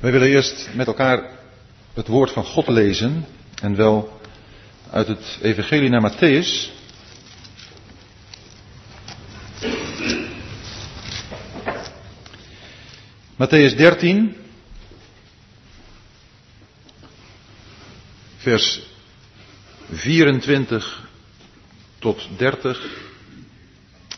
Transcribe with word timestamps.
Wij 0.00 0.12
willen 0.12 0.28
eerst 0.28 0.68
met 0.74 0.86
elkaar 0.86 1.30
het 1.94 2.06
woord 2.06 2.30
van 2.30 2.44
God 2.44 2.68
lezen. 2.68 3.24
En 3.62 3.76
wel 3.76 4.20
uit 4.90 5.06
het 5.06 5.38
Evangelie 5.42 5.88
naar 5.88 6.12
Matthäus. 6.12 6.70
Matthäus 13.36 13.76
13. 13.76 14.36
Vers 18.36 18.80
24 19.90 21.08
tot 21.98 22.28
30 22.36 22.86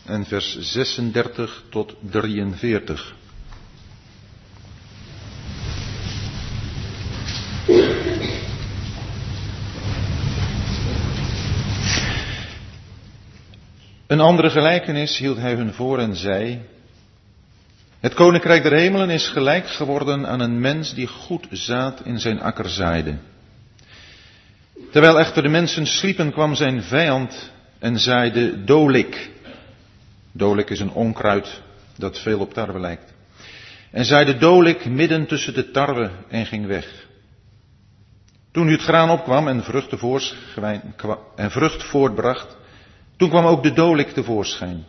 en 0.05 0.25
vers 0.25 0.59
36 0.59 1.63
tot 1.69 1.95
43. 2.09 3.15
Een 14.11 14.19
andere 14.19 14.49
gelijkenis 14.49 15.17
hield 15.17 15.37
hij 15.37 15.53
hun 15.53 15.73
voor 15.73 15.99
en 15.99 16.15
zei, 16.15 16.61
het 17.99 18.13
koninkrijk 18.13 18.63
der 18.63 18.71
hemelen 18.73 19.09
is 19.09 19.27
gelijk 19.27 19.67
geworden 19.67 20.27
aan 20.27 20.39
een 20.39 20.59
mens 20.59 20.93
die 20.93 21.07
goed 21.07 21.47
zaad 21.51 22.01
in 22.05 22.19
zijn 22.19 22.41
akker 22.41 22.69
zaaide. 22.69 23.15
Terwijl 24.91 25.19
echter 25.19 25.43
de 25.43 25.49
mensen 25.49 25.85
sliepen 25.85 26.31
kwam 26.31 26.55
zijn 26.55 26.83
vijand 26.83 27.51
en 27.79 27.99
zaaide 27.99 28.63
dolik. 28.63 29.29
Dolik 30.31 30.69
is 30.69 30.79
een 30.79 30.91
onkruid 30.93 31.61
dat 31.97 32.19
veel 32.19 32.39
op 32.39 32.53
tarwe 32.53 32.79
lijkt. 32.79 33.13
En 33.91 34.05
zaaide 34.05 34.37
dolik 34.37 34.85
midden 34.85 35.27
tussen 35.27 35.53
de 35.53 35.71
tarwe 35.71 36.11
en 36.29 36.45
ging 36.45 36.65
weg. 36.65 36.87
Toen 38.51 38.65
nu 38.65 38.71
het 38.71 38.81
graan 38.81 39.09
opkwam 39.09 39.47
en 39.47 39.63
vrucht, 39.63 39.93
en 41.35 41.51
vrucht 41.51 41.83
voortbracht, 41.83 42.59
toen 43.21 43.29
kwam 43.29 43.45
ook 43.45 43.63
de 43.63 43.73
dolik 43.73 44.09
tevoorschijn. 44.09 44.85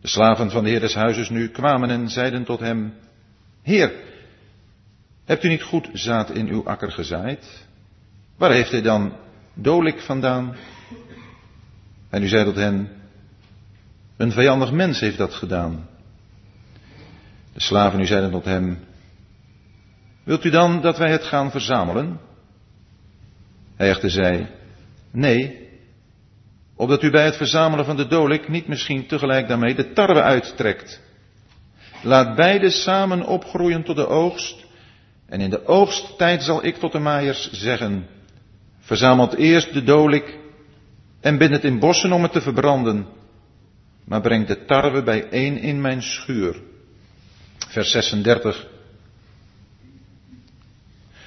De 0.00 0.08
slaven 0.08 0.50
van 0.50 0.64
de 0.64 0.70
heer 0.70 0.80
des 0.80 0.94
huizes 0.94 1.28
nu 1.28 1.48
kwamen 1.48 1.90
en 1.90 2.08
zeiden 2.08 2.44
tot 2.44 2.60
hem, 2.60 2.94
Heer, 3.62 3.92
hebt 5.24 5.44
u 5.44 5.48
niet 5.48 5.62
goed 5.62 5.88
zaad 5.92 6.30
in 6.30 6.48
uw 6.48 6.66
akker 6.66 6.92
gezaaid? 6.92 7.66
Waar 8.36 8.52
heeft 8.52 8.70
hij 8.70 8.82
dan 8.82 9.12
dolik 9.54 10.00
vandaan? 10.00 10.56
En 12.10 12.22
u 12.22 12.28
zei 12.28 12.44
tot 12.44 12.54
hen, 12.54 12.88
een 14.16 14.32
vijandig 14.32 14.72
mens 14.72 15.00
heeft 15.00 15.18
dat 15.18 15.34
gedaan. 15.34 15.88
De 17.52 17.60
slaven 17.60 17.98
nu 17.98 18.06
zeiden 18.06 18.30
tot 18.30 18.44
hem, 18.44 18.78
wilt 20.24 20.44
u 20.44 20.50
dan 20.50 20.80
dat 20.80 20.98
wij 20.98 21.10
het 21.10 21.24
gaan 21.24 21.50
verzamelen? 21.50 22.20
Hij 23.76 23.88
echter 23.88 24.10
zei, 24.10 24.46
nee, 25.10 25.67
opdat 26.78 27.02
u 27.02 27.10
bij 27.10 27.24
het 27.24 27.36
verzamelen 27.36 27.84
van 27.84 27.96
de 27.96 28.06
dolik 28.06 28.48
niet 28.48 28.68
misschien 28.68 29.06
tegelijk 29.06 29.48
daarmee 29.48 29.74
de 29.74 29.92
tarwe 29.92 30.22
uittrekt. 30.22 31.00
Laat 32.02 32.36
beide 32.36 32.70
samen 32.70 33.26
opgroeien 33.26 33.82
tot 33.82 33.96
de 33.96 34.06
oogst, 34.06 34.64
en 35.26 35.40
in 35.40 35.50
de 35.50 35.66
oogsttijd 35.66 36.42
zal 36.42 36.64
ik 36.64 36.76
tot 36.76 36.92
de 36.92 36.98
maaiers 36.98 37.50
zeggen, 37.52 38.06
verzamelt 38.80 39.34
eerst 39.34 39.72
de 39.72 39.82
dolik 39.82 40.38
en 41.20 41.38
bind 41.38 41.50
het 41.52 41.64
in 41.64 41.78
bossen 41.78 42.12
om 42.12 42.22
het 42.22 42.32
te 42.32 42.40
verbranden, 42.40 43.06
maar 44.04 44.20
breng 44.20 44.46
de 44.46 44.64
tarwe 44.64 45.02
bijeen 45.02 45.58
in 45.58 45.80
mijn 45.80 46.02
schuur. 46.02 46.60
Vers 47.68 47.90
36. 47.90 48.66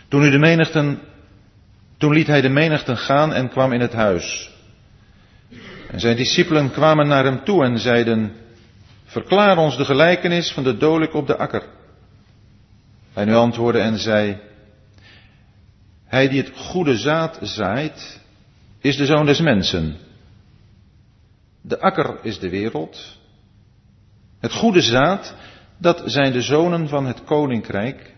Toen, 0.07 0.23
u 0.23 0.29
de 0.29 0.39
menigten, 0.39 0.99
toen 1.97 2.13
liet 2.13 2.27
hij 2.27 2.41
de 2.41 2.49
menigten 2.49 2.97
gaan 2.97 3.33
en 3.33 3.49
kwam 3.49 3.73
in 3.73 3.81
het 3.81 3.93
huis. 3.93 4.50
En 5.91 5.99
zijn 5.99 6.15
discipelen 6.15 6.71
kwamen 6.71 7.07
naar 7.07 7.23
hem 7.23 7.43
toe 7.43 7.63
en 7.63 7.79
zeiden, 7.79 8.31
verklaar 9.05 9.57
ons 9.57 9.77
de 9.77 9.85
gelijkenis 9.85 10.51
van 10.51 10.63
de 10.63 10.77
dolik 10.77 11.13
op 11.13 11.27
de 11.27 11.37
akker. 11.37 11.63
Hij 13.13 13.25
nu 13.25 13.33
antwoordde 13.33 13.81
en 13.81 13.97
zei, 13.97 14.37
hij 16.05 16.27
die 16.27 16.41
het 16.41 16.51
goede 16.55 16.97
zaad 16.97 17.39
zaait, 17.41 18.19
is 18.79 18.97
de 18.97 19.05
zoon 19.05 19.25
des 19.25 19.39
mensen. 19.39 19.95
De 21.61 21.79
akker 21.79 22.19
is 22.21 22.39
de 22.39 22.49
wereld. 22.49 23.17
Het 24.39 24.53
goede 24.53 24.81
zaad, 24.81 25.35
dat 25.77 26.03
zijn 26.05 26.31
de 26.31 26.41
zonen 26.41 26.87
van 26.87 27.05
het 27.05 27.23
koninkrijk. 27.23 28.15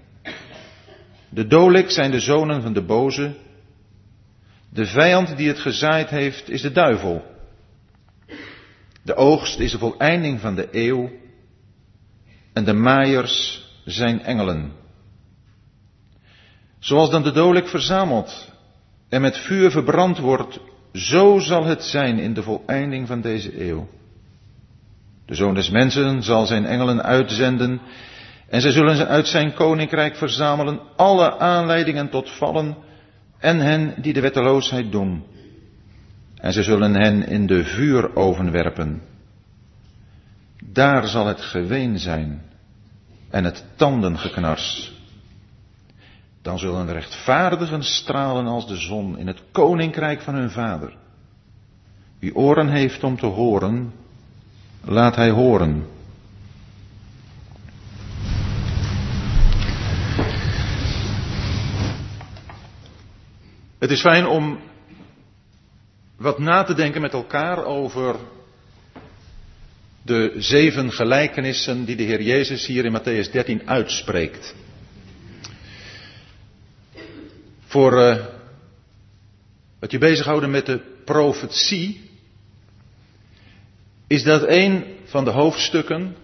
De 1.30 1.48
dolik 1.48 1.90
zijn 1.90 2.12
de 2.12 2.20
zonen 2.20 2.62
van 2.62 2.74
de 2.74 2.84
boze. 2.84 3.36
De 4.70 4.86
vijand 4.86 5.38
die 5.38 5.48
het 5.48 5.60
gezaaid 5.60 6.10
heeft, 6.10 6.50
is 6.50 6.62
de 6.62 6.72
duivel. 6.72 7.32
De 9.04 9.16
oogst 9.16 9.60
is 9.60 9.72
de 9.72 9.78
voleinding 9.78 10.40
van 10.40 10.56
de 10.56 10.68
eeuw 10.72 11.10
en 12.54 12.64
de 12.64 12.74
maaiers 12.74 13.66
zijn 13.86 14.22
engelen. 14.22 14.72
Zoals 16.80 17.10
dan 17.10 17.24
de 17.24 17.32
dolik 17.32 17.68
verzameld 17.68 18.52
en 19.10 19.22
met 19.22 19.38
vuur 19.38 19.72
verbrand 19.72 20.18
wordt, 20.18 20.60
zo 20.94 21.40
zal 21.40 21.66
het 21.66 21.84
zijn 21.84 22.20
in 22.20 22.34
de 22.34 22.44
voleinding 22.44 23.08
van 23.08 23.22
deze 23.22 23.68
eeuw. 23.68 23.88
De 25.26 25.36
zoon 25.36 25.54
des 25.54 25.70
mensen 25.70 26.24
zal 26.24 26.46
zijn 26.46 26.66
engelen 26.66 27.04
uitzenden 27.04 27.82
en 28.50 28.62
zij 28.62 28.72
zullen 28.72 29.08
uit 29.08 29.28
zijn 29.28 29.54
koninkrijk 29.54 30.16
verzamelen 30.16 30.80
alle 30.96 31.40
aanleidingen 31.40 32.10
tot 32.10 32.32
vallen 32.32 32.78
en 33.40 33.60
hen 33.60 33.94
die 34.02 34.14
de 34.14 34.22
wetteloosheid 34.22 34.92
doen 34.92 35.24
en 36.44 36.54
ze 36.54 36.64
zullen 36.64 36.94
hen 36.94 37.28
in 37.28 37.48
de 37.48 37.64
vuuroven 37.64 38.52
werpen. 38.52 39.02
Daar 40.64 41.08
zal 41.08 41.26
het 41.26 41.42
geween 41.42 42.00
zijn 42.00 42.42
en 43.30 43.44
het 43.44 43.66
tandengeknars. 43.76 44.94
Dan 46.42 46.60
zullen 46.60 46.86
de 46.86 46.92
rechtvaardigen 46.92 47.84
stralen 47.84 48.46
als 48.48 48.68
de 48.68 48.76
zon 48.76 49.18
in 49.18 49.28
het 49.28 49.42
koninkrijk 49.52 50.22
van 50.22 50.36
hun 50.36 50.52
vader. 50.52 50.96
Wie 52.20 52.36
oren 52.36 52.70
heeft 52.70 53.04
om 53.04 53.18
te 53.18 53.26
horen, 53.26 53.94
laat 54.82 55.16
hij 55.16 55.30
horen. 55.30 55.86
Het 63.80 63.92
is 63.92 64.02
fijn 64.02 64.28
om 64.28 64.60
wat 66.24 66.40
na 66.40 66.64
te 66.64 66.74
denken 66.74 67.02
met 67.02 67.14
elkaar 67.14 67.66
over 67.66 68.16
de 70.02 70.34
zeven 70.38 70.92
gelijkenissen 70.92 71.86
die 71.86 71.96
de 71.96 72.04
Heer 72.04 72.22
Jezus 72.22 72.66
hier 72.66 72.86
in 72.86 72.98
Matthäus 72.98 73.32
13 73.32 73.68
uitspreekt. 73.70 74.56
Voor 77.66 77.94
uh, 77.94 78.26
het 79.80 79.92
je 79.92 79.98
bezighouden 79.98 80.52
met 80.52 80.66
de 80.66 80.82
profetie, 81.06 82.10
is 84.08 84.24
dat 84.24 84.48
een 84.48 84.86
van 85.06 85.26
de 85.26 85.32
hoofdstukken 85.32 86.16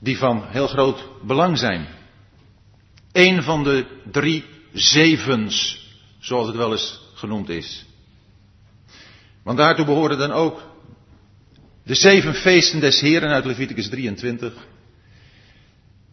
die 0.00 0.18
van 0.18 0.44
heel 0.46 0.66
groot 0.66 1.08
belang 1.22 1.58
zijn. 1.58 1.86
Een 3.12 3.42
van 3.42 3.64
de 3.64 3.86
drie 4.10 4.44
zevens, 4.72 5.86
zoals 6.18 6.46
het 6.46 6.56
wel 6.56 6.72
eens 6.72 7.00
genoemd 7.14 7.48
is. 7.48 7.90
Want 9.44 9.58
daartoe 9.58 9.84
behoren 9.84 10.18
dan 10.18 10.32
ook 10.32 10.62
de 11.84 11.94
zeven 11.94 12.34
feesten 12.34 12.80
des 12.80 13.00
Heren 13.00 13.30
uit 13.30 13.44
Leviticus 13.44 13.88
23. 13.88 14.66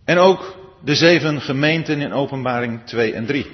En 0.06 0.18
ook 0.18 0.58
de 0.84 0.96
zeven 0.96 1.42
gemeenten 1.42 2.02
in 2.02 2.14
Openbaring 2.14 2.86
2 2.86 3.14
en 3.14 3.26
3. 3.26 3.48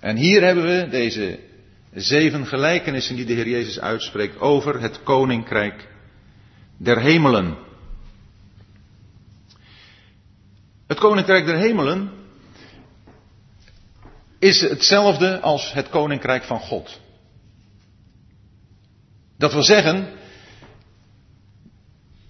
En 0.00 0.16
hier 0.16 0.42
hebben 0.42 0.64
we 0.64 0.88
deze 0.90 1.38
zeven 1.94 2.46
gelijkenissen 2.46 3.16
die 3.16 3.24
de 3.24 3.32
Heer 3.32 3.48
Jezus 3.48 3.80
uitspreekt 3.80 4.40
over 4.40 4.80
het 4.80 5.02
koninkrijk 5.02 5.88
der 6.76 7.00
hemelen. 7.00 7.56
Het 10.86 10.98
koninkrijk 10.98 11.46
der 11.46 11.56
hemelen 11.56 12.10
is 14.38 14.60
hetzelfde 14.60 15.40
als 15.40 15.72
het 15.72 15.88
koninkrijk 15.88 16.44
van 16.44 16.60
God. 16.60 17.00
Dat 19.38 19.52
wil 19.52 19.62
zeggen, 19.62 20.08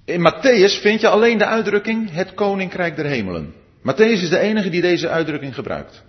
in 0.05 0.21
Matthäus 0.21 0.81
vind 0.81 1.01
je 1.01 1.09
alleen 1.09 1.39
de 1.39 1.47
uitdrukking 1.47 2.11
het 2.11 2.35
koninkrijk 2.35 2.97
der 2.97 3.07
hemelen. 3.07 3.55
Matthäus 3.83 4.23
is 4.23 4.29
de 4.29 4.39
enige 4.39 4.69
die 4.69 4.81
deze 4.81 5.09
uitdrukking 5.09 5.55
gebruikt. 5.55 6.05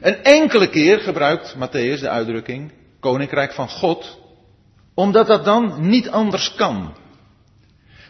Een 0.00 0.22
enkele 0.22 0.68
keer 0.68 1.00
gebruikt 1.00 1.54
Matthäus 1.56 2.00
de 2.00 2.08
uitdrukking 2.08 2.72
koninkrijk 3.00 3.52
van 3.52 3.68
God, 3.68 4.18
omdat 4.94 5.26
dat 5.26 5.44
dan 5.44 5.88
niet 5.88 6.10
anders 6.10 6.54
kan. 6.54 6.96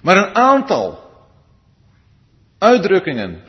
Maar 0.02 0.16
een 0.16 0.34
aantal 0.34 0.98
uitdrukkingen 2.58 3.42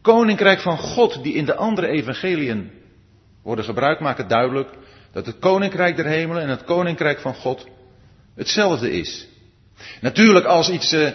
koninkrijk 0.00 0.60
van 0.60 0.78
God, 0.78 1.22
die 1.22 1.34
in 1.34 1.44
de 1.44 1.54
andere 1.54 1.86
evangeliën 1.86 2.70
worden 3.42 3.64
gebruikt, 3.64 4.00
maken 4.00 4.28
duidelijk 4.28 4.68
dat 5.12 5.26
het 5.26 5.38
koninkrijk 5.38 5.96
der 5.96 6.06
hemelen 6.06 6.42
en 6.42 6.48
het 6.48 6.64
koninkrijk 6.64 7.20
van 7.20 7.34
God 7.34 7.66
hetzelfde 8.34 8.92
is. 8.92 9.26
Natuurlijk, 10.00 10.46
als 10.46 10.70
iets 10.70 10.92
uh, 10.92 11.08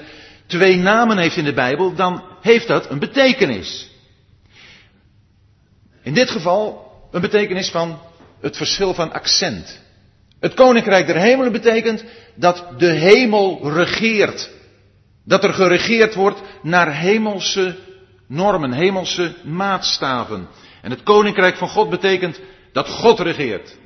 twee 0.45 0.75
namen 0.75 1.17
heeft 1.17 1.37
in 1.37 1.43
de 1.43 1.53
Bijbel, 1.53 1.93
dan 1.93 2.23
heeft 2.41 2.67
dat 2.67 2.89
een 2.89 2.99
betekenis. 2.99 3.89
In 6.03 6.13
dit 6.13 6.29
geval 6.29 6.91
een 7.11 7.21
betekenis 7.21 7.69
van 7.69 7.99
het 8.41 8.57
verschil 8.57 8.93
van 8.93 9.11
accent. 9.11 9.81
Het 10.39 10.53
koninkrijk 10.53 11.07
der 11.07 11.15
hemelen 11.15 11.51
betekent 11.51 12.03
dat 12.35 12.65
de 12.77 12.91
hemel 12.91 13.71
regeert. 13.73 14.49
Dat 15.25 15.43
er 15.43 15.53
geregeerd 15.53 16.15
wordt 16.15 16.41
naar 16.61 16.95
hemelse 16.95 17.75
normen, 18.27 18.71
hemelse 18.71 19.33
maatstaven. 19.43 20.47
En 20.81 20.91
het 20.91 21.03
koninkrijk 21.03 21.55
van 21.55 21.69
God 21.69 21.89
betekent 21.89 22.39
dat 22.71 22.87
God 22.87 23.19
regeert. 23.19 23.77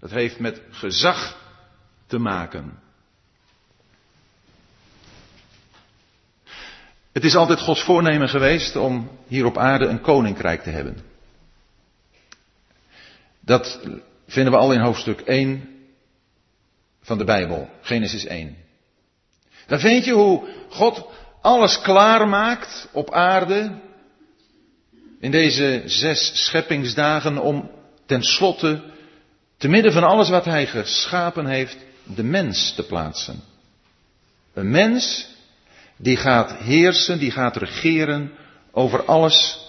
Dat 0.00 0.10
heeft 0.10 0.38
met 0.38 0.60
gezag 0.70 1.36
te 2.06 2.18
maken. 2.18 2.78
Het 7.12 7.24
is 7.24 7.36
altijd 7.36 7.60
Gods 7.60 7.82
voornemen 7.82 8.28
geweest 8.28 8.76
om 8.76 9.10
hier 9.26 9.44
op 9.44 9.58
aarde 9.58 9.86
een 9.86 10.00
koninkrijk 10.00 10.62
te 10.62 10.70
hebben. 10.70 10.96
Dat 13.40 13.80
vinden 14.26 14.52
we 14.52 14.58
al 14.58 14.72
in 14.72 14.80
hoofdstuk 14.80 15.20
1 15.20 15.68
van 17.02 17.18
de 17.18 17.24
Bijbel, 17.24 17.70
Genesis 17.80 18.24
1. 18.24 18.56
Dan 19.66 19.78
vind 19.78 20.04
je 20.04 20.12
hoe 20.12 20.48
God 20.68 21.06
alles 21.40 21.80
klaarmaakt 21.80 22.88
op 22.92 23.12
aarde 23.12 23.80
in 25.20 25.30
deze 25.30 25.82
zes 25.84 26.44
scheppingsdagen 26.44 27.38
om 27.38 27.70
tenslotte 28.06 28.82
te 29.58 29.68
midden 29.68 29.92
van 29.92 30.04
alles 30.04 30.28
wat 30.28 30.44
hij 30.44 30.66
geschapen 30.66 31.46
heeft, 31.46 31.76
de 32.04 32.22
mens 32.22 32.74
te 32.74 32.82
plaatsen. 32.82 33.42
Een 34.54 34.70
mens 34.70 35.28
die 35.96 36.16
gaat 36.16 36.52
heersen, 36.52 37.18
die 37.18 37.30
gaat 37.30 37.56
regeren 37.56 38.32
over 38.72 39.04
alles 39.04 39.66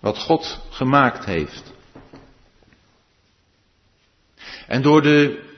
wat 0.00 0.18
God 0.18 0.58
gemaakt 0.70 1.24
heeft. 1.24 1.62
En 4.66 4.82
door 4.82 5.02
de 5.02 5.50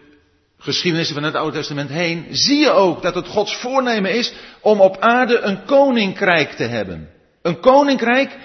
geschiedenissen 0.58 1.14
van 1.14 1.24
het 1.24 1.34
Oude 1.34 1.56
Testament 1.56 1.90
heen 1.90 2.26
zie 2.30 2.58
je 2.58 2.70
ook 2.70 3.02
dat 3.02 3.14
het 3.14 3.28
Gods 3.28 3.56
voornemen 3.56 4.14
is 4.14 4.34
om 4.60 4.80
op 4.80 4.98
aarde 4.98 5.40
een 5.40 5.64
koninkrijk 5.64 6.50
te 6.50 6.64
hebben. 6.64 7.10
Een 7.42 7.60
koninkrijk 7.60 8.38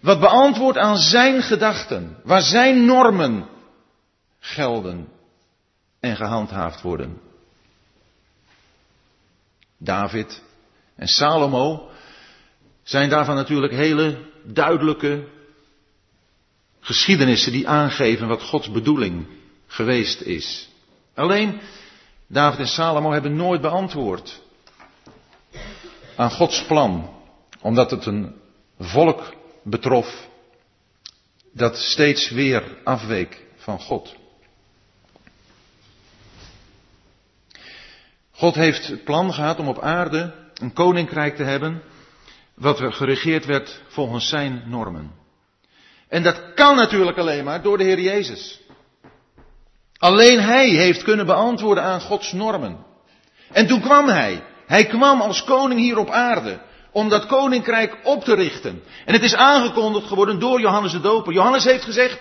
wat 0.00 0.20
beantwoordt 0.20 0.78
aan 0.78 0.96
zijn 0.96 1.42
gedachten, 1.42 2.16
waar 2.24 2.42
zijn 2.42 2.84
normen 2.84 3.48
gelden 4.40 5.08
en 6.00 6.16
gehandhaafd 6.16 6.82
worden. 6.82 7.20
David 9.78 10.42
en 10.94 11.08
Salomo 11.08 11.90
zijn 12.82 13.08
daarvan 13.08 13.34
natuurlijk 13.34 13.72
hele 13.72 14.18
duidelijke 14.44 15.28
geschiedenissen 16.80 17.52
die 17.52 17.68
aangeven 17.68 18.28
wat 18.28 18.42
Gods 18.42 18.70
bedoeling 18.70 19.26
geweest 19.66 20.20
is. 20.20 20.68
Alleen 21.14 21.60
David 22.26 22.58
en 22.58 22.68
Salomo 22.68 23.12
hebben 23.12 23.36
nooit 23.36 23.60
beantwoord 23.60 24.40
aan 26.16 26.30
Gods 26.30 26.64
plan, 26.64 27.10
omdat 27.60 27.90
het 27.90 28.06
een 28.06 28.34
volk 28.78 29.34
betrof 29.62 30.28
dat 31.52 31.76
steeds 31.76 32.30
weer 32.30 32.78
afweek 32.84 33.44
van 33.56 33.80
God. 33.80 34.14
God 38.40 38.54
heeft 38.54 38.86
het 38.86 39.04
plan 39.04 39.32
gehad 39.32 39.58
om 39.58 39.68
op 39.68 39.80
aarde 39.80 40.34
een 40.54 40.72
koninkrijk 40.72 41.36
te 41.36 41.42
hebben 41.42 41.82
wat 42.54 42.80
geregeerd 42.80 43.44
werd 43.44 43.82
volgens 43.88 44.28
zijn 44.28 44.62
normen. 44.66 45.10
En 46.08 46.22
dat 46.22 46.54
kan 46.54 46.76
natuurlijk 46.76 47.18
alleen 47.18 47.44
maar 47.44 47.62
door 47.62 47.78
de 47.78 47.84
Heer 47.84 48.00
Jezus. 48.00 48.60
Alleen 49.98 50.40
Hij 50.40 50.68
heeft 50.68 51.02
kunnen 51.02 51.26
beantwoorden 51.26 51.84
aan 51.84 52.00
Gods 52.00 52.32
normen. 52.32 52.84
En 53.52 53.66
toen 53.66 53.80
kwam 53.80 54.08
Hij. 54.08 54.42
Hij 54.66 54.84
kwam 54.84 55.20
als 55.20 55.44
koning 55.44 55.80
hier 55.80 55.98
op 55.98 56.10
aarde 56.10 56.60
om 56.92 57.08
dat 57.08 57.26
koninkrijk 57.26 57.98
op 58.04 58.24
te 58.24 58.34
richten. 58.34 58.82
En 59.04 59.12
het 59.12 59.22
is 59.22 59.34
aangekondigd 59.34 60.06
geworden 60.06 60.38
door 60.38 60.60
Johannes 60.60 60.92
de 60.92 61.00
Doper. 61.00 61.32
Johannes 61.32 61.64
heeft 61.64 61.84
gezegd, 61.84 62.18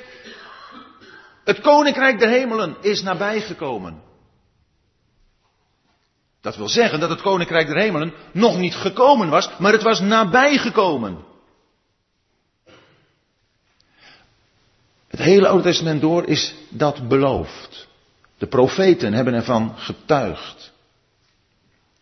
het 1.44 1.62
koninkrijk 1.62 2.20
der 2.20 2.30
hemelen 2.30 2.78
is 2.82 3.02
nabijgekomen. 3.02 4.09
Dat 6.42 6.56
wil 6.56 6.70
zeggen 6.70 7.00
dat 7.00 7.10
het 7.10 7.22
koninkrijk 7.22 7.68
der 7.68 7.78
hemelen 7.78 8.14
nog 8.32 8.58
niet 8.58 8.76
gekomen 8.76 9.30
was, 9.30 9.50
maar 9.58 9.72
het 9.72 9.84
was 9.84 10.00
nabijgekomen. 10.00 11.28
Het 15.08 15.20
hele 15.20 15.48
Oude 15.48 15.64
Testament 15.64 16.02
door 16.02 16.26
is 16.26 16.56
dat 16.70 17.08
beloofd. 17.08 17.88
De 18.38 18.48
profeten 18.48 19.14
hebben 19.14 19.34
ervan 19.34 19.74
getuigd. 19.78 20.72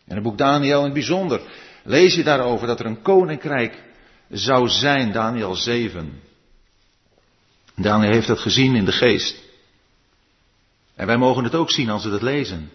En 0.06 0.14
het 0.14 0.22
boek 0.22 0.38
Daniel 0.38 0.78
in 0.78 0.84
het 0.84 0.92
bijzonder 0.92 1.40
lees 1.84 2.14
je 2.14 2.22
daarover 2.22 2.66
dat 2.66 2.80
er 2.80 2.86
een 2.86 3.02
koninkrijk 3.02 3.82
zou 4.30 4.68
zijn, 4.68 5.12
Daniel 5.12 5.54
7. 5.54 6.20
Daniel 7.74 8.12
heeft 8.12 8.26
dat 8.26 8.38
gezien 8.38 8.74
in 8.74 8.84
de 8.84 8.92
geest. 8.92 9.36
En 10.94 11.06
wij 11.06 11.16
mogen 11.16 11.44
het 11.44 11.54
ook 11.54 11.70
zien 11.70 11.90
als 11.90 12.04
we 12.04 12.10
het 12.10 12.22
lezen. 12.22 12.70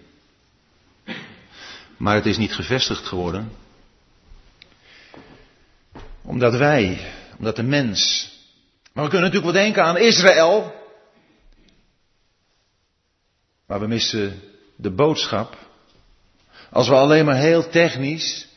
Maar 2.03 2.15
het 2.15 2.25
is 2.25 2.37
niet 2.37 2.53
gevestigd 2.53 3.05
geworden. 3.05 3.51
Omdat 6.21 6.55
wij, 6.55 7.11
omdat 7.37 7.55
de 7.55 7.63
mens. 7.63 8.31
Maar 8.93 9.03
we 9.03 9.09
kunnen 9.09 9.27
natuurlijk 9.29 9.53
wel 9.53 9.63
denken 9.63 9.83
aan 9.83 9.97
Israël. 9.97 10.73
Maar 13.67 13.79
we 13.79 13.87
missen 13.87 14.41
de 14.75 14.91
boodschap. 14.91 15.57
Als 16.69 16.87
we 16.87 16.95
alleen 16.95 17.25
maar 17.25 17.35
heel 17.35 17.69
technisch 17.69 18.47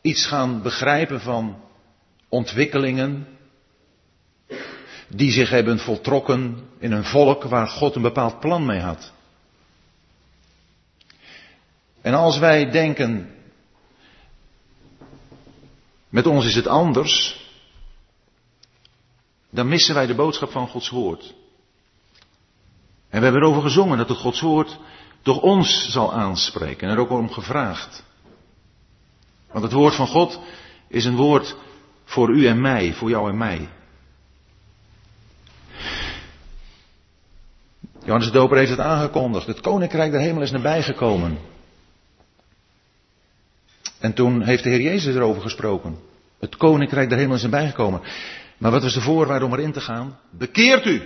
iets 0.00 0.26
gaan 0.26 0.62
begrijpen 0.62 1.20
van 1.20 1.62
ontwikkelingen 2.28 3.26
die 5.08 5.32
zich 5.32 5.50
hebben 5.50 5.78
voltrokken 5.78 6.68
in 6.78 6.92
een 6.92 7.04
volk 7.04 7.42
waar 7.42 7.68
God 7.68 7.94
een 7.94 8.02
bepaald 8.02 8.40
plan 8.40 8.66
mee 8.66 8.80
had. 8.80 9.13
En 12.04 12.14
als 12.14 12.38
wij 12.38 12.70
denken, 12.70 13.34
met 16.08 16.26
ons 16.26 16.46
is 16.46 16.54
het 16.54 16.66
anders, 16.66 17.42
dan 19.50 19.68
missen 19.68 19.94
wij 19.94 20.06
de 20.06 20.14
boodschap 20.14 20.50
van 20.50 20.68
Gods 20.68 20.90
woord. 20.90 21.34
En 23.08 23.18
we 23.18 23.24
hebben 23.24 23.42
erover 23.42 23.62
gezongen 23.62 23.98
dat 23.98 24.08
het 24.08 24.18
Gods 24.18 24.40
woord 24.40 24.78
door 25.22 25.40
ons 25.40 25.90
zal 25.90 26.12
aanspreken 26.12 26.88
en 26.88 26.94
er 26.94 27.00
ook 27.00 27.10
om 27.10 27.30
gevraagd. 27.30 28.04
Want 29.50 29.64
het 29.64 29.72
woord 29.72 29.94
van 29.94 30.06
God 30.06 30.40
is 30.88 31.04
een 31.04 31.16
woord 31.16 31.56
voor 32.04 32.30
u 32.30 32.46
en 32.46 32.60
mij, 32.60 32.92
voor 32.92 33.10
jou 33.10 33.30
en 33.30 33.38
mij. 33.38 33.68
Johannes 38.02 38.26
de 38.26 38.38
Doper 38.38 38.56
heeft 38.56 38.70
het 38.70 38.80
aangekondigd. 38.80 39.46
Het 39.46 39.60
koninkrijk 39.60 40.10
der 40.10 40.20
hemel 40.20 40.42
is 40.42 40.50
nabijgekomen. 40.50 41.52
En 44.04 44.12
toen 44.12 44.42
heeft 44.42 44.62
de 44.62 44.68
Heer 44.68 44.80
Jezus 44.80 45.14
erover 45.14 45.42
gesproken. 45.42 45.98
Het 46.38 46.56
koninkrijk 46.56 47.08
der 47.08 47.18
hemel 47.18 47.36
is 47.36 47.42
nabijgekomen. 47.42 48.00
bijgekomen. 48.00 48.58
Maar 48.58 48.70
wat 48.70 48.82
was 48.82 48.94
de 48.94 49.00
voorwaarde 49.00 49.44
om 49.44 49.52
erin 49.52 49.72
te 49.72 49.80
gaan? 49.80 50.18
Bekeert 50.30 50.86
u. 50.86 51.02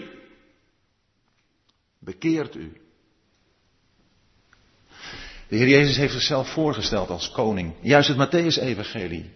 Bekeert 1.99 2.55
u. 2.55 2.81
De 5.49 5.57
Heer 5.57 5.69
Jezus 5.69 5.97
heeft 5.97 6.12
zichzelf 6.12 6.49
voorgesteld 6.49 7.09
als 7.09 7.31
koning. 7.31 7.75
Juist 7.81 8.09
het 8.09 8.17
Matthäus-evangelie 8.17 9.31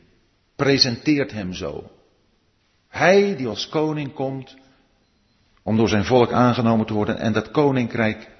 presenteert 0.56 1.32
hem 1.32 1.52
zo. 1.54 1.90
Hij 2.88 3.36
die 3.36 3.48
als 3.48 3.68
koning 3.68 4.14
komt 4.14 4.56
om 5.62 5.76
door 5.76 5.88
zijn 5.88 6.04
volk 6.04 6.32
aangenomen 6.32 6.86
te 6.86 6.92
worden 6.92 7.18
en 7.18 7.32
dat 7.32 7.50
koninkrijk 7.50 8.30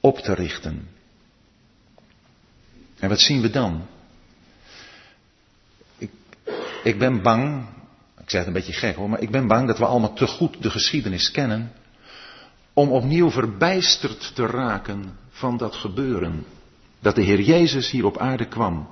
op 0.00 0.18
te 0.18 0.34
richten. 0.34 0.88
En 2.98 3.08
wat 3.08 3.20
zien 3.20 3.40
we 3.40 3.50
dan? 3.50 3.86
Ik, 6.82 6.98
ben 6.98 7.22
bang, 7.22 7.66
ik 8.22 8.30
zeg 8.30 8.38
het 8.38 8.46
een 8.46 8.52
beetje 8.52 8.72
gek 8.72 8.96
hoor, 8.96 9.08
maar 9.08 9.20
ik 9.20 9.30
ben 9.30 9.46
bang 9.46 9.66
dat 9.66 9.78
we 9.78 9.84
allemaal 9.84 10.14
te 10.14 10.26
goed 10.26 10.62
de 10.62 10.70
geschiedenis 10.70 11.30
kennen 11.30 11.72
om 12.72 12.90
opnieuw 12.90 13.30
verbijsterd 13.30 14.34
te 14.34 14.46
raken 14.46 15.18
van 15.30 15.56
dat 15.56 15.74
gebeuren. 15.74 16.44
Dat 17.00 17.14
de 17.14 17.22
Heer 17.22 17.40
Jezus 17.40 17.90
hier 17.90 18.04
op 18.04 18.18
aarde 18.18 18.48
kwam 18.48 18.88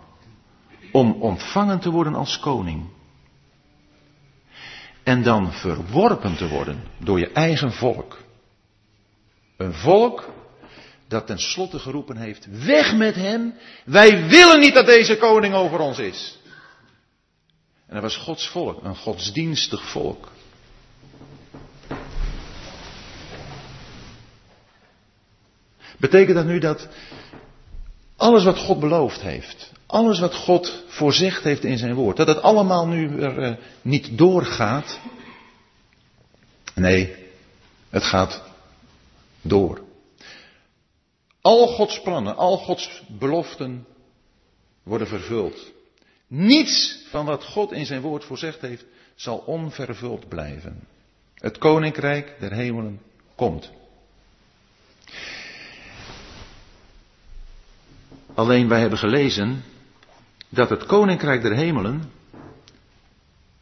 om 0.93 1.13
ontvangen 1.13 1.79
te 1.81 1.91
worden 1.91 2.15
als 2.15 2.39
koning. 2.39 2.97
en 5.09 5.23
dan 5.23 5.53
verworpen 5.53 6.37
te 6.37 6.49
worden 6.49 6.83
door 6.99 7.19
je 7.19 7.33
eigen 7.33 7.73
volk. 7.73 8.19
Een 9.57 9.75
volk 9.75 10.29
dat 11.09 11.27
tenslotte 11.27 11.79
geroepen 11.79 12.17
heeft, 12.17 12.47
weg 12.65 12.95
met 12.95 13.15
hem, 13.15 13.55
wij 13.85 14.29
willen 14.29 14.61
niet 14.61 14.75
dat 14.75 14.87
deze 14.87 15.17
koning 15.17 15.55
over 15.55 15.79
ons 15.79 15.99
is. 15.99 16.38
En 17.89 17.95
dat 17.95 18.03
was 18.03 18.17
Gods 18.17 18.49
volk, 18.49 18.85
een 18.85 18.97
godsdienstig 18.97 19.91
volk. 19.91 20.29
Betekent 25.99 26.37
dat 26.37 26.47
nu 26.47 26.59
dat 26.59 26.89
alles 28.17 28.45
wat 28.45 28.59
God 28.59 28.81
beloofd 28.81 29.21
heeft, 29.21 29.73
alles 29.87 30.19
wat 30.19 30.35
God 30.35 30.85
voorzegd 30.87 31.45
heeft 31.45 31.65
in 31.65 31.79
zijn 31.79 31.95
woord, 31.95 32.17
dat 32.17 32.27
het 32.27 32.43
allemaal 32.43 32.87
nu 32.87 33.09
weer 33.09 33.39
uh, 33.39 33.57
niet 33.83 34.19
doorgaat? 34.19 35.01
Nee, 36.75 37.17
het 37.91 38.03
gaat 38.03 38.43
door. 39.41 39.81
Al 41.41 41.67
Gods 41.67 42.01
plannen, 42.01 42.37
al 42.37 42.57
Gods 42.59 43.03
beloften 43.07 43.87
worden 44.83 45.09
vervuld. 45.09 45.77
Niets 46.29 47.05
van 47.11 47.25
wat 47.25 47.45
God 47.45 47.73
in 47.73 47.87
zijn 47.87 48.01
woord 48.01 48.25
voorzegd 48.25 48.61
heeft 48.61 48.85
zal 49.15 49.39
onvervuld 49.39 50.29
blijven. 50.29 50.87
Het 51.35 51.59
koninkrijk 51.59 52.37
der 52.41 52.53
hemelen 52.53 53.01
komt. 53.35 53.71
Alleen 58.35 58.69
wij 58.69 58.81
hebben 58.81 58.99
gelezen 58.99 59.63
dat 60.49 60.71
het 60.71 60.87
koninkrijk 60.87 61.43
der 61.43 61.55
hemelen 61.55 62.13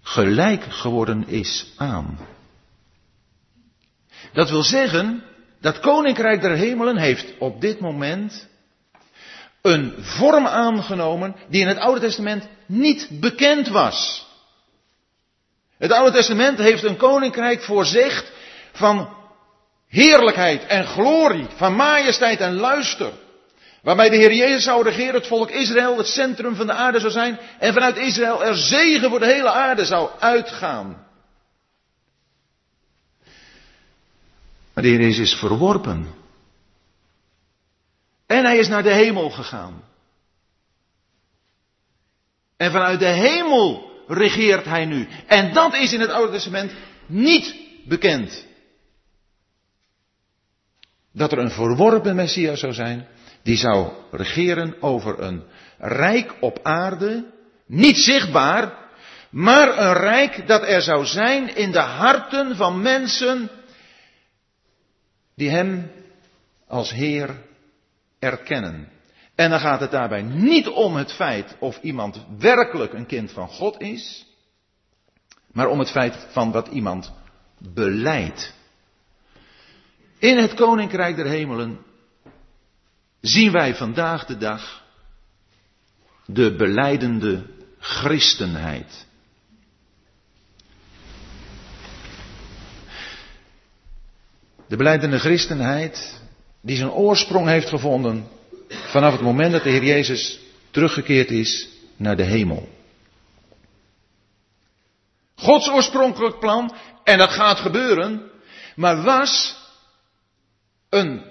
gelijk 0.02 0.64
geworden 0.64 1.28
is 1.28 1.72
aan. 1.76 2.18
Dat 4.32 4.50
wil 4.50 4.62
zeggen, 4.62 5.22
dat 5.60 5.80
koninkrijk 5.80 6.40
der 6.40 6.56
hemelen 6.56 6.96
heeft 6.96 7.38
op 7.38 7.60
dit 7.60 7.80
moment 7.80 8.48
een 9.66 9.94
vorm 9.98 10.46
aangenomen 10.46 11.36
die 11.48 11.60
in 11.60 11.68
het 11.68 11.78
Oude 11.78 12.00
Testament 12.00 12.48
niet 12.66 13.08
bekend 13.10 13.68
was. 13.68 14.26
Het 15.78 15.92
Oude 15.92 16.16
Testament 16.16 16.58
heeft 16.58 16.82
een 16.82 16.96
koninkrijk 16.96 17.62
voorzegd 17.62 18.32
van 18.72 19.08
heerlijkheid 19.88 20.66
en 20.66 20.86
glorie, 20.86 21.46
van 21.56 21.74
majesteit 21.74 22.40
en 22.40 22.54
luister. 22.54 23.12
Waarbij 23.82 24.08
de 24.08 24.16
Heer 24.16 24.32
Jezus 24.32 24.64
zou 24.64 24.82
regeren, 24.82 25.14
het 25.14 25.26
volk 25.26 25.50
Israël 25.50 25.96
het 25.96 26.06
centrum 26.06 26.54
van 26.54 26.66
de 26.66 26.72
aarde 26.72 27.00
zou 27.00 27.12
zijn 27.12 27.38
en 27.58 27.72
vanuit 27.72 27.96
Israël 27.96 28.44
er 28.44 28.56
zegen 28.56 29.10
voor 29.10 29.18
de 29.18 29.32
hele 29.32 29.50
aarde 29.50 29.84
zou 29.84 30.10
uitgaan. 30.18 31.06
Maar 34.72 34.84
de 34.84 34.90
Heer 34.90 35.00
Jezus 35.00 35.32
is 35.32 35.38
verworpen. 35.38 36.25
En 38.26 38.44
hij 38.44 38.58
is 38.58 38.68
naar 38.68 38.82
de 38.82 38.92
hemel 38.92 39.30
gegaan. 39.30 39.84
En 42.56 42.70
vanuit 42.70 42.98
de 42.98 43.06
hemel 43.06 43.90
regeert 44.08 44.64
hij 44.64 44.84
nu. 44.84 45.08
En 45.26 45.52
dat 45.52 45.74
is 45.74 45.92
in 45.92 46.00
het 46.00 46.10
Oude 46.10 46.32
Testament 46.32 46.72
niet 47.06 47.56
bekend. 47.84 48.46
Dat 51.12 51.32
er 51.32 51.38
een 51.38 51.50
verworpen 51.50 52.16
Messias 52.16 52.60
zou 52.60 52.72
zijn, 52.72 53.06
die 53.42 53.56
zou 53.56 53.92
regeren 54.10 54.82
over 54.82 55.20
een 55.20 55.44
rijk 55.78 56.34
op 56.40 56.58
aarde, 56.62 57.32
niet 57.66 57.96
zichtbaar, 57.96 58.84
maar 59.30 59.78
een 59.78 59.92
rijk 59.92 60.46
dat 60.46 60.62
er 60.62 60.82
zou 60.82 61.04
zijn 61.04 61.56
in 61.56 61.72
de 61.72 61.78
harten 61.78 62.56
van 62.56 62.82
mensen 62.82 63.50
die 65.34 65.50
Hem 65.50 65.90
als 66.66 66.90
Heer 66.90 67.44
erkennen. 68.26 68.88
En 69.34 69.50
dan 69.50 69.60
gaat 69.60 69.80
het 69.80 69.90
daarbij 69.90 70.22
niet 70.22 70.68
om 70.68 70.96
het 70.96 71.12
feit 71.12 71.56
of 71.58 71.78
iemand 71.82 72.24
werkelijk 72.38 72.92
een 72.92 73.06
kind 73.06 73.32
van 73.32 73.48
God 73.48 73.80
is, 73.80 74.26
maar 75.52 75.68
om 75.68 75.78
het 75.78 75.90
feit 75.90 76.26
van 76.30 76.52
wat 76.52 76.68
iemand 76.68 77.12
beleidt. 77.58 78.54
In 80.18 80.38
het 80.38 80.54
Koninkrijk 80.54 81.16
der 81.16 81.26
Hemelen 81.26 81.78
zien 83.20 83.52
wij 83.52 83.74
vandaag 83.74 84.24
de 84.24 84.36
dag 84.36 84.84
de 86.26 86.56
beleidende 86.56 87.46
christenheid. 87.78 89.06
De 94.68 94.76
beleidende 94.76 95.18
christenheid 95.18 96.20
die 96.66 96.76
zijn 96.76 96.90
oorsprong 96.90 97.46
heeft 97.46 97.68
gevonden 97.68 98.28
vanaf 98.68 99.12
het 99.12 99.20
moment 99.20 99.52
dat 99.52 99.62
de 99.62 99.70
Heer 99.70 99.84
Jezus 99.84 100.40
teruggekeerd 100.70 101.30
is 101.30 101.68
naar 101.96 102.16
de 102.16 102.22
hemel. 102.22 102.68
Gods 105.34 105.68
oorspronkelijk 105.68 106.38
plan, 106.38 106.74
en 107.04 107.18
dat 107.18 107.30
gaat 107.30 107.58
gebeuren, 107.58 108.30
maar 108.74 109.02
was 109.02 109.56
een 110.88 111.22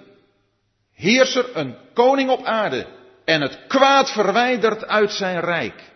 heerser, 0.94 1.58
een 1.58 1.76
koning 1.94 2.30
op 2.30 2.44
aarde 2.44 2.88
en 3.26 3.42
het 3.42 3.60
kwaad 3.68 4.12
verwijderd 4.12 4.86
uit 4.86 5.12
zijn 5.12 5.40
rijk. 5.40 5.92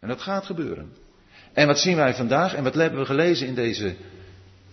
En 0.00 0.08
dat 0.08 0.20
gaat 0.20 0.46
gebeuren. 0.46 0.96
En 1.52 1.66
wat 1.66 1.78
zien 1.78 1.96
wij 1.96 2.14
vandaag 2.14 2.54
en 2.54 2.64
wat 2.64 2.74
hebben 2.74 3.00
we 3.00 3.06
gelezen 3.06 3.46
in 3.46 3.54
deze 3.54 3.96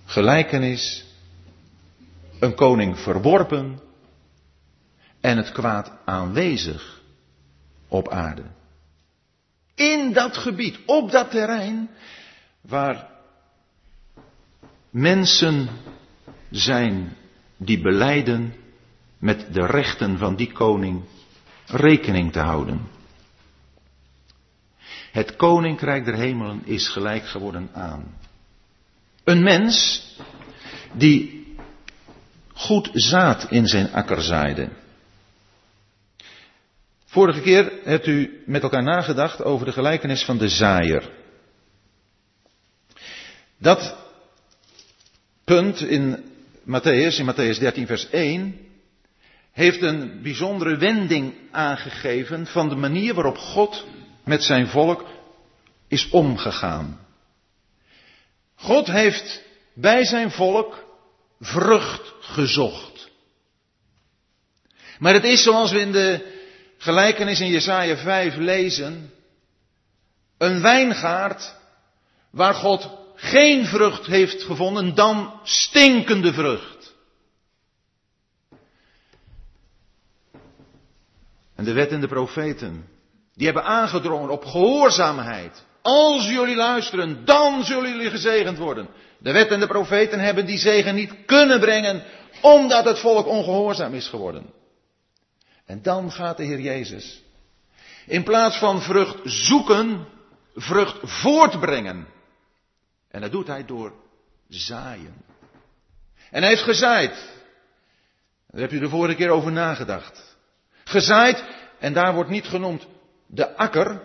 gelijkenis? 0.06 1.06
Een 2.40 2.56
koning 2.56 3.00
verworpen 3.00 3.90
en 5.22 5.38
het 5.38 5.52
kwaad 5.52 5.92
aanwezig 6.06 7.02
op 7.88 8.10
aarde. 8.10 8.44
In 9.76 10.14
dat 10.14 10.38
gebied, 10.38 10.80
op 10.86 11.12
dat 11.12 11.32
terrein, 11.32 11.90
waar 12.62 13.10
mensen 14.90 15.70
zijn 16.50 17.18
die 17.58 17.82
beleiden 17.82 18.54
met 19.18 19.54
de 19.54 19.66
rechten 19.66 20.18
van 20.18 20.36
die 20.36 20.52
koning 20.52 21.04
rekening 21.66 22.32
te 22.32 22.40
houden. 22.40 22.88
Het 25.12 25.36
koninkrijk 25.36 26.06
der 26.06 26.16
hemelen 26.16 26.62
is 26.66 26.90
gelijk 26.90 27.26
geworden 27.26 27.70
aan. 27.74 28.18
Een 29.24 29.44
mens 29.44 30.06
die 30.94 31.48
goed 32.54 32.90
zaad 32.94 33.52
in 33.52 33.68
zijn 33.68 33.94
akker 33.94 34.22
zaaide. 34.22 34.70
Vorige 37.12 37.42
keer 37.42 37.72
hebt 37.84 38.08
u 38.08 38.44
met 38.46 38.64
elkaar 38.64 38.84
nagedacht 38.84 39.44
over 39.44 39.66
de 39.66 39.72
gelijkenis 39.72 40.24
van 40.24 40.38
de 40.38 40.50
zaaier. 40.50 41.10
Dat 43.58 43.96
punt 45.44 45.82
in 45.82 46.24
Matthäus, 46.64 47.18
in 47.18 47.34
Matthäus 47.34 47.60
13, 47.60 47.88
vers 47.88 48.10
1, 48.10 48.60
heeft 49.52 49.82
een 49.82 50.22
bijzondere 50.22 50.78
wending 50.78 51.34
aangegeven 51.52 52.48
van 52.48 52.70
de 52.70 52.76
manier 52.76 53.14
waarop 53.14 53.38
God 53.38 53.86
met 54.24 54.44
zijn 54.44 54.68
volk 54.68 55.06
is 55.88 56.10
omgegaan. 56.10 57.00
God 58.56 58.88
heeft 58.88 59.42
bij 59.74 60.06
zijn 60.06 60.32
volk 60.32 60.86
vrucht 61.40 62.14
gezocht. 62.20 63.10
Maar 65.00 65.14
het 65.14 65.24
is 65.24 65.44
zoals 65.44 65.72
we 65.72 65.80
in 65.80 65.92
de 65.92 66.40
gelijkenis 66.82 67.40
in 67.40 67.48
Jesaja 67.48 67.98
5 67.98 68.36
lezen, 68.36 69.12
een 70.38 70.62
wijngaard 70.62 71.56
waar 72.30 72.54
God 72.54 72.90
geen 73.16 73.66
vrucht 73.66 74.06
heeft 74.06 74.44
gevonden 74.44 74.96
dan 74.96 75.40
stinkende 75.44 76.34
vrucht. 76.34 76.94
En 81.56 81.64
de 81.64 81.74
wet 81.74 81.92
en 81.92 82.02
de 82.02 82.08
profeten, 82.08 82.88
die 83.34 83.46
hebben 83.46 83.64
aangedrongen 83.64 84.30
op 84.30 84.46
gehoorzaamheid. 84.46 85.66
Als 85.82 86.28
jullie 86.28 86.56
luisteren, 86.56 87.26
dan 87.26 87.64
zullen 87.64 87.90
jullie 87.90 88.10
gezegend 88.10 88.58
worden. 88.58 88.88
De 89.18 89.32
wet 89.32 89.50
en 89.50 89.60
de 89.60 89.68
profeten 89.68 90.20
hebben 90.20 90.46
die 90.46 90.58
zegen 90.58 90.96
niet 90.96 91.26
kunnen 91.26 91.60
brengen, 91.60 92.04
omdat 92.42 92.86
het 92.86 93.00
volk 93.00 93.28
ongehoorzaam 93.28 93.94
is 93.94 94.08
geworden. 94.08 94.60
En 95.66 95.82
dan 95.82 96.12
gaat 96.12 96.38
de 96.38 96.44
Heer 96.44 96.60
Jezus, 96.60 97.24
in 98.06 98.24
plaats 98.24 98.58
van 98.58 98.82
vrucht 98.82 99.20
zoeken, 99.24 100.08
vrucht 100.56 100.98
voortbrengen. 101.02 102.08
En 103.10 103.22
dat 103.22 103.32
doet 103.32 103.48
hij 103.48 103.66
door 103.66 103.94
zaaien. 104.50 105.16
En 106.32 106.42
hij 106.42 106.50
heeft 106.50 106.64
gezaaid. 106.64 107.30
Daar 108.48 108.62
heb 108.62 108.72
je 108.72 108.80
de 108.80 108.90
vorige 108.90 109.16
keer 109.16 109.30
over 109.30 109.52
nagedacht. 109.52 110.38
Gezaaid, 110.84 111.44
en 111.80 111.94
daar 111.94 112.14
wordt 112.14 112.30
niet 112.30 112.46
genoemd 112.48 112.88
de 113.28 113.56
akker, 113.56 114.02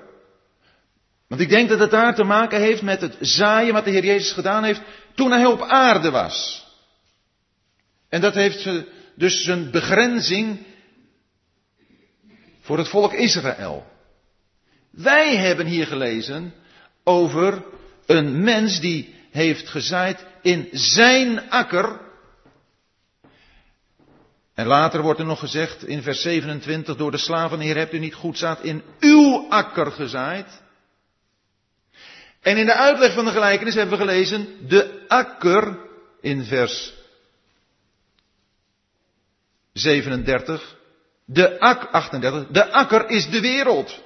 Want 1.26 1.40
ik 1.40 1.48
denk 1.48 1.68
dat 1.68 1.78
het 1.78 1.90
daar 1.90 2.14
te 2.14 2.24
maken 2.24 2.60
heeft 2.60 2.82
met 2.82 3.00
het 3.00 3.16
zaaien 3.20 3.72
wat 3.72 3.84
de 3.84 3.90
Heer 3.90 4.04
Jezus 4.04 4.32
gedaan 4.32 4.64
heeft 4.64 4.80
toen 5.14 5.30
hij 5.30 5.46
op 5.46 5.62
aarde 5.62 6.10
was. 6.10 6.66
En 8.08 8.20
dat 8.20 8.34
heeft 8.34 8.68
dus 9.14 9.44
zijn 9.44 9.70
begrenzing 9.70 10.66
voor 12.66 12.78
het 12.78 12.88
volk 12.88 13.12
Israël. 13.12 13.86
Wij 14.90 15.36
hebben 15.36 15.66
hier 15.66 15.86
gelezen 15.86 16.54
over 17.04 17.64
een 18.06 18.42
mens 18.42 18.80
die 18.80 19.14
heeft 19.30 19.68
gezaaid 19.68 20.24
in 20.42 20.68
zijn 20.72 21.50
akker. 21.50 22.00
En 24.54 24.66
later 24.66 25.02
wordt 25.02 25.20
er 25.20 25.26
nog 25.26 25.38
gezegd 25.38 25.86
in 25.86 26.02
vers 26.02 26.20
27 26.20 26.96
door 26.96 27.10
de 27.10 27.18
slaven, 27.18 27.60
Heer 27.60 27.76
hebt 27.76 27.92
u 27.92 27.98
niet 27.98 28.14
goed 28.14 28.38
zaad 28.38 28.62
in 28.62 28.82
uw 29.00 29.46
akker 29.48 29.92
gezaaid. 29.92 30.62
En 32.40 32.56
in 32.56 32.66
de 32.66 32.74
uitleg 32.74 33.12
van 33.14 33.24
de 33.24 33.30
gelijkenis 33.30 33.74
hebben 33.74 33.98
we 33.98 34.04
gelezen 34.04 34.68
de 34.68 35.04
akker 35.08 35.78
in 36.20 36.44
vers 36.44 36.94
37. 39.72 40.75
De 41.28 41.60
ak, 41.60 41.88
38. 41.92 42.46
De 42.46 42.72
akker 42.72 43.08
is 43.08 43.30
de 43.30 43.40
wereld. 43.40 44.02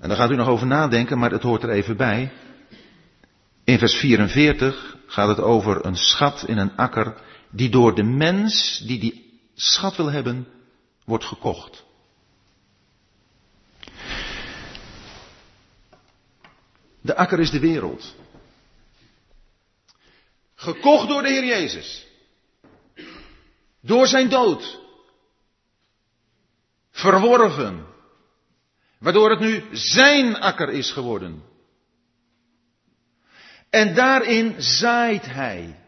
En 0.00 0.08
daar 0.08 0.16
gaat 0.16 0.30
u 0.30 0.36
nog 0.36 0.48
over 0.48 0.66
nadenken, 0.66 1.18
maar 1.18 1.30
het 1.30 1.42
hoort 1.42 1.62
er 1.62 1.70
even 1.70 1.96
bij. 1.96 2.32
In 3.64 3.78
vers 3.78 3.94
44 3.94 4.96
gaat 5.06 5.28
het 5.28 5.40
over 5.40 5.84
een 5.86 5.96
schat 5.96 6.44
in 6.46 6.58
een 6.58 6.76
akker 6.76 7.14
die 7.50 7.70
door 7.70 7.94
de 7.94 8.02
mens 8.02 8.82
die 8.86 8.98
die 8.98 9.40
schat 9.54 9.96
wil 9.96 10.10
hebben, 10.10 10.46
wordt 11.04 11.24
gekocht. 11.24 11.84
De 17.00 17.16
akker 17.16 17.40
is 17.40 17.50
de 17.50 17.60
wereld. 17.60 18.14
Gekocht 20.54 21.08
door 21.08 21.22
de 21.22 21.28
Heer 21.28 21.44
Jezus. 21.44 22.09
Door 23.80 24.06
zijn 24.06 24.28
dood. 24.28 24.80
Verworven. 26.90 27.86
Waardoor 28.98 29.30
het 29.30 29.40
nu 29.40 29.64
zijn 29.72 30.40
akker 30.40 30.68
is 30.70 30.92
geworden. 30.92 31.42
En 33.70 33.94
daarin 33.94 34.54
zaait 34.58 35.26
hij. 35.26 35.78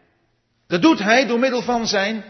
Dat 0.67 0.81
doet 0.81 0.99
hij 0.99 1.27
door 1.27 1.39
middel 1.39 1.61
van 1.61 1.87
zijn 1.87 2.23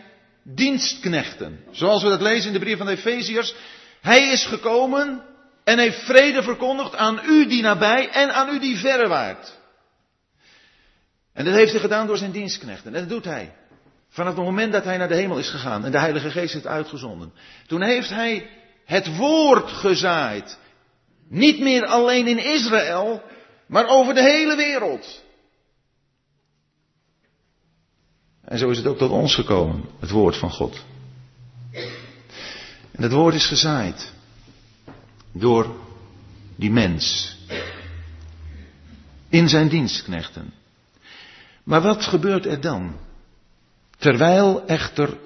dienstknechten. 0.43 1.63
Zoals 1.71 2.03
we 2.03 2.09
dat 2.09 2.21
lezen 2.21 2.47
in 2.47 2.53
de 2.53 2.59
brief 2.59 2.77
van 2.77 2.85
de 2.85 2.91
Efeziërs. 2.91 3.55
Hij 4.01 4.31
is 4.31 4.45
gekomen 4.45 5.25
en 5.63 5.79
heeft 5.79 6.05
vrede 6.05 6.43
verkondigd 6.43 6.95
aan 6.95 7.19
u 7.25 7.47
die 7.47 7.61
nabij 7.61 8.09
en 8.09 8.33
aan 8.33 8.55
u 8.55 8.59
die 8.59 8.77
verre 8.77 9.07
waart. 9.07 9.59
En 11.33 11.45
dat 11.45 11.53
heeft 11.53 11.71
hij 11.71 11.81
gedaan 11.81 12.07
door 12.07 12.17
zijn 12.17 12.31
dienstknechten. 12.31 12.93
En 12.93 12.99
dat 12.99 13.09
doet 13.09 13.25
hij. 13.25 13.53
Vanaf 14.13 14.35
het 14.35 14.45
moment 14.45 14.71
dat 14.71 14.83
hij 14.83 14.97
naar 14.97 15.07
de 15.07 15.15
hemel 15.15 15.37
is 15.37 15.49
gegaan 15.49 15.85
en 15.85 15.91
de 15.91 15.99
Heilige 15.99 16.31
Geest 16.31 16.53
heeft 16.53 16.67
uitgezonden. 16.67 17.33
Toen 17.67 17.81
heeft 17.81 18.09
hij 18.09 18.49
het 18.85 19.17
woord 19.17 19.71
gezaaid. 19.71 20.57
Niet 21.29 21.59
meer 21.59 21.85
alleen 21.85 22.27
in 22.27 22.37
Israël, 22.37 23.21
maar 23.65 23.87
over 23.87 24.13
de 24.13 24.21
hele 24.21 24.55
wereld. 24.55 25.23
En 28.45 28.57
zo 28.57 28.69
is 28.69 28.77
het 28.77 28.87
ook 28.87 28.97
tot 28.97 29.11
ons 29.11 29.35
gekomen, 29.35 29.85
het 29.99 30.09
woord 30.09 30.37
van 30.37 30.51
God. 30.51 30.85
En 32.91 33.03
het 33.03 33.11
woord 33.11 33.35
is 33.35 33.47
gezaaid 33.47 34.11
door 35.31 35.75
die 36.55 36.71
mens. 36.71 37.37
In 39.29 39.49
zijn 39.49 39.67
dienstknechten. 39.67 40.53
Maar 41.63 41.81
wat 41.81 42.03
gebeurt 42.03 42.45
er 42.45 42.61
dan? 42.61 42.95
Terwijl 44.03 44.65
echter 44.67 45.17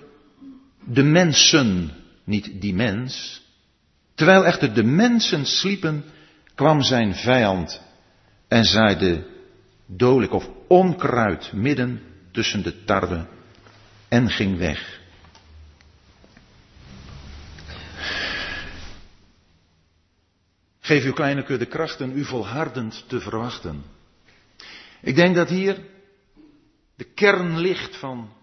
de 0.83 1.03
mensen, 1.03 1.91
niet 2.23 2.61
die 2.61 2.73
mens, 2.73 3.41
terwijl 4.15 4.45
echter 4.45 4.73
de 4.73 4.83
mensen 4.83 5.45
sliepen, 5.45 6.03
kwam 6.55 6.81
zijn 6.81 7.15
vijand 7.15 7.81
en 8.47 8.63
zaaide 8.63 9.27
dodelijk 9.85 10.33
of 10.33 10.49
onkruid 10.67 11.53
midden 11.53 12.01
tussen 12.31 12.63
de 12.63 12.83
tarwe 12.83 13.27
en 14.07 14.29
ging 14.29 14.57
weg. 14.57 15.01
Geef 20.79 21.03
uw 21.03 21.13
kleine 21.13 21.43
kudde 21.43 21.65
krachten 21.65 22.17
u 22.17 22.25
volhardend 22.25 23.05
te 23.07 23.19
verwachten. 23.19 23.83
Ik 25.01 25.15
denk 25.15 25.35
dat 25.35 25.49
hier 25.49 25.77
de 26.95 27.03
kern 27.03 27.57
ligt 27.59 27.95
van 27.95 28.35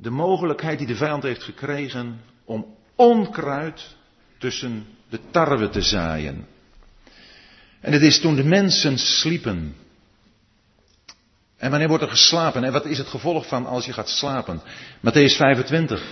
de 0.00 0.10
mogelijkheid 0.10 0.78
die 0.78 0.86
de 0.86 0.96
vijand 0.96 1.22
heeft 1.22 1.42
gekregen 1.42 2.20
om 2.44 2.76
onkruid 2.94 3.96
tussen 4.38 4.86
de 5.08 5.20
tarwe 5.30 5.68
te 5.68 5.82
zaaien. 5.82 6.46
En 7.80 7.92
het 7.92 8.02
is 8.02 8.20
toen 8.20 8.36
de 8.36 8.44
mensen 8.44 8.98
sliepen. 8.98 9.76
En 11.56 11.70
wanneer 11.70 11.88
wordt 11.88 12.02
er 12.02 12.10
geslapen? 12.10 12.64
En 12.64 12.72
wat 12.72 12.86
is 12.86 12.98
het 12.98 13.06
gevolg 13.06 13.46
van 13.46 13.66
als 13.66 13.86
je 13.86 13.92
gaat 13.92 14.08
slapen? 14.08 14.60
Matthäus 15.00 15.36
25. 15.36 16.02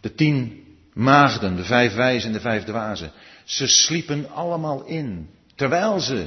De 0.00 0.14
tien 0.14 0.64
maagden, 0.92 1.56
de 1.56 1.64
vijf 1.64 1.94
wijzen 1.94 2.28
en 2.28 2.34
de 2.34 2.40
vijf 2.40 2.64
dwazen. 2.64 3.12
Ze 3.44 3.66
sliepen 3.66 4.30
allemaal 4.30 4.84
in, 4.84 5.30
terwijl 5.54 6.00
ze 6.00 6.26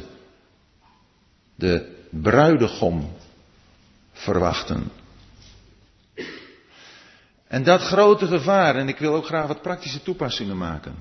de 1.56 1.96
bruidegom 2.10 3.12
verwachten. 4.12 4.92
En 7.56 7.64
dat 7.64 7.82
grote 7.82 8.28
gevaar, 8.28 8.76
en 8.76 8.88
ik 8.88 8.98
wil 8.98 9.14
ook 9.14 9.26
graag 9.26 9.48
wat 9.48 9.62
praktische 9.62 10.02
toepassingen 10.02 10.58
maken. 10.58 10.96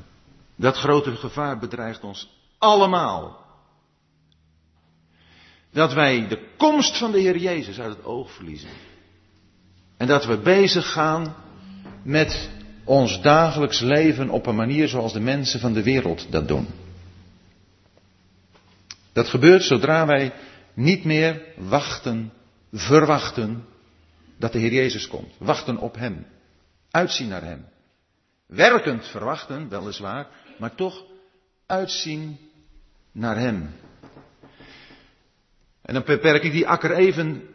Dat 0.56 0.76
grote 0.76 1.16
gevaar 1.16 1.58
bedreigt 1.58 2.02
ons 2.02 2.30
allemaal. 2.58 3.44
Dat 5.72 5.92
wij 5.92 6.28
de 6.28 6.48
komst 6.56 6.98
van 6.98 7.12
de 7.12 7.20
Heer 7.20 7.36
Jezus 7.36 7.80
uit 7.80 7.96
het 7.96 8.04
oog 8.04 8.32
verliezen. 8.32 8.68
En 9.96 10.06
dat 10.06 10.24
we 10.24 10.38
bezig 10.38 10.92
gaan 10.92 11.34
met 12.02 12.50
ons 12.84 13.22
dagelijks 13.22 13.80
leven 13.80 14.30
op 14.30 14.46
een 14.46 14.56
manier 14.56 14.88
zoals 14.88 15.12
de 15.12 15.20
mensen 15.20 15.60
van 15.60 15.72
de 15.72 15.82
wereld 15.82 16.32
dat 16.32 16.48
doen. 16.48 16.66
Dat 19.12 19.28
gebeurt 19.28 19.62
zodra 19.62 20.06
wij 20.06 20.32
niet 20.74 21.04
meer 21.04 21.42
wachten, 21.56 22.32
verwachten 22.72 23.64
dat 24.38 24.52
de 24.52 24.58
Heer 24.58 24.72
Jezus 24.72 25.08
komt. 25.08 25.32
Wachten 25.38 25.78
op 25.78 25.94
Hem. 25.94 26.32
Uitzien 26.94 27.28
naar 27.28 27.42
Hem. 27.42 27.64
Werkend 28.46 29.06
verwachten, 29.06 29.68
weliswaar, 29.68 30.26
maar 30.58 30.74
toch 30.74 31.04
uitzien 31.66 32.38
naar 33.12 33.36
Hem. 33.36 33.74
En 35.82 35.94
dan 35.94 36.02
beperk 36.04 36.42
ik 36.42 36.52
die 36.52 36.68
akker 36.68 36.92
even 36.92 37.54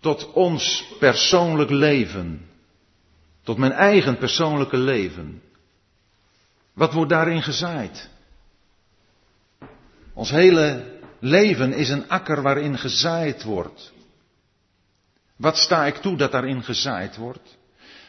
tot 0.00 0.32
ons 0.32 0.94
persoonlijk 0.98 1.70
leven. 1.70 2.48
Tot 3.42 3.56
mijn 3.56 3.72
eigen 3.72 4.18
persoonlijke 4.18 4.76
leven. 4.76 5.42
Wat 6.72 6.92
wordt 6.92 7.10
daarin 7.10 7.42
gezaaid? 7.42 8.08
Ons 10.12 10.30
hele 10.30 10.98
leven 11.18 11.72
is 11.72 11.88
een 11.88 12.08
akker 12.08 12.42
waarin 12.42 12.78
gezaaid 12.78 13.42
wordt. 13.42 13.92
Wat 15.36 15.56
sta 15.56 15.86
ik 15.86 15.96
toe 15.96 16.16
dat 16.16 16.32
daarin 16.32 16.62
gezaaid 16.62 17.16
wordt? 17.16 17.62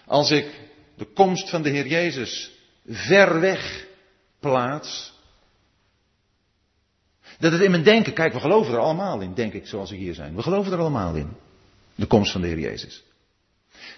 Als 0.06 0.32
ik 0.32 0.60
de 0.96 1.06
komst 1.06 1.50
van 1.50 1.62
de 1.62 1.70
Heer 1.70 1.88
Jezus 1.88 2.52
ver 2.88 3.40
weg 3.40 3.88
plaats. 4.40 5.14
Dat 7.40 7.52
het 7.52 7.62
in 7.62 7.72
mijn 7.72 7.84
denken, 7.84 8.14
kijk, 8.14 8.34
we 8.34 8.40
geloven 8.40 8.74
er 8.74 8.80
allemaal 8.80 9.22
in, 9.22 9.34
denk 9.34 9.54
ik, 9.54 9.68
zoals 9.68 9.90
we 9.90 9.96
hier 9.96 10.14
zijn. 10.14 10.36
We 10.36 10.42
geloven 10.42 10.72
er 10.72 10.80
allemaal 10.80 11.16
in. 11.16 11.38
De 11.96 12.06
komst 12.06 12.32
van 12.32 12.42
de 12.42 12.48
Heer 12.48 12.60
Jezus. 12.60 13.04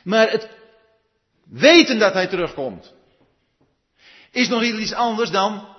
Maar 0.03 0.31
het 0.31 0.49
weten 1.43 1.99
dat 1.99 2.13
hij 2.13 2.27
terugkomt, 2.27 2.93
is 4.31 4.47
nog 4.47 4.63
iets 4.63 4.93
anders 4.93 5.29
dan 5.29 5.75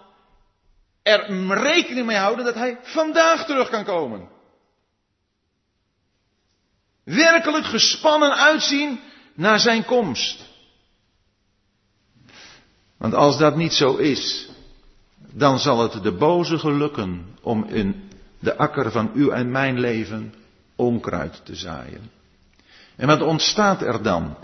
er 1.03 1.49
rekening 1.63 2.07
mee 2.07 2.17
houden 2.17 2.45
dat 2.45 2.55
hij 2.55 2.79
vandaag 2.83 3.47
terug 3.47 3.69
kan 3.69 3.85
komen. 3.85 4.29
Werkelijk 7.05 7.65
gespannen 7.65 8.37
uitzien 8.37 9.01
naar 9.39 9.61
zijn 9.61 9.85
komst. 9.85 10.47
Want 12.97 13.15
als 13.15 13.39
dat 13.39 13.57
niet 13.57 13.73
zo 13.73 13.97
is, 13.97 14.49
dan 15.33 15.59
zal 15.59 15.83
het 15.83 16.03
de 16.03 16.13
boze 16.13 16.59
gelukken 16.59 17.27
om 17.43 17.65
in 17.65 18.11
de 18.39 18.57
akker 18.57 18.91
van 18.91 19.11
uw 19.15 19.31
en 19.31 19.51
mijn 19.51 19.81
leven 19.81 20.35
onkruid 20.77 21.41
te 21.45 21.55
zaaien. 21.55 22.11
En 22.97 23.07
wat 23.07 23.23
ontstaat 23.23 23.83
er 23.83 24.03
dan? 24.03 24.37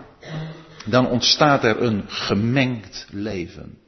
dan 0.84 1.06
ontstaat 1.06 1.64
er 1.64 1.82
een 1.82 2.04
gemengd 2.08 3.06
leven. 3.10 3.78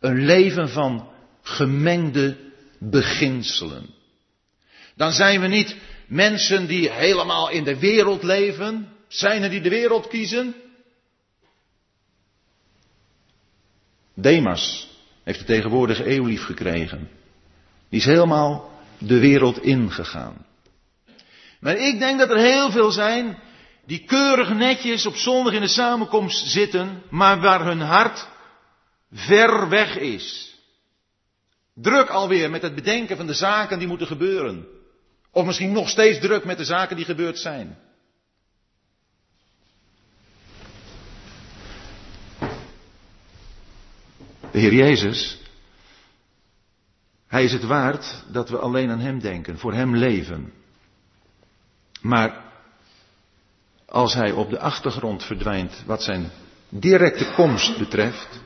Een 0.00 0.24
leven 0.24 0.68
van 0.68 1.08
gemengde 1.42 2.36
beginselen. 2.78 3.86
Dan 4.96 5.12
zijn 5.12 5.40
we 5.40 5.46
niet 5.46 5.76
mensen 6.06 6.66
die 6.66 6.90
helemaal 6.90 7.50
in 7.50 7.64
de 7.64 7.78
wereld 7.78 8.22
leven. 8.22 8.88
Zijn 9.10 9.42
er 9.42 9.50
die 9.50 9.60
de 9.60 9.68
wereld 9.68 10.08
kiezen? 10.08 10.54
Demas 14.14 14.88
heeft 15.22 15.38
de 15.38 15.44
tegenwoordige 15.44 16.10
eeuw 16.10 16.24
lief 16.24 16.44
gekregen. 16.44 17.08
Die 17.88 18.00
is 18.00 18.04
helemaal 18.04 18.70
de 18.98 19.18
wereld 19.18 19.62
ingegaan. 19.62 20.46
Maar 21.60 21.76
ik 21.76 21.98
denk 21.98 22.18
dat 22.18 22.30
er 22.30 22.38
heel 22.38 22.70
veel 22.70 22.90
zijn 22.90 23.38
die 23.86 24.04
keurig 24.04 24.54
netjes 24.54 25.06
op 25.06 25.14
zondag 25.14 25.52
in 25.52 25.60
de 25.60 25.68
samenkomst 25.68 26.46
zitten, 26.50 27.02
maar 27.08 27.40
waar 27.40 27.64
hun 27.64 27.80
hart 27.80 28.28
ver 29.12 29.68
weg 29.68 29.96
is. 29.96 30.54
Druk 31.74 32.08
alweer 32.08 32.50
met 32.50 32.62
het 32.62 32.74
bedenken 32.74 33.16
van 33.16 33.26
de 33.26 33.34
zaken 33.34 33.78
die 33.78 33.88
moeten 33.88 34.06
gebeuren. 34.06 34.66
Of 35.30 35.46
misschien 35.46 35.72
nog 35.72 35.88
steeds 35.88 36.20
druk 36.20 36.44
met 36.44 36.58
de 36.58 36.64
zaken 36.64 36.96
die 36.96 37.04
gebeurd 37.04 37.38
zijn. 37.38 37.78
De 44.52 44.58
Heer 44.58 44.74
Jezus, 44.74 45.38
Hij 47.26 47.44
is 47.44 47.52
het 47.52 47.64
waard 47.64 48.24
dat 48.32 48.48
we 48.48 48.58
alleen 48.58 48.90
aan 48.90 49.00
Hem 49.00 49.20
denken, 49.20 49.58
voor 49.58 49.74
Hem 49.74 49.96
leven. 49.96 50.52
Maar 52.00 52.44
als 53.86 54.14
Hij 54.14 54.32
op 54.32 54.50
de 54.50 54.58
achtergrond 54.58 55.24
verdwijnt 55.24 55.82
wat 55.86 56.02
Zijn 56.02 56.30
directe 56.68 57.32
komst 57.34 57.78
betreft, 57.78 58.40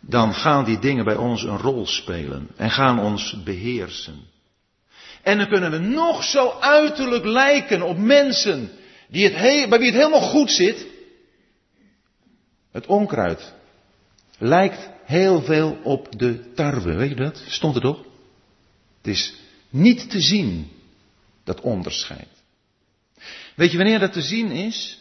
dan 0.00 0.34
gaan 0.34 0.64
die 0.64 0.78
dingen 0.78 1.04
bij 1.04 1.16
ons 1.16 1.42
een 1.42 1.58
rol 1.58 1.86
spelen 1.86 2.48
en 2.56 2.70
gaan 2.70 3.00
ons 3.00 3.42
beheersen. 3.44 4.28
En 5.22 5.38
dan 5.38 5.48
kunnen 5.48 5.70
we 5.70 5.78
nog 5.78 6.24
zo 6.24 6.50
uiterlijk 6.60 7.24
lijken 7.24 7.82
op 7.82 7.96
mensen 7.98 8.70
die 9.08 9.28
het 9.28 9.68
bij 9.68 9.78
wie 9.78 9.90
het 9.90 10.00
helemaal 10.00 10.28
goed 10.28 10.50
zit. 10.50 10.86
Het 12.72 12.86
onkruid 12.86 13.58
lijkt 14.40 14.90
heel 15.04 15.42
veel 15.42 15.78
op 15.82 16.18
de 16.18 16.52
tarwe, 16.52 16.94
weet 16.94 17.08
je 17.08 17.14
dat? 17.14 17.44
Stond 17.46 17.74
er 17.74 17.80
toch? 17.80 17.98
Het 18.96 19.06
is 19.06 19.34
niet 19.68 20.10
te 20.10 20.20
zien, 20.20 20.70
dat 21.44 21.60
onderscheid. 21.60 22.28
Weet 23.54 23.70
je 23.70 23.76
wanneer 23.76 23.98
dat 23.98 24.12
te 24.12 24.22
zien 24.22 24.50
is? 24.50 24.98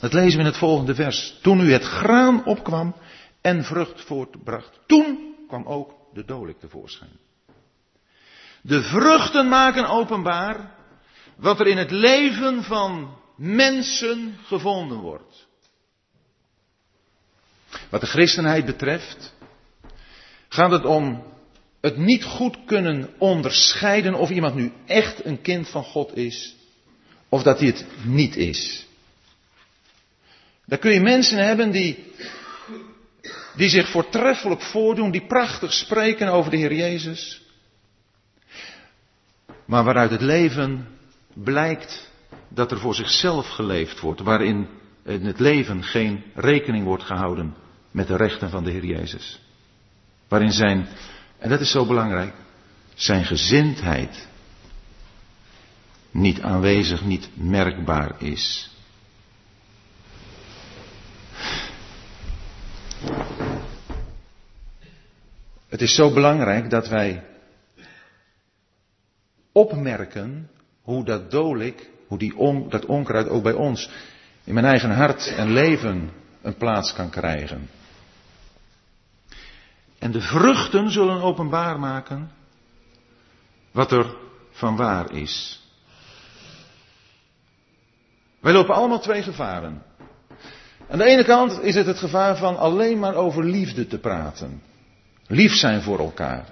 Dat 0.00 0.12
lezen 0.12 0.32
we 0.32 0.44
in 0.44 0.50
het 0.50 0.56
volgende 0.56 0.94
vers. 0.94 1.38
Toen 1.42 1.60
u 1.60 1.72
het 1.72 1.84
graan 1.84 2.46
opkwam 2.46 2.94
en 3.40 3.64
vrucht 3.64 4.00
voortbracht, 4.00 4.80
toen 4.86 5.34
kwam 5.48 5.66
ook 5.66 5.94
de 6.12 6.24
dolik 6.24 6.58
tevoorschijn. 6.60 7.18
De 8.62 8.82
vruchten 8.82 9.48
maken 9.48 9.88
openbaar 9.88 10.74
wat 11.36 11.60
er 11.60 11.66
in 11.66 11.76
het 11.76 11.90
leven 11.90 12.62
van 12.62 13.16
mensen 13.36 14.38
gevonden 14.44 14.98
wordt. 14.98 15.46
Wat 17.92 18.00
de 18.00 18.06
christenheid 18.06 18.64
betreft 18.64 19.34
gaat 20.48 20.70
het 20.70 20.84
om 20.84 21.24
het 21.80 21.96
niet 21.96 22.24
goed 22.24 22.56
kunnen 22.66 23.10
onderscheiden 23.18 24.14
of 24.14 24.30
iemand 24.30 24.54
nu 24.54 24.72
echt 24.86 25.24
een 25.24 25.40
kind 25.42 25.68
van 25.68 25.84
God 25.84 26.16
is 26.16 26.56
of 27.28 27.42
dat 27.42 27.58
hij 27.58 27.68
het 27.68 27.86
niet 28.04 28.36
is. 28.36 28.86
Dan 30.66 30.78
kun 30.78 30.92
je 30.92 31.00
mensen 31.00 31.38
hebben 31.38 31.70
die, 31.70 32.12
die 33.56 33.68
zich 33.68 33.88
voortreffelijk 33.90 34.62
voordoen, 34.62 35.10
die 35.10 35.26
prachtig 35.26 35.72
spreken 35.72 36.28
over 36.28 36.50
de 36.50 36.56
Heer 36.56 36.74
Jezus, 36.74 37.42
maar 39.64 39.84
waaruit 39.84 40.10
het 40.10 40.20
leven 40.22 40.88
blijkt 41.34 42.10
dat 42.48 42.70
er 42.70 42.78
voor 42.78 42.94
zichzelf 42.94 43.48
geleefd 43.48 44.00
wordt, 44.00 44.20
waarin 44.20 44.68
in 45.04 45.26
het 45.26 45.40
leven 45.40 45.84
geen 45.84 46.24
rekening 46.34 46.84
wordt 46.84 47.04
gehouden 47.04 47.62
met 47.92 48.06
de 48.06 48.16
rechten 48.16 48.50
van 48.50 48.64
de 48.64 48.70
Heer 48.70 48.84
Jezus. 48.84 49.40
Waarin 50.28 50.52
zijn, 50.52 50.86
en 51.38 51.48
dat 51.48 51.60
is 51.60 51.70
zo 51.70 51.86
belangrijk, 51.86 52.34
zijn 52.94 53.24
gezindheid 53.24 54.28
niet 56.10 56.40
aanwezig, 56.40 57.04
niet 57.04 57.28
merkbaar 57.34 58.22
is. 58.22 58.70
Het 65.68 65.80
is 65.80 65.94
zo 65.94 66.12
belangrijk 66.12 66.70
dat 66.70 66.88
wij 66.88 67.24
opmerken 69.52 70.50
hoe 70.82 71.04
dat 71.04 71.30
dolik, 71.30 71.90
hoe 72.06 72.18
die 72.18 72.36
on, 72.36 72.68
dat 72.68 72.86
onkruid 72.86 73.28
ook 73.28 73.42
bij 73.42 73.52
ons 73.52 73.90
in 74.44 74.54
mijn 74.54 74.66
eigen 74.66 74.90
hart 74.90 75.26
en 75.26 75.52
leven 75.52 76.10
een 76.42 76.56
plaats 76.56 76.92
kan 76.92 77.10
krijgen. 77.10 77.68
En 80.02 80.10
de 80.10 80.20
vruchten 80.20 80.90
zullen 80.90 81.20
openbaar 81.20 81.78
maken 81.78 82.30
wat 83.70 83.92
er 83.92 84.14
van 84.50 84.76
waar 84.76 85.12
is. 85.12 85.60
Wij 88.40 88.52
lopen 88.52 88.74
allemaal 88.74 89.00
twee 89.00 89.22
gevaren. 89.22 89.82
Aan 90.88 90.98
de 90.98 91.04
ene 91.04 91.24
kant 91.24 91.62
is 91.62 91.74
het 91.74 91.86
het 91.86 91.98
gevaar 91.98 92.36
van 92.36 92.58
alleen 92.58 92.98
maar 92.98 93.14
over 93.14 93.44
liefde 93.44 93.86
te 93.86 93.98
praten. 93.98 94.62
Lief 95.26 95.54
zijn 95.54 95.82
voor 95.82 95.98
elkaar. 95.98 96.44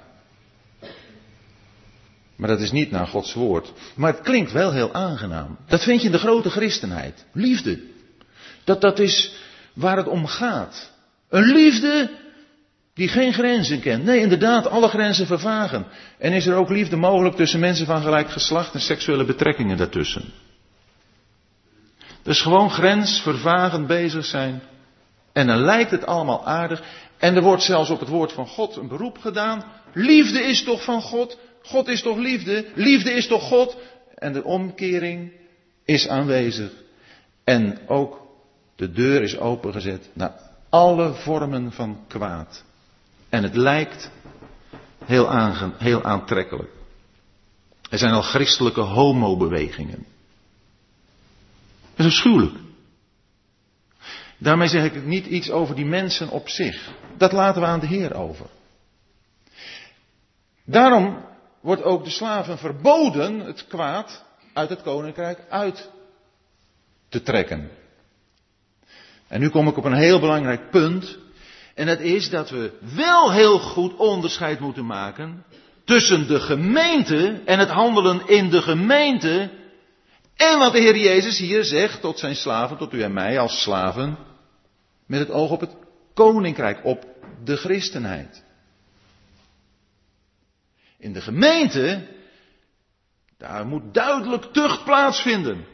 Maar 2.36 2.48
dat 2.48 2.60
is 2.60 2.72
niet 2.72 2.90
naar 2.90 3.06
Gods 3.06 3.34
woord. 3.34 3.72
Maar 3.94 4.12
het 4.12 4.22
klinkt 4.22 4.52
wel 4.52 4.72
heel 4.72 4.92
aangenaam. 4.92 5.56
Dat 5.66 5.82
vind 5.82 6.00
je 6.00 6.06
in 6.06 6.12
de 6.12 6.18
grote 6.18 6.50
christenheid. 6.50 7.24
Liefde. 7.32 7.82
Dat, 8.64 8.80
dat 8.80 8.98
is 8.98 9.34
waar 9.72 9.96
het 9.96 10.08
om 10.08 10.26
gaat. 10.26 10.90
Een 11.28 11.44
liefde 11.44 12.18
die 13.00 13.08
geen 13.08 13.32
grenzen 13.32 13.80
kent. 13.80 14.04
Nee, 14.04 14.20
inderdaad, 14.20 14.66
alle 14.66 14.88
grenzen 14.88 15.26
vervagen. 15.26 15.86
En 16.18 16.32
is 16.32 16.46
er 16.46 16.54
ook 16.54 16.68
liefde 16.68 16.96
mogelijk 16.96 17.36
tussen 17.36 17.60
mensen 17.60 17.86
van 17.86 18.02
gelijk 18.02 18.30
geslacht 18.30 18.74
en 18.74 18.80
seksuele 18.80 19.24
betrekkingen 19.24 19.76
daartussen. 19.76 20.24
Dus 22.22 22.40
gewoon 22.40 22.70
grensvervagend 22.70 23.86
bezig 23.86 24.24
zijn. 24.24 24.62
En 25.32 25.46
dan 25.46 25.58
lijkt 25.58 25.90
het 25.90 26.06
allemaal 26.06 26.46
aardig. 26.46 26.82
En 27.18 27.36
er 27.36 27.42
wordt 27.42 27.62
zelfs 27.62 27.90
op 27.90 28.00
het 28.00 28.08
woord 28.08 28.32
van 28.32 28.46
God 28.46 28.76
een 28.76 28.88
beroep 28.88 29.18
gedaan. 29.18 29.64
Liefde 29.92 30.42
is 30.42 30.62
toch 30.62 30.84
van 30.84 31.02
God? 31.02 31.38
God 31.62 31.88
is 31.88 32.02
toch 32.02 32.16
liefde? 32.16 32.66
Liefde 32.74 33.12
is 33.12 33.26
toch 33.26 33.42
God? 33.42 33.76
En 34.14 34.32
de 34.32 34.44
omkering 34.44 35.32
is 35.84 36.08
aanwezig. 36.08 36.70
En 37.44 37.78
ook 37.86 38.20
de 38.76 38.90
deur 38.90 39.22
is 39.22 39.38
opengezet 39.38 40.10
naar 40.12 40.32
alle 40.68 41.14
vormen 41.14 41.72
van 41.72 41.98
kwaad. 42.08 42.68
En 43.30 43.42
het 43.42 43.54
lijkt 43.54 44.10
heel, 45.04 45.54
heel 45.78 46.04
aantrekkelijk. 46.04 46.70
Er 47.90 47.98
zijn 47.98 48.12
al 48.12 48.22
christelijke 48.22 48.80
homobewegingen. 48.80 50.06
Dat 51.96 52.06
is 52.06 52.12
afschuwelijk. 52.12 52.54
Daarmee 54.38 54.68
zeg 54.68 54.84
ik 54.84 55.04
niet 55.04 55.26
iets 55.26 55.50
over 55.50 55.74
die 55.74 55.84
mensen 55.84 56.28
op 56.28 56.48
zich. 56.48 56.90
Dat 57.16 57.32
laten 57.32 57.60
we 57.60 57.66
aan 57.66 57.80
de 57.80 57.86
Heer 57.86 58.14
over. 58.14 58.46
Daarom 60.64 61.24
wordt 61.60 61.82
ook 61.82 62.04
de 62.04 62.10
slaven 62.10 62.58
verboden 62.58 63.38
het 63.38 63.66
kwaad 63.66 64.24
uit 64.52 64.68
het 64.68 64.82
koninkrijk 64.82 65.38
uit 65.48 65.90
te 67.08 67.22
trekken. 67.22 67.70
En 69.26 69.40
nu 69.40 69.48
kom 69.48 69.68
ik 69.68 69.76
op 69.76 69.84
een 69.84 69.94
heel 69.94 70.20
belangrijk 70.20 70.70
punt. 70.70 71.18
En 71.80 71.86
dat 71.86 72.00
is 72.00 72.30
dat 72.30 72.50
we 72.50 72.72
wel 72.94 73.32
heel 73.32 73.58
goed 73.58 73.96
onderscheid 73.96 74.60
moeten 74.60 74.86
maken 74.86 75.44
tussen 75.84 76.26
de 76.26 76.40
gemeente 76.40 77.42
en 77.44 77.58
het 77.58 77.68
handelen 77.68 78.28
in 78.28 78.50
de 78.50 78.62
gemeente. 78.62 79.50
En 80.36 80.58
wat 80.58 80.72
de 80.72 80.78
Heer 80.78 80.96
Jezus 80.96 81.38
hier 81.38 81.64
zegt 81.64 82.00
tot 82.00 82.18
zijn 82.18 82.36
slaven, 82.36 82.76
tot 82.76 82.92
u 82.92 83.02
en 83.02 83.12
mij 83.12 83.38
als 83.38 83.62
slaven, 83.62 84.18
met 85.06 85.20
het 85.20 85.30
oog 85.30 85.50
op 85.50 85.60
het 85.60 85.76
koninkrijk, 86.14 86.84
op 86.84 87.06
de 87.44 87.56
christenheid. 87.56 88.44
In 90.98 91.12
de 91.12 91.20
gemeente, 91.20 92.06
daar 93.38 93.66
moet 93.66 93.94
duidelijk 93.94 94.44
tucht 94.44 94.84
plaatsvinden. 94.84 95.64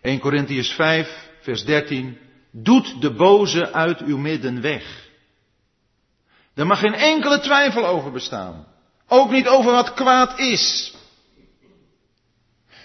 1 0.00 0.18
Corinthians 0.18 0.72
5, 0.72 1.30
vers 1.40 1.64
13. 1.64 2.18
Doet 2.52 3.00
de 3.00 3.10
boze 3.10 3.72
uit 3.72 4.00
uw 4.00 4.18
midden 4.18 4.60
weg. 4.60 5.10
Er 6.54 6.66
mag 6.66 6.78
geen 6.78 6.94
enkele 6.94 7.40
twijfel 7.40 7.86
over 7.86 8.12
bestaan. 8.12 8.66
Ook 9.08 9.30
niet 9.30 9.48
over 9.48 9.72
wat 9.72 9.94
kwaad 9.94 10.38
is. 10.38 10.94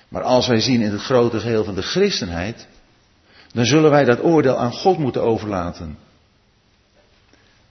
Maar 0.07 0.23
als 0.23 0.47
wij 0.47 0.59
zien 0.59 0.81
in 0.81 0.91
het 0.91 1.01
grote 1.01 1.39
geheel 1.39 1.63
van 1.63 1.75
de 1.75 1.81
christenheid, 1.81 2.67
dan 3.53 3.65
zullen 3.65 3.91
wij 3.91 4.03
dat 4.03 4.23
oordeel 4.23 4.57
aan 4.57 4.73
God 4.73 4.97
moeten 4.97 5.21
overlaten. 5.21 5.97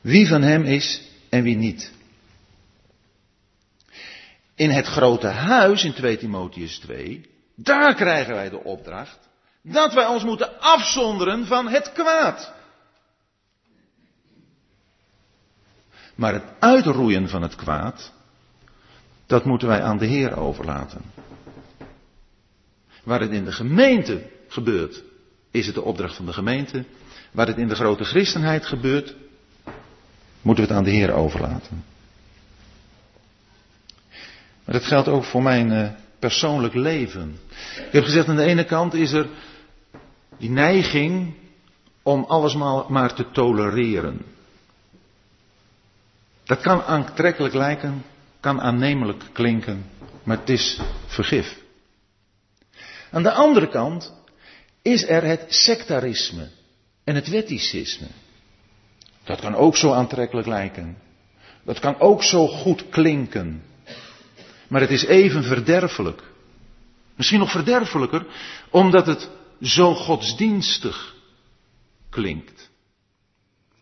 Wie 0.01 0.29
van 0.29 0.43
hem 0.43 0.63
is 0.63 1.03
en 1.29 1.43
wie 1.43 1.57
niet. 1.57 1.93
In 4.55 4.71
het 4.71 4.87
grote 4.87 5.27
huis 5.27 5.85
in 5.85 5.93
2 5.93 6.17
Timotheus 6.17 6.79
2, 6.79 7.31
daar 7.55 7.95
krijgen 7.95 8.35
wij 8.35 8.49
de 8.49 8.65
opdracht 8.65 9.26
dat 9.73 9.95
wij 9.95 10.07
ons 10.07 10.25
moeten 10.25 10.61
afzonderen 10.61 11.47
van 11.47 11.69
het 11.69 11.93
kwaad. 11.93 12.53
Maar 16.15 16.33
het 16.33 16.45
uitroeien 16.59 17.29
van 17.29 17.43
het 17.43 17.55
kwaad, 17.55 18.13
dat 19.27 19.45
moeten 19.45 19.69
wij 19.69 19.83
aan 19.83 19.99
de 19.99 20.07
Heer 20.07 20.37
overlaten. 20.37 21.01
Waar 23.03 23.21
het 23.21 23.31
in 23.31 23.45
de 23.45 23.53
gemeente 23.53 24.31
gebeurt, 24.49 25.03
is 25.51 25.67
het 25.67 25.75
de 25.75 25.83
opdracht 25.83 26.17
van 26.17 26.27
de 26.27 26.33
gemeente. 26.33 26.85
Waar 27.31 27.47
het 27.47 27.57
in 27.57 27.69
de 27.69 27.75
grote 27.75 28.05
christenheid 28.05 28.67
gebeurt, 28.67 29.15
moeten 30.43 30.65
we 30.65 30.71
het 30.71 30.79
aan 30.79 30.85
de 30.85 30.91
Heer 30.91 31.13
overlaten. 31.13 31.85
Maar 34.65 34.75
dat 34.75 34.85
geldt 34.85 35.09
ook 35.09 35.25
voor 35.25 35.43
mijn 35.43 35.71
uh, 35.71 35.89
persoonlijk 36.19 36.75
leven. 36.75 37.39
Ik 37.77 37.93
heb 37.93 38.05
gezegd, 38.05 38.29
aan 38.29 38.37
de 38.37 38.43
ene 38.43 38.65
kant 38.65 38.95
is 38.95 39.13
er 39.13 39.27
die 40.38 40.51
neiging 40.51 41.35
om 42.03 42.25
alles 42.25 42.55
maar 42.88 43.14
te 43.14 43.31
tolereren. 43.31 44.25
Dat 46.44 46.61
kan 46.61 46.83
aantrekkelijk 46.83 47.55
lijken, 47.55 48.05
kan 48.40 48.61
aannemelijk 48.61 49.25
klinken, 49.33 49.85
maar 50.22 50.38
het 50.38 50.49
is 50.49 50.81
vergif. 51.07 51.59
Aan 53.11 53.22
de 53.22 53.33
andere 53.33 53.68
kant 53.68 54.14
is 54.83 55.09
er 55.09 55.22
het 55.25 55.44
sectarisme 55.49 56.49
en 57.05 57.14
het 57.14 57.29
wetticisme. 57.29 58.07
Dat 59.25 59.40
kan 59.40 59.55
ook 59.55 59.77
zo 59.77 59.92
aantrekkelijk 59.92 60.46
lijken. 60.46 60.96
Dat 61.64 61.79
kan 61.79 62.01
ook 62.01 62.22
zo 62.22 62.46
goed 62.46 62.88
klinken. 62.88 63.62
Maar 64.68 64.81
het 64.81 64.90
is 64.90 65.05
even 65.05 65.42
verderfelijk. 65.42 66.22
Misschien 67.14 67.38
nog 67.38 67.51
verderfelijker, 67.51 68.27
omdat 68.70 69.07
het 69.07 69.31
zo 69.61 69.95
godsdienstig 69.95 71.14
klinkt. 72.11 72.71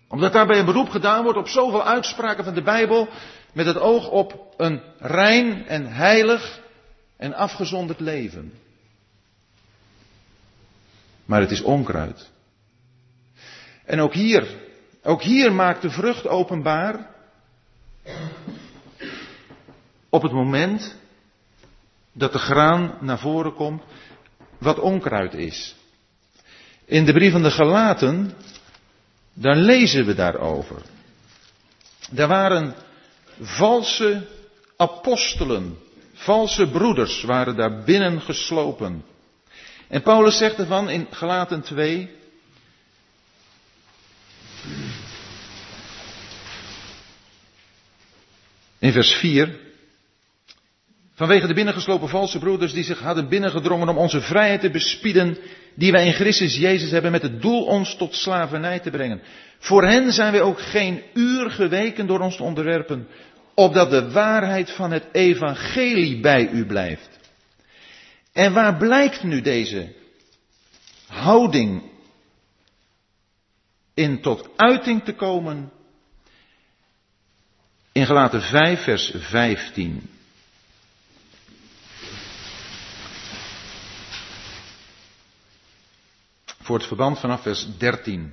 Omdat 0.08 0.32
daarbij 0.32 0.58
een 0.58 0.64
beroep 0.64 0.88
gedaan 0.88 1.22
wordt 1.22 1.38
op 1.38 1.48
zoveel 1.48 1.84
uitspraken 1.84 2.44
van 2.44 2.54
de 2.54 2.62
Bijbel 2.62 3.08
met 3.52 3.66
het 3.66 3.78
oog 3.78 4.08
op 4.08 4.54
een 4.56 4.82
rein 4.98 5.66
en 5.66 5.86
heilig 5.92 6.60
en 7.16 7.34
afgezonderd 7.34 8.00
leven. 8.00 8.52
Maar 11.24 11.40
het 11.40 11.50
is 11.50 11.62
onkruid. 11.62 12.30
En 13.84 14.00
ook 14.00 14.12
hier, 14.12 14.46
ook 15.02 15.22
hier 15.22 15.52
maakt 15.52 15.82
de 15.82 15.90
vrucht 15.90 16.26
openbaar 16.26 17.10
op 20.08 20.22
het 20.22 20.32
moment 20.32 20.96
dat 22.12 22.32
de 22.32 22.38
graan 22.38 22.98
naar 23.00 23.18
voren 23.18 23.54
komt 23.54 23.82
wat 24.58 24.78
onkruid 24.78 25.34
is. 25.34 25.74
In 26.84 27.04
de 27.04 27.12
brief 27.12 27.32
van 27.32 27.42
de 27.42 27.50
Galaten, 27.50 28.32
daar 29.32 29.56
lezen 29.56 30.06
we 30.06 30.14
daarover. 30.14 30.82
Er 32.14 32.26
waren 32.28 32.74
valse 33.40 34.26
apostelen, 34.76 35.78
valse 36.14 36.68
broeders 36.68 37.22
waren 37.22 37.56
daar 37.56 37.82
binnen 37.82 38.20
geslopen. 38.20 39.04
En 39.88 40.02
Paulus 40.02 40.36
zegt 40.38 40.58
ervan 40.58 40.88
in 40.90 41.06
Galaten 41.10 41.62
2, 41.62 42.10
in 48.78 48.92
vers 48.92 49.12
4, 49.14 49.63
Vanwege 51.14 51.46
de 51.46 51.54
binnengeslopen 51.54 52.08
valse 52.08 52.38
broeders 52.38 52.72
die 52.72 52.84
zich 52.84 53.00
hadden 53.00 53.28
binnengedrongen 53.28 53.88
om 53.88 53.96
onze 53.96 54.20
vrijheid 54.20 54.60
te 54.60 54.70
bespieden, 54.70 55.38
die 55.74 55.92
wij 55.92 56.06
in 56.06 56.12
Christus 56.12 56.56
Jezus 56.56 56.90
hebben 56.90 57.12
met 57.12 57.22
het 57.22 57.42
doel 57.42 57.64
ons 57.64 57.96
tot 57.96 58.14
slavernij 58.14 58.80
te 58.80 58.90
brengen. 58.90 59.22
Voor 59.58 59.84
hen 59.84 60.12
zijn 60.12 60.32
wij 60.32 60.40
ook 60.40 60.60
geen 60.60 61.02
uur 61.14 61.50
geweken 61.50 62.06
door 62.06 62.20
ons 62.20 62.36
te 62.36 62.42
onderwerpen, 62.42 63.08
opdat 63.54 63.90
de 63.90 64.10
waarheid 64.10 64.70
van 64.70 64.90
het 64.90 65.04
evangelie 65.12 66.20
bij 66.20 66.48
u 66.48 66.66
blijft. 66.66 67.18
En 68.32 68.52
waar 68.52 68.76
blijkt 68.76 69.22
nu 69.22 69.40
deze 69.40 69.92
houding 71.06 71.82
in 73.94 74.20
tot 74.20 74.48
uiting 74.56 75.04
te 75.04 75.12
komen? 75.12 75.72
In 77.92 78.06
gelaten 78.06 78.42
5 78.42 78.82
vers 78.82 79.14
15. 79.16 80.13
Voor 86.64 86.76
het 86.76 86.86
verband 86.86 87.18
vanaf 87.18 87.42
vers 87.42 87.66
13. 87.78 88.32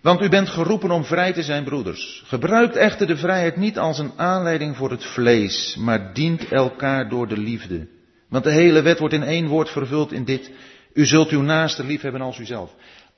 Want 0.00 0.20
u 0.20 0.28
bent 0.28 0.48
geroepen 0.48 0.90
om 0.90 1.04
vrij 1.04 1.32
te 1.32 1.42
zijn, 1.42 1.64
broeders. 1.64 2.22
Gebruikt 2.26 2.76
echter 2.76 3.06
de 3.06 3.16
vrijheid 3.16 3.56
niet 3.56 3.78
als 3.78 3.98
een 3.98 4.12
aanleiding 4.16 4.76
voor 4.76 4.90
het 4.90 5.04
vlees, 5.04 5.76
maar 5.76 6.12
dient 6.12 6.48
elkaar 6.48 7.08
door 7.08 7.28
de 7.28 7.38
liefde. 7.38 7.88
Want 8.28 8.44
de 8.44 8.52
hele 8.52 8.82
wet 8.82 8.98
wordt 8.98 9.14
in 9.14 9.22
één 9.22 9.46
woord 9.46 9.70
vervuld 9.70 10.12
in 10.12 10.24
dit. 10.24 10.50
U 10.92 11.06
zult 11.06 11.30
uw 11.30 11.42
naaste 11.42 11.84
lief 11.84 12.02
hebben 12.02 12.20
als 12.20 12.38
uzelf. 12.38 12.74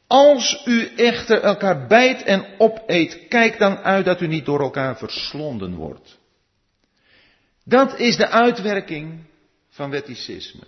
Als 0.07 0.63
u 0.65 0.87
echter 0.97 1.41
elkaar 1.41 1.87
bijt 1.87 2.23
en 2.23 2.47
opeet, 2.59 3.29
kijk 3.29 3.59
dan 3.59 3.77
uit 3.79 4.05
dat 4.05 4.21
u 4.21 4.27
niet 4.27 4.45
door 4.45 4.61
elkaar 4.61 4.97
verslonden 4.97 5.75
wordt. 5.75 6.19
Dat 7.65 7.99
is 7.99 8.17
de 8.17 8.29
uitwerking 8.29 9.25
van 9.71 9.91
wetticisme. 9.91 10.63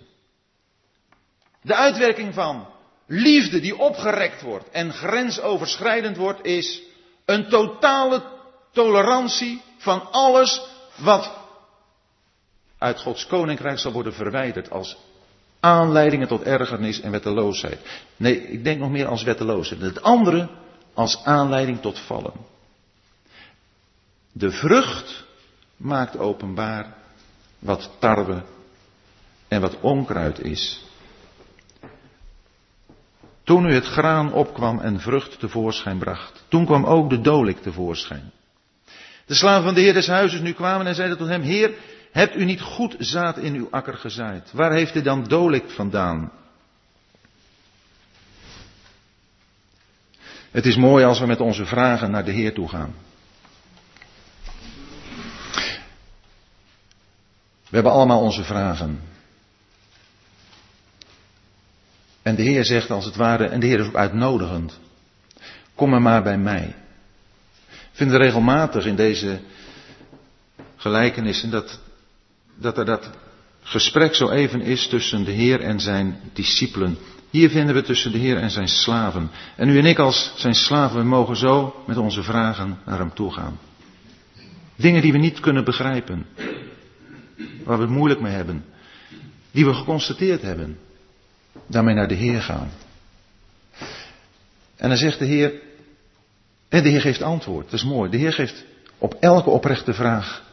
De 1.61 1.75
uitwerking 1.75 2.33
van 2.33 2.67
liefde 3.07 3.59
die 3.59 3.77
opgerekt 3.77 4.41
wordt 4.41 4.69
en 4.69 4.93
grensoverschrijdend 4.93 6.17
wordt, 6.17 6.45
is 6.45 6.81
een 7.25 7.49
totale 7.49 8.23
tolerantie 8.71 9.61
van 9.77 10.11
alles 10.11 10.61
wat 10.95 11.31
uit 12.77 12.99
Gods 12.99 13.27
koninkrijk 13.27 13.79
zal 13.79 13.91
worden 13.91 14.13
verwijderd 14.13 14.69
als 14.69 14.97
aanleidingen 15.59 16.27
tot 16.27 16.43
ergernis 16.43 17.01
en 17.01 17.11
wetteloosheid. 17.11 17.79
Nee, 18.15 18.47
ik 18.47 18.63
denk 18.63 18.79
nog 18.79 18.89
meer 18.89 19.07
als 19.07 19.23
wetteloosheid. 19.23 19.81
Het 19.81 20.01
andere 20.01 20.49
als 20.93 21.23
aanleiding 21.23 21.81
tot 21.81 21.99
vallen. 21.99 22.33
De 24.31 24.51
vrucht 24.51 25.23
maakt 25.77 26.17
openbaar 26.17 26.95
wat 27.59 27.89
tarwe 27.99 28.43
en 29.47 29.61
wat 29.61 29.79
onkruid 29.79 30.39
is. 30.39 30.83
Toen 33.47 33.65
u 33.65 33.73
het 33.73 33.85
graan 33.85 34.33
opkwam 34.33 34.79
en 34.79 34.99
vrucht 34.99 35.39
tevoorschijn 35.39 35.97
bracht, 35.97 36.43
toen 36.47 36.65
kwam 36.65 36.85
ook 36.85 37.09
de 37.09 37.21
dolik 37.21 37.57
tevoorschijn. 37.61 38.31
De 39.25 39.33
slaven 39.35 39.63
van 39.63 39.73
de 39.73 39.81
heer 39.81 39.93
des 39.93 40.07
huizes 40.07 40.39
nu 40.39 40.53
kwamen 40.53 40.87
en 40.87 40.95
zeiden 40.95 41.17
tot 41.17 41.27
hem, 41.27 41.41
Heer, 41.41 41.71
hebt 42.11 42.35
u 42.35 42.45
niet 42.45 42.61
goed 42.61 42.95
zaad 42.99 43.37
in 43.37 43.53
uw 43.53 43.67
akker 43.71 43.93
gezaaid? 43.93 44.51
Waar 44.51 44.71
heeft 44.71 44.95
u 44.95 45.01
dan 45.01 45.23
dolik 45.23 45.69
vandaan? 45.69 46.31
Het 50.51 50.65
is 50.65 50.77
mooi 50.77 51.05
als 51.05 51.19
we 51.19 51.25
met 51.25 51.39
onze 51.39 51.65
vragen 51.65 52.11
naar 52.11 52.25
de 52.25 52.31
Heer 52.31 52.53
toe 52.53 52.69
gaan. 52.69 52.95
We 57.69 57.75
hebben 57.75 57.91
allemaal 57.91 58.21
onze 58.21 58.43
vragen. 58.43 59.01
En 62.27 62.35
de 62.35 62.41
Heer 62.41 62.65
zegt 62.65 62.91
als 62.91 63.05
het 63.05 63.15
ware, 63.15 63.45
en 63.45 63.59
de 63.59 63.65
Heer 63.65 63.79
is 63.79 63.87
ook 63.87 63.95
uitnodigend. 63.95 64.79
Kom 65.75 65.89
maar 65.89 66.01
maar 66.01 66.23
bij 66.23 66.37
mij. 66.37 66.75
Ik 67.69 67.91
vind 67.91 68.11
regelmatig 68.11 68.85
in 68.85 68.95
deze 68.95 69.39
gelijkenissen 70.75 71.49
dat, 71.49 71.79
dat 72.55 72.77
er 72.77 72.85
dat 72.85 73.09
gesprek 73.61 74.15
zo 74.15 74.29
even 74.29 74.61
is 74.61 74.87
tussen 74.87 75.23
de 75.23 75.31
Heer 75.31 75.61
en 75.61 75.79
zijn 75.79 76.19
discipelen. 76.33 76.97
Hier 77.29 77.49
vinden 77.49 77.75
we 77.75 77.81
tussen 77.81 78.11
de 78.11 78.17
Heer 78.17 78.37
en 78.37 78.51
zijn 78.51 78.67
slaven. 78.67 79.31
En 79.55 79.69
u 79.69 79.77
en 79.77 79.85
ik 79.85 79.99
als 79.99 80.33
zijn 80.35 80.55
slaven, 80.55 80.99
we 80.99 81.05
mogen 81.05 81.35
zo 81.35 81.83
met 81.85 81.97
onze 81.97 82.23
vragen 82.23 82.77
naar 82.85 82.99
hem 82.99 83.13
toe 83.13 83.33
gaan. 83.33 83.59
Dingen 84.75 85.01
die 85.01 85.11
we 85.11 85.17
niet 85.17 85.39
kunnen 85.39 85.63
begrijpen. 85.63 86.25
Waar 87.63 87.77
we 87.77 87.83
het 87.83 87.93
moeilijk 87.93 88.19
mee 88.19 88.33
hebben. 88.33 88.65
Die 89.51 89.65
we 89.65 89.73
geconstateerd 89.73 90.41
hebben 90.41 90.77
daarmee 91.67 91.95
naar 91.95 92.07
de 92.07 92.15
Heer 92.15 92.41
gaan. 92.41 92.71
En 94.75 94.89
dan 94.89 94.97
zegt 94.97 95.19
de 95.19 95.25
Heer, 95.25 95.53
en 96.69 96.83
de 96.83 96.89
Heer 96.89 97.01
geeft 97.01 97.21
antwoord. 97.21 97.65
Dat 97.65 97.73
is 97.73 97.85
mooi. 97.85 98.09
De 98.09 98.17
Heer 98.17 98.33
geeft 98.33 98.65
op 98.97 99.13
elke 99.19 99.49
oprechte 99.49 99.93
vraag, 99.93 100.43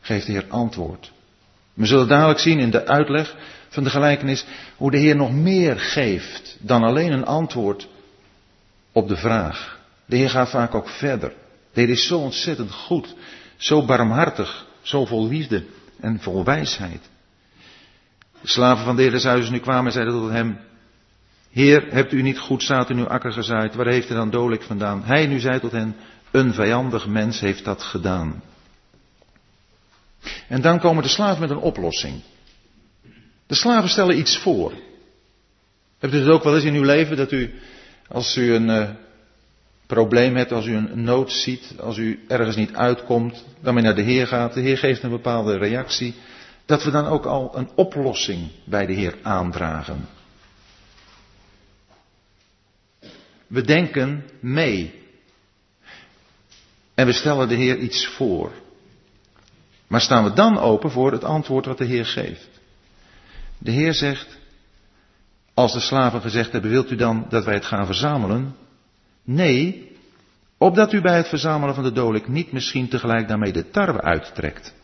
geeft 0.00 0.26
de 0.26 0.32
Heer 0.32 0.46
antwoord. 0.48 1.12
We 1.74 1.86
zullen 1.86 2.08
dadelijk 2.08 2.38
zien 2.38 2.58
in 2.58 2.70
de 2.70 2.86
uitleg 2.86 3.36
van 3.68 3.84
de 3.84 3.90
gelijkenis 3.90 4.44
hoe 4.76 4.90
de 4.90 4.98
Heer 4.98 5.16
nog 5.16 5.32
meer 5.32 5.78
geeft 5.78 6.56
dan 6.60 6.82
alleen 6.82 7.12
een 7.12 7.26
antwoord 7.26 7.88
op 8.92 9.08
de 9.08 9.16
vraag. 9.16 9.80
De 10.06 10.16
Heer 10.16 10.30
gaat 10.30 10.50
vaak 10.50 10.74
ook 10.74 10.88
verder. 10.88 11.32
De 11.72 11.80
Heer 11.80 11.90
is 11.90 12.06
zo 12.06 12.18
ontzettend 12.18 12.72
goed, 12.72 13.14
zo 13.56 13.84
barmhartig, 13.84 14.66
zo 14.82 15.04
vol 15.04 15.28
liefde 15.28 15.64
en 16.00 16.20
vol 16.20 16.44
wijsheid. 16.44 17.00
De 18.40 18.48
slaven 18.48 18.84
van 18.84 18.96
de 18.96 19.02
Heer 19.02 19.10
des 19.10 19.24
Huizes 19.24 19.50
nu 19.50 19.58
kwamen 19.58 19.86
en 19.86 19.92
zeiden 19.92 20.14
tot 20.14 20.30
hem, 20.30 20.58
Heer, 21.50 21.86
hebt 21.90 22.12
u 22.12 22.22
niet 22.22 22.38
goed 22.38 22.62
zaad 22.62 22.90
in 22.90 22.98
uw 22.98 23.08
akker 23.08 23.32
gezaaid, 23.32 23.74
waar 23.74 23.86
heeft 23.86 24.08
hij 24.08 24.16
dan 24.16 24.30
dodelijk 24.30 24.62
vandaan? 24.62 25.02
Hij 25.04 25.26
nu 25.26 25.38
zei 25.38 25.60
tot 25.60 25.72
hen, 25.72 25.96
een 26.30 26.54
vijandig 26.54 27.06
mens 27.06 27.40
heeft 27.40 27.64
dat 27.64 27.82
gedaan. 27.82 28.42
En 30.48 30.60
dan 30.60 30.78
komen 30.78 31.02
de 31.02 31.08
slaven 31.08 31.40
met 31.40 31.50
een 31.50 31.56
oplossing. 31.56 32.20
De 33.46 33.54
slaven 33.54 33.88
stellen 33.88 34.18
iets 34.18 34.38
voor. 34.38 34.72
Hebt 35.98 36.14
u 36.14 36.18
het 36.18 36.28
ook 36.28 36.44
wel 36.44 36.54
eens 36.54 36.64
in 36.64 36.74
uw 36.74 36.84
leven 36.84 37.16
dat 37.16 37.32
u, 37.32 37.54
als 38.08 38.36
u 38.36 38.54
een 38.54 38.68
uh, 38.68 38.88
probleem 39.86 40.36
hebt, 40.36 40.52
als 40.52 40.66
u 40.66 40.74
een 40.74 41.04
nood 41.04 41.32
ziet, 41.32 41.74
als 41.80 41.96
u 41.96 42.24
ergens 42.28 42.56
niet 42.56 42.74
uitkomt, 42.74 43.44
dan 43.60 43.74
weer 43.74 43.82
naar 43.82 43.94
de 43.94 44.02
Heer 44.02 44.26
gaat, 44.26 44.54
de 44.54 44.60
Heer 44.60 44.78
geeft 44.78 45.02
een 45.02 45.10
bepaalde 45.10 45.58
reactie, 45.58 46.14
dat 46.70 46.84
we 46.84 46.90
dan 46.90 47.06
ook 47.06 47.24
al 47.24 47.56
een 47.56 47.68
oplossing 47.74 48.48
bij 48.64 48.86
de 48.86 48.92
Heer 48.92 49.18
aandragen. 49.22 50.08
We 53.46 53.62
denken 53.62 54.24
mee. 54.40 55.02
En 56.94 57.06
we 57.06 57.12
stellen 57.12 57.48
de 57.48 57.54
Heer 57.54 57.76
iets 57.76 58.06
voor. 58.06 58.52
Maar 59.86 60.00
staan 60.00 60.24
we 60.24 60.32
dan 60.32 60.58
open 60.58 60.90
voor 60.90 61.12
het 61.12 61.24
antwoord 61.24 61.66
wat 61.66 61.78
de 61.78 61.84
Heer 61.84 62.06
geeft? 62.06 62.48
De 63.58 63.70
Heer 63.70 63.94
zegt, 63.94 64.38
als 65.54 65.72
de 65.72 65.80
slaven 65.80 66.20
gezegd 66.20 66.52
hebben, 66.52 66.70
wilt 66.70 66.90
u 66.90 66.96
dan 66.96 67.26
dat 67.28 67.44
wij 67.44 67.54
het 67.54 67.64
gaan 67.64 67.86
verzamelen? 67.86 68.56
Nee, 69.24 69.92
opdat 70.58 70.92
u 70.92 71.00
bij 71.00 71.16
het 71.16 71.28
verzamelen 71.28 71.74
van 71.74 71.84
de 71.84 71.92
dolik 71.92 72.28
niet 72.28 72.52
misschien 72.52 72.88
tegelijk 72.88 73.28
daarmee 73.28 73.52
de 73.52 73.70
tarwe 73.70 74.00
uittrekt. 74.00 74.78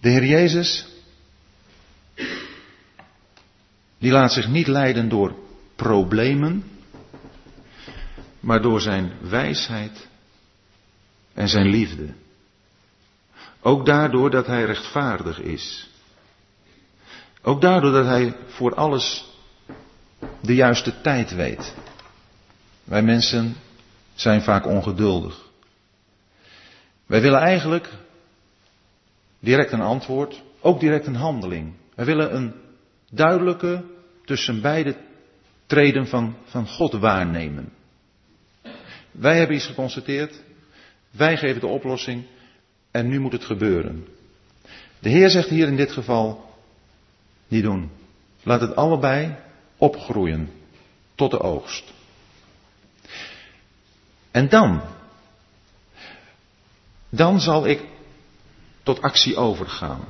De 0.00 0.08
Heer 0.08 0.24
Jezus, 0.24 0.86
die 3.98 4.10
laat 4.10 4.32
zich 4.32 4.48
niet 4.48 4.66
leiden 4.66 5.08
door 5.08 5.34
problemen, 5.76 6.64
maar 8.40 8.62
door 8.62 8.80
zijn 8.80 9.12
wijsheid 9.20 10.08
en 11.34 11.48
zijn 11.48 11.68
liefde. 11.68 12.12
Ook 13.60 13.86
daardoor 13.86 14.30
dat 14.30 14.46
hij 14.46 14.64
rechtvaardig 14.64 15.40
is. 15.40 15.90
Ook 17.42 17.60
daardoor 17.60 17.92
dat 17.92 18.06
hij 18.06 18.36
voor 18.48 18.74
alles 18.74 19.24
de 20.40 20.54
juiste 20.54 21.00
tijd 21.00 21.34
weet. 21.34 21.74
Wij 22.84 23.02
mensen 23.02 23.56
zijn 24.14 24.42
vaak 24.42 24.66
ongeduldig. 24.66 25.48
Wij 27.06 27.20
willen 27.20 27.40
eigenlijk 27.40 27.88
direct 29.40 29.72
een 29.72 29.80
antwoord, 29.80 30.42
ook 30.60 30.80
direct 30.80 31.06
een 31.06 31.14
handeling. 31.14 31.72
Wij 31.94 32.04
willen 32.04 32.34
een 32.34 32.54
duidelijke 33.10 33.84
tussen 34.24 34.60
beide 34.60 34.96
treden 35.66 36.06
van, 36.06 36.36
van 36.44 36.68
God 36.68 36.92
waarnemen. 36.92 37.72
Wij 39.10 39.38
hebben 39.38 39.56
iets 39.56 39.66
geconstateerd, 39.66 40.42
wij 41.10 41.36
geven 41.36 41.60
de 41.60 41.66
oplossing 41.66 42.24
en 42.90 43.08
nu 43.08 43.20
moet 43.20 43.32
het 43.32 43.44
gebeuren. 43.44 44.06
De 44.98 45.08
Heer 45.08 45.30
zegt 45.30 45.48
hier 45.48 45.66
in 45.66 45.76
dit 45.76 45.92
geval, 45.92 46.54
niet 47.48 47.62
doen. 47.62 47.90
Laat 48.42 48.60
het 48.60 48.76
allebei 48.76 49.36
opgroeien 49.76 50.50
tot 51.14 51.30
de 51.30 51.40
oogst. 51.40 51.92
En 54.30 54.48
dan, 54.48 54.82
dan 57.08 57.40
zal 57.40 57.66
ik 57.66 57.82
tot 58.94 59.02
actie 59.02 59.36
overgaan. 59.36 60.00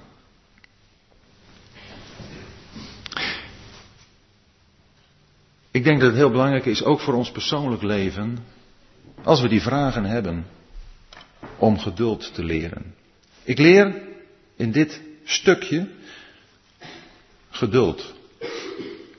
Ik 5.70 5.84
denk 5.84 6.00
dat 6.00 6.08
het 6.08 6.18
heel 6.18 6.30
belangrijk 6.30 6.66
is, 6.66 6.82
ook 6.82 7.00
voor 7.00 7.14
ons 7.14 7.30
persoonlijk 7.30 7.82
leven, 7.82 8.38
als 9.22 9.40
we 9.40 9.48
die 9.48 9.62
vragen 9.62 10.04
hebben, 10.04 10.46
om 11.58 11.78
geduld 11.78 12.34
te 12.34 12.44
leren. 12.44 12.94
Ik 13.42 13.58
leer 13.58 14.02
in 14.56 14.72
dit 14.72 15.00
stukje 15.24 15.88
geduld. 17.50 18.14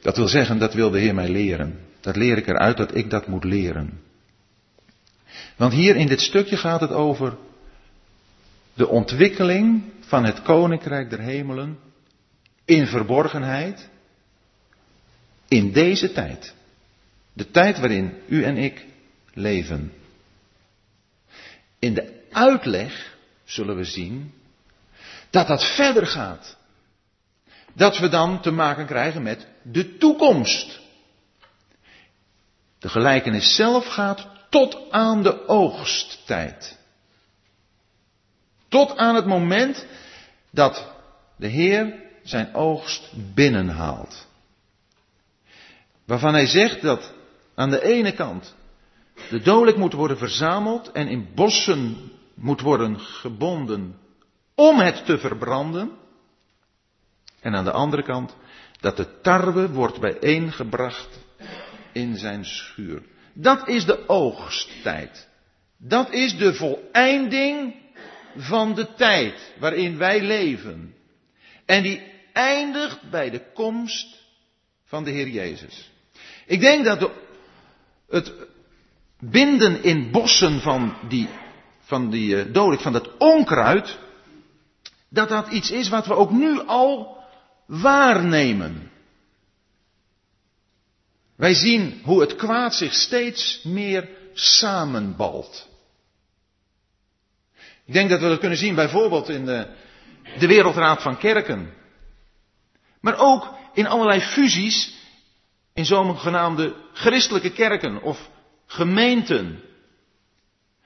Dat 0.01 0.17
wil 0.17 0.27
zeggen, 0.27 0.59
dat 0.59 0.73
wil 0.73 0.89
de 0.89 0.99
Heer 0.99 1.15
mij 1.15 1.29
leren. 1.29 1.79
Dat 1.99 2.15
leer 2.15 2.37
ik 2.37 2.47
eruit 2.47 2.77
dat 2.77 2.95
ik 2.95 3.09
dat 3.09 3.27
moet 3.27 3.43
leren. 3.43 4.01
Want 5.55 5.73
hier 5.73 5.95
in 5.95 6.07
dit 6.07 6.21
stukje 6.21 6.57
gaat 6.57 6.81
het 6.81 6.91
over 6.91 7.37
de 8.73 8.87
ontwikkeling 8.87 9.83
van 9.99 10.25
het 10.25 10.41
koninkrijk 10.41 11.09
der 11.09 11.19
hemelen 11.19 11.79
in 12.65 12.87
verborgenheid 12.87 13.89
in 15.47 15.71
deze 15.71 16.11
tijd. 16.11 16.53
De 17.33 17.51
tijd 17.51 17.79
waarin 17.79 18.21
u 18.27 18.43
en 18.43 18.57
ik 18.57 18.85
leven. 19.33 19.93
In 21.79 21.93
de 21.93 22.27
uitleg 22.31 23.17
zullen 23.43 23.75
we 23.75 23.83
zien 23.83 24.33
dat 25.29 25.47
dat 25.47 25.75
verder 25.75 26.07
gaat. 26.07 26.57
Dat 27.73 27.97
we 27.97 28.09
dan 28.09 28.41
te 28.41 28.51
maken 28.51 28.85
krijgen 28.85 29.23
met 29.23 29.47
de 29.61 29.97
toekomst. 29.97 30.79
De 32.79 32.89
gelijkenis 32.89 33.55
zelf 33.55 33.87
gaat 33.87 34.27
tot 34.49 34.91
aan 34.91 35.23
de 35.23 35.47
oogsttijd. 35.47 36.79
Tot 38.71 38.97
aan 38.97 39.15
het 39.15 39.25
moment 39.25 39.85
dat 40.51 40.91
de 41.37 41.47
Heer 41.47 41.93
zijn 42.23 42.53
oogst 42.53 43.11
binnenhaalt. 43.33 44.27
Waarvan 46.05 46.33
hij 46.33 46.45
zegt 46.45 46.81
dat 46.81 47.13
aan 47.55 47.69
de 47.69 47.83
ene 47.83 48.11
kant 48.13 48.55
de 49.29 49.41
dodelijk 49.41 49.77
moet 49.77 49.93
worden 49.93 50.17
verzameld 50.17 50.91
en 50.91 51.07
in 51.07 51.27
bossen 51.35 52.11
moet 52.33 52.61
worden 52.61 52.99
gebonden 52.99 53.97
om 54.55 54.79
het 54.79 55.05
te 55.05 55.17
verbranden. 55.17 55.91
En 57.39 57.55
aan 57.55 57.65
de 57.65 57.71
andere 57.71 58.03
kant 58.03 58.35
dat 58.79 58.97
de 58.97 59.21
tarwe 59.21 59.69
wordt 59.69 59.99
bijeengebracht 59.99 61.19
in 61.91 62.17
zijn 62.17 62.45
schuur. 62.45 63.01
Dat 63.33 63.67
is 63.67 63.85
de 63.85 64.09
oogsttijd. 64.09 65.29
Dat 65.77 66.11
is 66.11 66.37
de 66.37 66.53
voleinding 66.53 67.80
van 68.37 68.75
de 68.75 68.93
tijd 68.93 69.53
waarin 69.59 69.97
wij 69.97 70.21
leven. 70.21 70.95
En 71.65 71.83
die 71.83 72.01
eindigt 72.33 73.09
bij 73.09 73.29
de 73.29 73.41
komst 73.53 74.19
van 74.85 75.03
de 75.03 75.11
Heer 75.11 75.27
Jezus. 75.27 75.89
Ik 76.45 76.59
denk 76.59 76.85
dat 76.85 77.11
het 78.09 78.33
binden 79.19 79.83
in 79.83 80.11
bossen 80.11 80.61
van 80.61 80.97
die, 81.09 81.29
van 81.79 82.09
die 82.09 82.35
uh, 82.35 82.53
dodelijk, 82.53 82.81
van 82.81 82.93
dat 82.93 83.17
onkruid, 83.17 83.97
dat 85.09 85.29
dat 85.29 85.51
iets 85.51 85.71
is 85.71 85.89
wat 85.89 86.07
we 86.07 86.15
ook 86.15 86.31
nu 86.31 86.59
al 86.59 87.17
waarnemen. 87.65 88.91
Wij 91.35 91.53
zien 91.53 92.01
hoe 92.03 92.21
het 92.21 92.35
kwaad 92.35 92.75
zich 92.75 92.93
steeds 92.93 93.63
meer 93.63 94.09
samenbalt. 94.33 95.69
Ik 97.91 97.97
denk 97.97 98.09
dat 98.09 98.19
we 98.19 98.27
dat 98.27 98.39
kunnen 98.39 98.57
zien 98.57 98.75
bijvoorbeeld 98.75 99.29
in 99.29 99.45
de, 99.45 99.67
de 100.39 100.47
Wereldraad 100.47 101.01
van 101.01 101.17
Kerken. 101.17 101.73
Maar 103.01 103.19
ook 103.19 103.53
in 103.73 103.87
allerlei 103.87 104.21
fusies 104.21 104.93
in 105.73 105.85
zogenaamde 105.85 106.75
christelijke 106.93 107.51
kerken 107.51 108.01
of 108.01 108.29
gemeenten. 108.65 109.63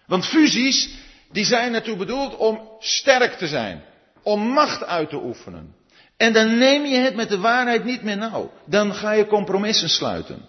Want 0.06 0.26
fusies, 0.26 0.90
die 1.32 1.46
zijn 1.46 1.74
ertoe 1.74 1.96
bedoeld 1.96 2.36
om 2.36 2.70
sterk 2.80 3.34
te 3.34 3.48
zijn, 3.48 3.84
om 4.24 4.42
macht 4.42 4.84
uit 4.84 5.10
te 5.10 5.24
oefenen. 5.24 5.76
En 6.18 6.34
dan 6.34 6.58
neem 6.58 6.86
je 6.86 6.98
het 6.98 7.16
met 7.16 7.30
de 7.30 7.40
waarheid 7.40 7.84
niet 7.84 8.04
meer 8.04 8.18
nauw. 8.18 8.52
Dan 8.66 8.94
ga 8.94 9.12
je 9.12 9.28
compromissen 9.28 9.90
sluiten. 9.90 10.46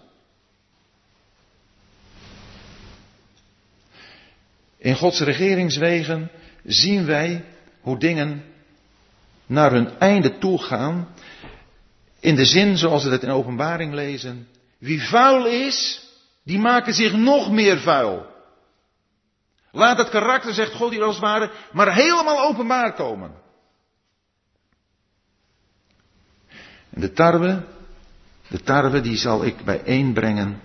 In 4.77 4.95
Gods 4.95 5.19
regeringswegen 5.19 6.31
zien 6.67 7.05
wij 7.05 7.45
hoe 7.81 7.99
dingen 7.99 8.43
naar 9.45 9.71
hun 9.71 9.99
einde 9.99 10.37
toe 10.37 10.61
gaan. 10.61 11.07
In 12.19 12.35
de 12.35 12.45
zin 12.45 12.77
zoals 12.77 13.03
we 13.03 13.09
dat 13.09 13.23
in 13.23 13.29
openbaring 13.29 13.93
lezen. 13.93 14.47
Wie 14.77 15.01
vuil 15.01 15.45
is, 15.45 16.07
die 16.43 16.59
maken 16.59 16.93
zich 16.93 17.13
nog 17.13 17.51
meer 17.51 17.79
vuil. 17.79 18.25
Laat 19.71 19.97
het 19.97 20.09
karakter, 20.09 20.53
zegt 20.53 20.73
God 20.73 20.91
hier 20.91 21.03
als 21.03 21.19
ware, 21.19 21.51
maar 21.71 21.93
helemaal 21.93 22.47
openbaar 22.47 22.93
komen. 22.93 23.31
En 26.89 27.01
de 27.01 27.13
tarwe, 27.13 27.65
de 28.47 28.63
tarwe 28.63 29.01
die 29.01 29.17
zal 29.17 29.45
ik 29.45 29.65
bijeenbrengen 29.65 30.61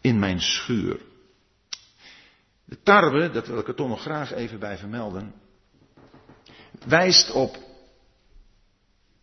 in 0.00 0.18
mijn 0.18 0.40
schuur. 0.40 1.05
De 2.68 2.82
tarwe, 2.82 3.30
dat 3.30 3.46
wil 3.46 3.58
ik 3.58 3.68
er 3.68 3.74
toch 3.74 3.88
nog 3.88 4.00
graag 4.00 4.32
even 4.32 4.58
bij 4.58 4.76
vermelden, 4.76 5.32
wijst 6.86 7.30
op 7.30 7.56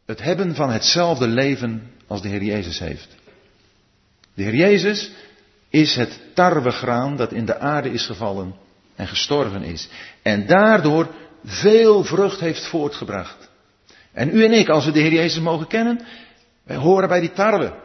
het 0.05 0.21
hebben 0.21 0.55
van 0.55 0.69
hetzelfde 0.69 1.27
leven 1.27 1.91
als 2.07 2.21
de 2.21 2.27
Heer 2.27 2.43
Jezus 2.43 2.79
heeft. 2.79 3.07
De 4.33 4.43
Heer 4.43 4.55
Jezus 4.55 5.11
is 5.69 5.95
het 5.95 6.19
tarwegraan 6.33 7.15
dat 7.15 7.31
in 7.31 7.45
de 7.45 7.59
aarde 7.59 7.89
is 7.89 8.05
gevallen 8.05 8.55
en 8.95 9.07
gestorven 9.07 9.63
is. 9.63 9.89
En 10.21 10.47
daardoor 10.47 11.07
veel 11.43 12.03
vrucht 12.03 12.39
heeft 12.39 12.65
voortgebracht. 12.65 13.49
En 14.11 14.35
u 14.35 14.45
en 14.45 14.51
ik, 14.51 14.69
als 14.69 14.85
we 14.85 14.91
de 14.91 14.99
Heer 14.99 15.13
Jezus 15.13 15.41
mogen 15.41 15.67
kennen, 15.67 16.05
wij 16.63 16.75
horen 16.75 17.07
bij 17.07 17.19
die 17.19 17.33
tarwe. 17.33 17.81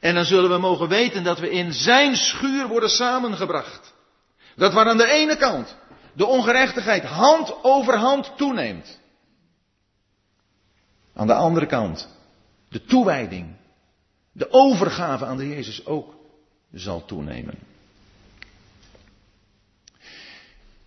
En 0.00 0.14
dan 0.14 0.24
zullen 0.24 0.50
we 0.50 0.58
mogen 0.58 0.88
weten 0.88 1.24
dat 1.24 1.38
we 1.38 1.50
in 1.50 1.72
zijn 1.72 2.16
schuur 2.16 2.68
worden 2.68 2.90
samengebracht. 2.90 3.96
Dat 4.58 4.72
waar 4.72 4.86
aan 4.86 4.96
de 4.96 5.10
ene 5.10 5.36
kant 5.36 5.76
de 6.12 6.26
ongerechtigheid 6.26 7.04
hand 7.04 7.64
over 7.64 7.96
hand 7.96 8.32
toeneemt. 8.36 8.98
Aan 11.14 11.26
de 11.26 11.34
andere 11.34 11.66
kant 11.66 12.08
de 12.68 12.84
toewijding, 12.84 13.56
de 14.32 14.52
overgave 14.52 15.24
aan 15.24 15.36
de 15.36 15.48
Jezus 15.48 15.86
ook 15.86 16.14
zal 16.72 17.04
toenemen. 17.04 17.58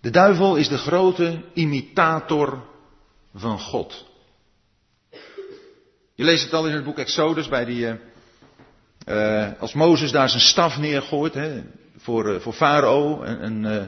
De 0.02 0.10
duivel 0.10 0.56
is 0.56 0.68
de 0.68 0.78
grote 0.78 1.44
imitator 1.54 2.66
van 3.36 3.60
God. 3.60 4.06
Je 6.16 6.24
leest 6.24 6.44
het 6.44 6.54
al 6.54 6.68
in 6.68 6.74
het 6.74 6.84
boek 6.84 6.98
Exodus 6.98 7.48
bij 7.48 7.66
die, 7.66 8.00
uh, 9.08 9.52
als 9.60 9.74
Mozes 9.74 10.12
daar 10.12 10.30
zijn 10.30 10.42
staf 10.42 10.78
neergooit 10.78 11.34
hè, 11.34 11.64
voor, 12.02 12.34
uh, 12.34 12.40
voor 12.40 12.54
Farao 12.54 13.22
en, 13.22 13.42
en 13.42 13.64
uh, 13.64 13.84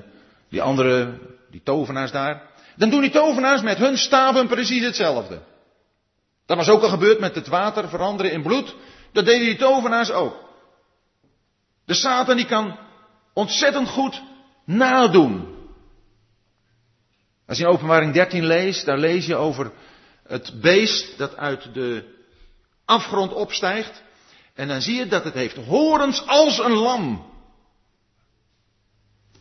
die 0.49 0.61
andere, 0.61 1.20
die 1.51 1.61
tovenaars 1.64 2.11
daar. 2.11 2.41
Dan 2.76 2.89
doen 2.89 3.01
die 3.01 3.09
tovenaars 3.09 3.61
met 3.61 3.78
hun 3.78 3.97
staven 3.97 4.47
precies 4.47 4.86
hetzelfde. 4.86 5.41
Dat 6.45 6.57
was 6.57 6.70
ook 6.70 6.82
al 6.82 6.89
gebeurd 6.89 7.20
met 7.20 7.36
het 7.36 7.47
water 7.47 7.89
veranderen 7.89 8.32
in 8.32 8.41
bloed. 8.41 8.76
Dat 9.11 9.26
deden 9.26 9.45
die 9.45 9.55
tovenaars 9.55 10.11
ook. 10.11 10.36
De 11.86 11.93
Satan 11.93 12.36
die 12.36 12.45
kan 12.45 12.78
ontzettend 13.34 13.89
goed 13.89 14.22
nadoen. 14.66 15.51
Als 17.47 17.57
je 17.57 17.64
in 17.64 17.70
openbaring 17.70 18.14
13 18.14 18.45
leest, 18.45 18.86
daar 18.86 18.97
lees 18.97 19.26
je 19.26 19.36
over 19.36 19.72
het 20.28 20.61
beest 20.61 21.18
dat 21.18 21.38
uit 21.38 21.74
de 21.74 22.03
afgrond 22.86 23.34
opstijgt. 23.34 24.03
En 24.53 24.68
dan 24.68 24.82
zie 24.82 24.95
je 24.95 25.07
dat 25.07 25.24
het 25.24 25.34
heeft 25.34 25.57
horens 25.57 26.28
als 26.28 26.59
een 26.59 26.72
lam. 26.74 27.32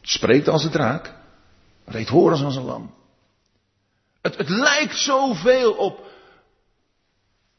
Het 0.02 0.10
spreekt 0.10 0.48
als 0.48 0.64
een 0.64 0.70
draak, 0.70 1.14
het 1.84 1.94
heeft 1.94 2.08
horens 2.08 2.42
als 2.42 2.56
een 2.56 2.64
lam. 2.64 2.94
Het, 4.22 4.36
het 4.36 4.48
lijkt 4.48 4.96
zoveel 4.96 5.72
op, 5.72 6.06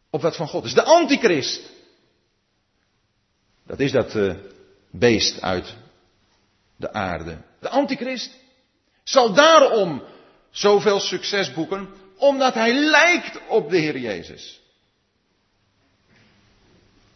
op 0.09 0.21
wat 0.21 0.35
van 0.35 0.47
God 0.47 0.65
is. 0.65 0.73
De 0.73 0.83
antichrist. 0.83 1.71
Dat 3.65 3.79
is 3.79 3.91
dat 3.91 4.15
uh, 4.15 4.35
beest 4.91 5.41
uit 5.41 5.75
de 6.75 6.93
aarde. 6.93 7.37
De 7.59 7.69
antichrist 7.69 8.31
zal 9.03 9.33
daarom 9.33 10.03
zoveel 10.51 10.99
succes 10.99 11.53
boeken, 11.53 11.89
omdat 12.17 12.53
hij 12.53 12.73
lijkt 12.73 13.39
op 13.47 13.69
de 13.69 13.77
Heer 13.77 13.97
Jezus. 13.97 14.61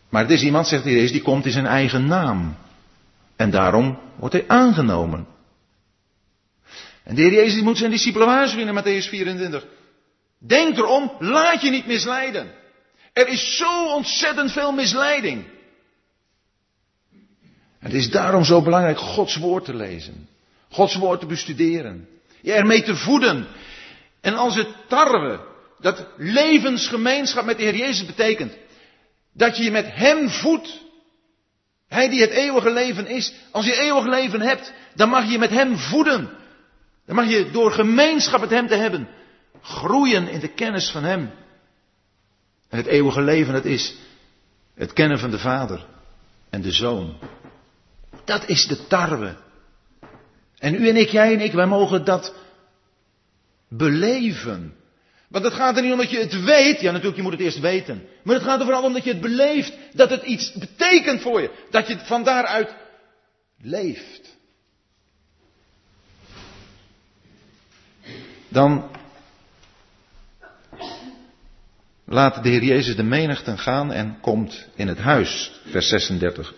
Maar 0.09 0.23
er 0.23 0.31
is 0.31 0.43
iemand, 0.43 0.67
zegt 0.67 0.83
Heer 0.83 0.93
Jezus, 0.93 1.11
die 1.11 1.21
komt 1.21 1.45
in 1.45 1.51
zijn 1.51 1.65
eigen 1.65 2.05
naam. 2.05 2.57
En 3.37 3.49
daarom 3.49 3.99
wordt 4.15 4.33
hij 4.33 4.47
aangenomen. 4.47 5.27
En 7.03 7.15
de 7.15 7.21
Heer 7.21 7.33
Jezus 7.33 7.61
moet 7.61 7.77
zijn 7.77 7.91
discipelen 7.91 8.27
waarschuwen 8.27 8.67
in 8.67 8.83
Matthäus 8.83 9.09
24. 9.09 9.65
Denk 10.39 10.77
erom, 10.77 11.11
laat 11.19 11.61
je 11.61 11.69
niet 11.69 11.85
misleiden. 11.85 12.51
Er 13.13 13.27
is 13.27 13.57
zo 13.57 13.93
ontzettend 13.93 14.51
veel 14.51 14.71
misleiding. 14.71 15.45
Het 17.79 17.93
is 17.93 18.09
daarom 18.09 18.43
zo 18.43 18.61
belangrijk 18.61 18.97
Gods 18.97 19.35
woord 19.35 19.65
te 19.65 19.75
lezen. 19.75 20.29
Gods 20.69 20.95
woord 20.95 21.19
te 21.19 21.25
bestuderen. 21.25 22.07
Je 22.41 22.53
ermee 22.53 22.83
te 22.83 22.95
voeden. 22.95 23.47
En 24.21 24.35
als 24.35 24.55
het 24.55 24.67
tarwe, 24.87 25.39
dat 25.79 26.07
levensgemeenschap 26.17 27.45
met 27.45 27.57
de 27.57 27.63
Heer 27.63 27.75
Jezus 27.75 28.05
betekent, 28.05 28.53
dat 29.33 29.57
je 29.57 29.63
je 29.63 29.71
met 29.71 29.93
Hem 29.93 30.29
voedt. 30.29 30.85
Hij 31.87 32.09
die 32.09 32.21
het 32.21 32.29
eeuwige 32.29 32.71
leven 32.71 33.07
is. 33.07 33.33
Als 33.51 33.65
je 33.65 33.79
eeuwig 33.79 34.05
leven 34.05 34.41
hebt, 34.41 34.73
dan 34.93 35.09
mag 35.09 35.31
je 35.31 35.37
met 35.37 35.49
Hem 35.49 35.77
voeden. 35.77 36.29
Dan 37.05 37.15
mag 37.15 37.29
je 37.29 37.51
door 37.51 37.71
gemeenschap 37.71 38.39
met 38.39 38.49
Hem 38.49 38.67
te 38.67 38.75
hebben, 38.75 39.07
groeien 39.61 40.27
in 40.27 40.39
de 40.39 40.53
kennis 40.53 40.89
van 40.89 41.03
Hem. 41.03 41.31
En 42.69 42.77
het 42.77 42.85
eeuwige 42.85 43.21
leven, 43.21 43.53
dat 43.53 43.65
is 43.65 43.95
het 44.75 44.93
kennen 44.93 45.19
van 45.19 45.31
de 45.31 45.39
Vader 45.39 45.85
en 46.49 46.61
de 46.61 46.71
Zoon. 46.71 47.17
Dat 48.25 48.47
is 48.47 48.67
de 48.67 48.87
tarwe. 48.87 49.35
En 50.57 50.73
u 50.73 50.89
en 50.89 50.95
ik, 50.95 51.09
jij 51.09 51.33
en 51.33 51.39
ik, 51.39 51.53
wij 51.53 51.65
mogen 51.65 52.05
dat 52.05 52.33
beleven. 53.67 54.75
Want 55.27 55.45
het 55.45 55.53
gaat 55.53 55.75
er 55.75 55.83
niet 55.83 55.91
om 55.91 55.97
dat 55.97 56.11
je 56.11 56.19
het 56.19 56.43
weet. 56.43 56.79
Ja, 56.79 56.91
natuurlijk, 56.91 57.15
je 57.15 57.21
moet 57.21 57.31
het 57.31 57.41
eerst 57.41 57.59
weten. 57.59 58.03
Maar 58.23 58.35
het 58.35 58.43
gaat 58.43 58.59
er 58.59 58.65
vooral 58.65 58.83
om 58.83 58.93
dat 58.93 59.03
je 59.03 59.11
het 59.11 59.21
beleeft. 59.21 59.73
Dat 59.93 60.09
het 60.09 60.23
iets 60.23 60.53
betekent 60.53 61.21
voor 61.21 61.41
je. 61.41 61.51
Dat 61.69 61.87
je 61.87 61.97
van 61.99 62.23
daaruit 62.23 62.75
leeft. 63.61 64.35
Dan 68.47 68.89
laat 72.05 72.43
de 72.43 72.49
Heer 72.49 72.63
Jezus 72.63 72.95
de 72.95 73.03
menigten 73.03 73.57
gaan 73.57 73.91
en 73.91 74.17
komt 74.21 74.67
in 74.75 74.87
het 74.87 74.97
huis. 74.97 75.51
Vers 75.65 75.87
36. 75.87 76.53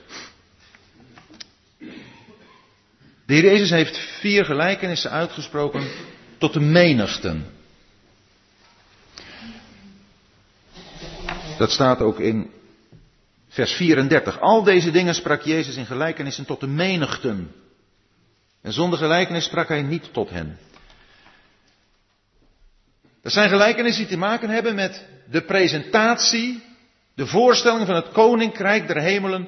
De 3.25 3.33
Heer 3.33 3.43
Jezus 3.43 3.69
heeft 3.69 3.97
vier 3.97 4.45
gelijkenissen 4.45 5.11
uitgesproken 5.11 5.87
tot 6.37 6.53
de 6.53 6.59
menigten. 6.59 7.58
Dat 11.59 11.71
staat 11.71 12.01
ook 12.01 12.19
in 12.19 12.51
vers 13.47 13.73
34. 13.73 14.39
Al 14.39 14.63
deze 14.63 14.91
dingen 14.91 15.15
sprak 15.15 15.41
Jezus 15.41 15.75
in 15.75 15.85
gelijkenissen 15.85 16.45
tot 16.45 16.59
de 16.59 16.67
menigten. 16.67 17.51
En 18.61 18.73
zonder 18.73 18.99
gelijkenis 18.99 19.43
sprak 19.43 19.67
hij 19.67 19.81
niet 19.81 20.13
tot 20.13 20.29
hen. 20.29 20.57
Dat 23.21 23.31
zijn 23.31 23.49
gelijkenissen 23.49 24.03
die 24.03 24.11
te 24.13 24.19
maken 24.19 24.49
hebben 24.49 24.75
met 24.75 25.07
de 25.29 25.41
presentatie, 25.41 26.63
de 27.15 27.27
voorstelling 27.27 27.85
van 27.85 27.95
het 27.95 28.11
koninkrijk 28.11 28.87
der 28.87 29.01
hemelen 29.01 29.47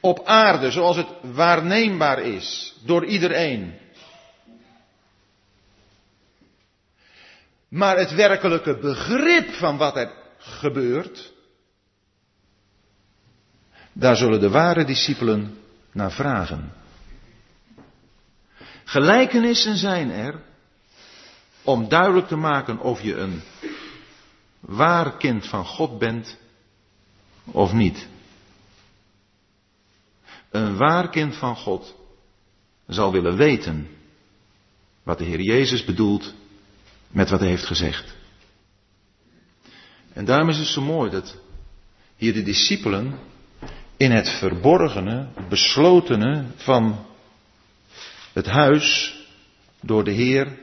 op 0.00 0.24
aarde, 0.24 0.70
zoals 0.70 0.96
het 0.96 1.08
waarneembaar 1.22 2.22
is 2.22 2.74
door 2.84 3.04
iedereen. 3.04 3.74
Maar 7.68 7.98
het 7.98 8.14
werkelijke 8.14 8.78
begrip 8.78 9.52
van 9.52 9.76
wat 9.76 9.96
er 9.96 10.20
gebeurt, 10.42 11.32
daar 13.92 14.16
zullen 14.16 14.40
de 14.40 14.50
ware 14.50 14.84
discipelen 14.84 15.58
naar 15.92 16.12
vragen. 16.12 16.72
Gelijkenissen 18.84 19.76
zijn 19.76 20.10
er 20.10 20.40
om 21.62 21.88
duidelijk 21.88 22.26
te 22.26 22.36
maken 22.36 22.78
of 22.78 23.02
je 23.02 23.16
een 23.16 23.42
waar 24.60 25.16
kind 25.16 25.46
van 25.46 25.64
God 25.64 25.98
bent 25.98 26.36
of 27.44 27.72
niet. 27.72 28.08
Een 30.50 30.76
waar 30.76 31.10
kind 31.10 31.36
van 31.36 31.56
God 31.56 31.94
zal 32.86 33.12
willen 33.12 33.36
weten 33.36 33.88
wat 35.02 35.18
de 35.18 35.24
Heer 35.24 35.40
Jezus 35.40 35.84
bedoelt 35.84 36.34
met 37.08 37.30
wat 37.30 37.40
hij 37.40 37.48
heeft 37.48 37.66
gezegd. 37.66 38.20
En 40.12 40.24
daarom 40.24 40.48
is 40.48 40.58
het 40.58 40.66
zo 40.66 40.82
mooi 40.82 41.10
dat 41.10 41.36
hier 42.16 42.32
de 42.32 42.42
discipelen 42.42 43.18
in 43.96 44.10
het 44.10 44.28
verborgene, 44.28 45.28
beslotene 45.48 46.44
van 46.56 47.06
het 48.32 48.46
huis 48.46 49.16
door 49.80 50.04
de 50.04 50.10
Heer 50.10 50.58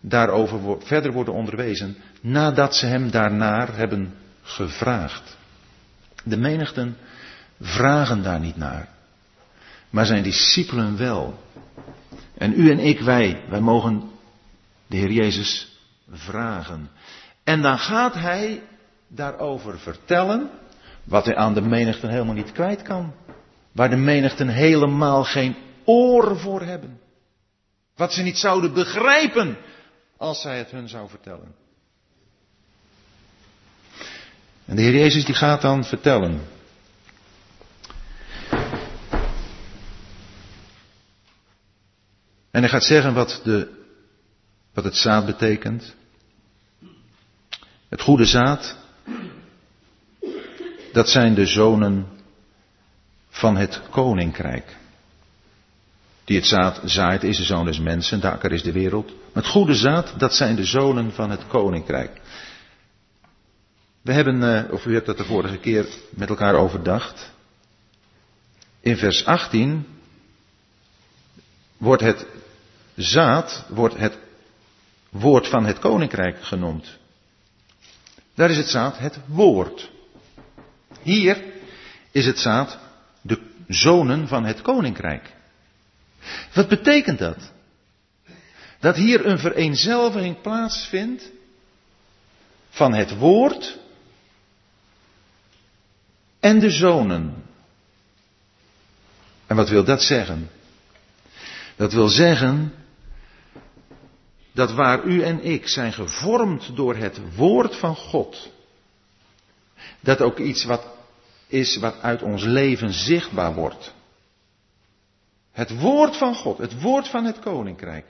daarover 0.00 0.76
verder 0.82 1.12
worden 1.12 1.34
onderwezen, 1.34 1.96
nadat 2.20 2.74
ze 2.74 2.86
hem 2.86 3.10
daarnaar 3.10 3.76
hebben 3.76 4.14
gevraagd. 4.42 5.36
De 6.24 6.36
menigten 6.36 6.96
vragen 7.60 8.22
daar 8.22 8.40
niet 8.40 8.56
naar, 8.56 8.88
maar 9.90 10.06
zijn 10.06 10.22
discipelen 10.22 10.96
wel. 10.96 11.44
En 12.38 12.60
u 12.60 12.70
en 12.70 12.78
ik, 12.78 13.00
wij, 13.00 13.44
wij 13.48 13.60
mogen 13.60 14.10
de 14.86 14.96
Heer 14.96 15.12
Jezus 15.12 15.78
vragen. 16.10 16.90
En 17.44 17.62
dan 17.62 17.78
gaat 17.78 18.14
hij 18.14 18.62
daarover 19.08 19.78
vertellen 19.78 20.50
wat 21.04 21.24
hij 21.24 21.36
aan 21.36 21.54
de 21.54 21.60
menigten 21.60 22.08
helemaal 22.08 22.34
niet 22.34 22.52
kwijt 22.52 22.82
kan. 22.82 23.14
Waar 23.72 23.90
de 23.90 23.96
menigten 23.96 24.48
helemaal 24.48 25.24
geen 25.24 25.56
oor 25.84 26.38
voor 26.38 26.62
hebben. 26.62 27.00
Wat 27.96 28.12
ze 28.12 28.22
niet 28.22 28.38
zouden 28.38 28.72
begrijpen 28.72 29.56
als 30.16 30.40
zij 30.40 30.58
het 30.58 30.70
hun 30.70 30.88
zou 30.88 31.08
vertellen. 31.08 31.54
En 34.64 34.76
de 34.76 34.82
Heer 34.82 34.94
Jezus 34.94 35.24
die 35.24 35.34
gaat 35.34 35.60
dan 35.60 35.84
vertellen. 35.84 36.40
En 42.50 42.62
hij 42.62 42.68
gaat 42.68 42.84
zeggen 42.84 43.14
wat, 43.14 43.40
de, 43.44 43.84
wat 44.74 44.84
het 44.84 44.96
zaad 44.96 45.26
betekent. 45.26 45.94
Het 47.88 48.00
goede 48.00 48.24
zaad, 48.24 48.76
dat 50.96 51.08
zijn 51.08 51.34
de 51.34 51.46
zonen 51.46 52.06
van 53.28 53.56
het 53.56 53.80
koninkrijk. 53.90 54.76
Die 56.24 56.36
het 56.36 56.46
zaad 56.46 56.80
zaait 56.84 57.22
is 57.22 57.36
de 57.36 57.44
zoon 57.44 57.64
des 57.64 57.80
mensen, 57.80 58.20
de 58.20 58.30
akker 58.30 58.52
is 58.52 58.62
de 58.62 58.72
wereld. 58.72 59.06
Maar 59.06 59.42
het 59.42 59.52
goede 59.52 59.74
zaad, 59.74 60.14
dat 60.18 60.34
zijn 60.34 60.56
de 60.56 60.64
zonen 60.64 61.12
van 61.12 61.30
het 61.30 61.46
koninkrijk. 61.46 62.20
We 64.02 64.12
hebben, 64.12 64.64
eh, 64.64 64.72
of 64.72 64.86
u 64.86 64.94
hebt 64.94 65.06
dat 65.06 65.16
de 65.16 65.24
vorige 65.24 65.58
keer 65.58 65.86
met 66.10 66.28
elkaar 66.28 66.54
overdacht. 66.54 67.32
In 68.80 68.96
vers 68.96 69.24
18 69.24 69.86
wordt 71.76 72.02
het 72.02 72.26
zaad, 72.94 73.64
wordt 73.68 73.96
het 73.96 74.18
woord 75.08 75.48
van 75.48 75.66
het 75.66 75.78
koninkrijk 75.78 76.42
genoemd. 76.42 76.98
Daar 78.34 78.50
is 78.50 78.56
het 78.56 78.68
zaad 78.68 78.98
het 78.98 79.18
woord. 79.26 79.94
Hier 81.06 81.44
is 82.10 82.26
het 82.26 82.38
zaad 82.38 82.78
de 83.20 83.40
zonen 83.68 84.28
van 84.28 84.44
het 84.44 84.62
koninkrijk. 84.62 85.32
Wat 86.54 86.68
betekent 86.68 87.18
dat? 87.18 87.52
Dat 88.80 88.96
hier 88.96 89.26
een 89.26 89.38
vereenzelviging 89.38 90.40
plaatsvindt 90.40 91.30
van 92.70 92.94
het 92.94 93.16
woord 93.16 93.78
en 96.40 96.58
de 96.58 96.70
zonen. 96.70 97.44
En 99.46 99.56
wat 99.56 99.68
wil 99.68 99.84
dat 99.84 100.02
zeggen? 100.02 100.50
Dat 101.76 101.92
wil 101.92 102.08
zeggen 102.08 102.74
dat 104.52 104.72
waar 104.72 105.04
u 105.04 105.22
en 105.22 105.44
ik 105.44 105.68
zijn 105.68 105.92
gevormd 105.92 106.76
door 106.76 106.96
het 106.96 107.20
woord 107.34 107.76
van 107.76 107.96
God, 107.96 108.50
dat 110.00 110.20
ook 110.20 110.38
iets 110.38 110.64
wat 110.64 110.94
is 111.46 111.76
wat 111.76 112.00
uit 112.00 112.22
ons 112.22 112.42
leven 112.42 112.92
zichtbaar 112.92 113.54
wordt. 113.54 113.94
Het 115.52 115.80
woord 115.80 116.16
van 116.16 116.34
God, 116.34 116.58
het 116.58 116.80
woord 116.80 117.08
van 117.08 117.24
het 117.24 117.38
koninkrijk. 117.38 118.06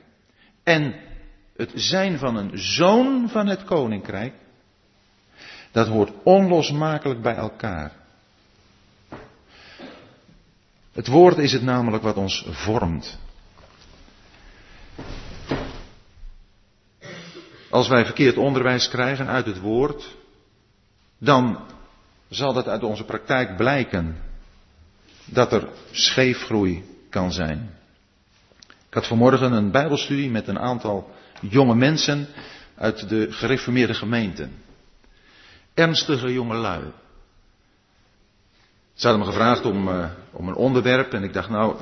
En 0.62 0.94
het 1.56 1.72
zijn 1.74 2.18
van 2.18 2.36
een 2.36 2.58
zoon 2.58 3.28
van 3.28 3.46
het 3.46 3.64
koninkrijk, 3.64 4.34
dat 5.70 5.86
hoort 5.86 6.12
onlosmakelijk 6.22 7.22
bij 7.22 7.34
elkaar. 7.34 7.92
Het 10.92 11.06
woord 11.06 11.38
is 11.38 11.52
het 11.52 11.62
namelijk 11.62 12.02
wat 12.02 12.16
ons 12.16 12.46
vormt. 12.48 13.18
Als 17.70 17.88
wij 17.88 18.04
verkeerd 18.04 18.36
onderwijs 18.36 18.88
krijgen 18.88 19.26
uit 19.26 19.46
het 19.46 19.60
woord, 19.60 20.16
dan 21.18 21.60
zal 22.28 22.52
dat 22.52 22.68
uit 22.68 22.82
onze 22.82 23.04
praktijk 23.04 23.56
blijken 23.56 24.16
dat 25.24 25.52
er 25.52 25.68
scheefgroei 25.90 26.84
kan 27.10 27.32
zijn. 27.32 27.70
Ik 28.68 28.94
had 28.94 29.06
vanmorgen 29.06 29.52
een 29.52 29.70
bijbelstudie 29.70 30.30
met 30.30 30.48
een 30.48 30.58
aantal 30.58 31.10
jonge 31.40 31.74
mensen 31.74 32.26
uit 32.74 33.08
de 33.08 33.26
gereformeerde 33.30 33.94
gemeenten. 33.94 34.52
Ernstige 35.74 36.32
jonge 36.32 36.54
lui. 36.54 36.82
Ze 38.94 39.06
hadden 39.06 39.26
me 39.26 39.32
gevraagd 39.32 39.64
om, 39.64 39.88
uh, 39.88 40.10
om 40.30 40.48
een 40.48 40.54
onderwerp 40.54 41.12
en 41.12 41.22
ik 41.22 41.32
dacht 41.32 41.48
nou, 41.48 41.76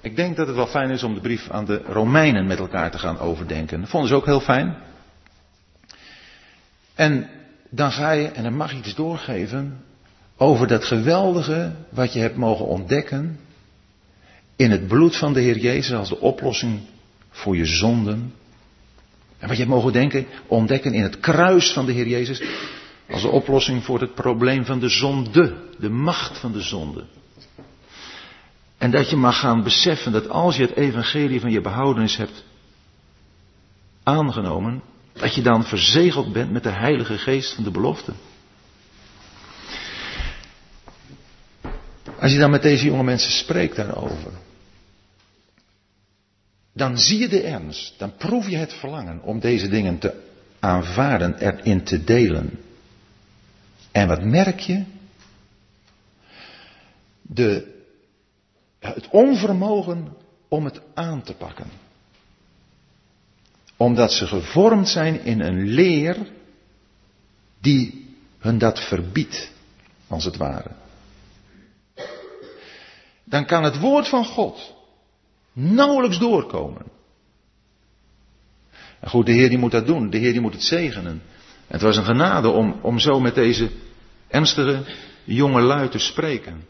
ik 0.00 0.16
denk 0.16 0.36
dat 0.36 0.46
het 0.46 0.56
wel 0.56 0.66
fijn 0.66 0.90
is 0.90 1.02
om 1.02 1.14
de 1.14 1.20
brief 1.20 1.50
aan 1.50 1.64
de 1.64 1.82
Romeinen 1.86 2.46
met 2.46 2.58
elkaar 2.58 2.90
te 2.90 2.98
gaan 2.98 3.18
overdenken. 3.18 3.80
Dat 3.80 3.90
vonden 3.90 4.08
ze 4.08 4.14
ook 4.14 4.24
heel 4.24 4.40
fijn. 4.40 4.76
En 6.94 7.28
dan 7.74 7.92
ga 7.92 8.10
je, 8.10 8.28
en 8.28 8.42
dan 8.42 8.56
mag 8.56 8.70
je 8.70 8.78
iets 8.78 8.94
doorgeven 8.94 9.82
over 10.36 10.66
dat 10.66 10.84
geweldige 10.84 11.72
wat 11.88 12.12
je 12.12 12.18
hebt 12.18 12.36
mogen 12.36 12.66
ontdekken 12.66 13.38
in 14.56 14.70
het 14.70 14.86
bloed 14.86 15.16
van 15.16 15.32
de 15.32 15.40
Heer 15.40 15.58
Jezus 15.58 15.92
als 15.92 16.08
de 16.08 16.20
oplossing 16.20 16.80
voor 17.30 17.56
je 17.56 17.66
zonden. 17.66 18.34
En 19.38 19.48
wat 19.48 19.56
je 19.56 19.62
hebt 19.62 19.74
mogen 19.74 19.92
denken, 19.92 20.26
ontdekken 20.46 20.94
in 20.94 21.02
het 21.02 21.20
kruis 21.20 21.72
van 21.72 21.86
de 21.86 21.92
Heer 21.92 22.06
Jezus 22.06 22.42
als 23.10 23.22
de 23.22 23.28
oplossing 23.28 23.84
voor 23.84 24.00
het 24.00 24.14
probleem 24.14 24.64
van 24.64 24.78
de 24.78 24.88
zonde, 24.88 25.54
de 25.78 25.90
macht 25.90 26.38
van 26.38 26.52
de 26.52 26.60
zonde. 26.60 27.04
En 28.78 28.90
dat 28.90 29.10
je 29.10 29.16
mag 29.16 29.38
gaan 29.38 29.62
beseffen 29.62 30.12
dat 30.12 30.28
als 30.28 30.56
je 30.56 30.62
het 30.62 30.76
evangelie 30.76 31.40
van 31.40 31.50
je 31.50 31.60
behoudenis 31.60 32.16
hebt 32.16 32.44
aangenomen, 34.02 34.82
dat 35.14 35.34
je 35.34 35.42
dan 35.42 35.64
verzegeld 35.64 36.32
bent 36.32 36.50
met 36.50 36.62
de 36.62 36.70
Heilige 36.70 37.18
Geest 37.18 37.54
van 37.54 37.64
de 37.64 37.70
belofte. 37.70 38.12
Als 42.20 42.32
je 42.32 42.38
dan 42.38 42.50
met 42.50 42.62
deze 42.62 42.84
jonge 42.84 43.02
mensen 43.02 43.32
spreekt 43.32 43.76
daarover, 43.76 44.32
dan 46.72 46.98
zie 46.98 47.18
je 47.18 47.28
de 47.28 47.42
ernst, 47.42 47.98
dan 47.98 48.16
proef 48.16 48.48
je 48.48 48.56
het 48.56 48.72
verlangen 48.72 49.22
om 49.22 49.40
deze 49.40 49.68
dingen 49.68 49.98
te 49.98 50.22
aanvaarden, 50.60 51.38
erin 51.38 51.84
te 51.84 52.04
delen. 52.04 52.58
En 53.92 54.08
wat 54.08 54.24
merk 54.24 54.60
je? 54.60 54.84
De, 57.22 57.82
het 58.78 59.08
onvermogen 59.08 60.16
om 60.48 60.64
het 60.64 60.80
aan 60.94 61.22
te 61.22 61.34
pakken. 61.34 61.83
Omdat 63.76 64.12
ze 64.12 64.26
gevormd 64.26 64.88
zijn 64.88 65.24
in 65.24 65.40
een 65.40 65.62
leer 65.62 66.16
die 67.60 68.14
hun 68.38 68.58
dat 68.58 68.80
verbiedt, 68.80 69.50
als 70.06 70.24
het 70.24 70.36
ware. 70.36 70.70
Dan 73.24 73.46
kan 73.46 73.64
het 73.64 73.78
woord 73.78 74.08
van 74.08 74.24
God 74.24 74.74
nauwelijks 75.52 76.18
doorkomen. 76.18 76.82
En 79.00 79.10
goed, 79.10 79.26
de 79.26 79.32
Heer 79.32 79.48
die 79.48 79.58
moet 79.58 79.70
dat 79.70 79.86
doen, 79.86 80.10
de 80.10 80.18
Heer 80.18 80.32
die 80.32 80.40
moet 80.40 80.52
het 80.52 80.62
zegenen. 80.62 81.22
Het 81.66 81.80
was 81.80 81.96
een 81.96 82.04
genade 82.04 82.48
om, 82.48 82.78
om 82.82 82.98
zo 82.98 83.20
met 83.20 83.34
deze 83.34 83.70
ernstige 84.28 84.82
jonge 85.24 85.60
lui 85.60 85.88
te 85.88 85.98
spreken. 85.98 86.64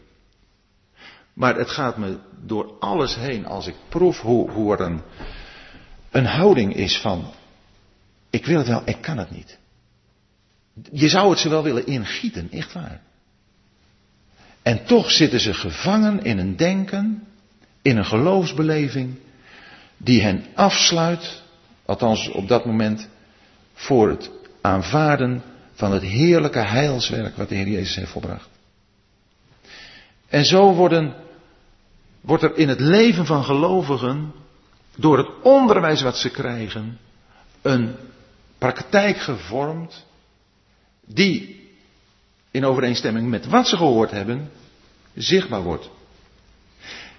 Maar 1.33 1.55
het 1.55 1.69
gaat 1.69 1.97
me 1.97 2.17
door 2.45 2.73
alles 2.79 3.15
heen 3.15 3.45
als 3.45 3.67
ik 3.67 3.75
proef 3.89 4.21
hoe, 4.21 4.51
hoe 4.51 4.73
er 4.73 4.81
een, 4.81 5.01
een 6.15 6.25
houding 6.25 6.75
is 6.75 6.97
van, 6.97 7.25
ik 8.29 8.45
wil 8.45 8.57
het 8.57 8.67
wel, 8.67 8.81
ik 8.85 9.01
kan 9.01 9.17
het 9.17 9.31
niet. 9.31 9.57
Je 10.91 11.09
zou 11.09 11.29
het 11.29 11.39
ze 11.39 11.49
wel 11.49 11.63
willen 11.63 11.87
ingieten, 11.87 12.51
echt 12.51 12.73
waar. 12.73 13.01
En 14.61 14.85
toch 14.85 15.11
zitten 15.11 15.39
ze 15.39 15.53
gevangen 15.53 16.23
in 16.23 16.37
een 16.37 16.55
denken, 16.55 17.27
in 17.81 17.97
een 17.97 18.05
geloofsbeleving, 18.05 19.15
die 19.97 20.21
hen 20.21 20.45
afsluit, 20.53 21.41
althans 21.85 22.29
op 22.29 22.47
dat 22.47 22.65
moment, 22.65 23.07
voor 23.73 24.09
het 24.09 24.29
aanvaarden 24.61 25.43
van 25.73 25.91
het 25.91 26.03
heerlijke 26.03 26.65
heilswerk 26.65 27.35
wat 27.35 27.49
de 27.49 27.55
Heer 27.55 27.67
Jezus 27.67 27.95
heeft 27.95 28.11
volbracht. 28.11 28.49
En 30.27 30.45
zo 30.45 30.73
worden, 30.73 31.15
wordt 32.21 32.43
er 32.43 32.57
in 32.57 32.69
het 32.69 32.79
leven 32.79 33.25
van 33.25 33.43
gelovigen, 33.43 34.33
door 34.95 35.17
het 35.17 35.27
onderwijs 35.41 36.01
wat 36.01 36.17
ze 36.17 36.29
krijgen, 36.29 36.97
een 37.61 37.95
praktijk 38.57 39.17
gevormd 39.17 40.05
die 41.05 41.69
in 42.51 42.65
overeenstemming 42.65 43.29
met 43.29 43.45
wat 43.45 43.67
ze 43.67 43.77
gehoord 43.77 44.11
hebben, 44.11 44.49
zichtbaar 45.13 45.63
wordt. 45.63 45.89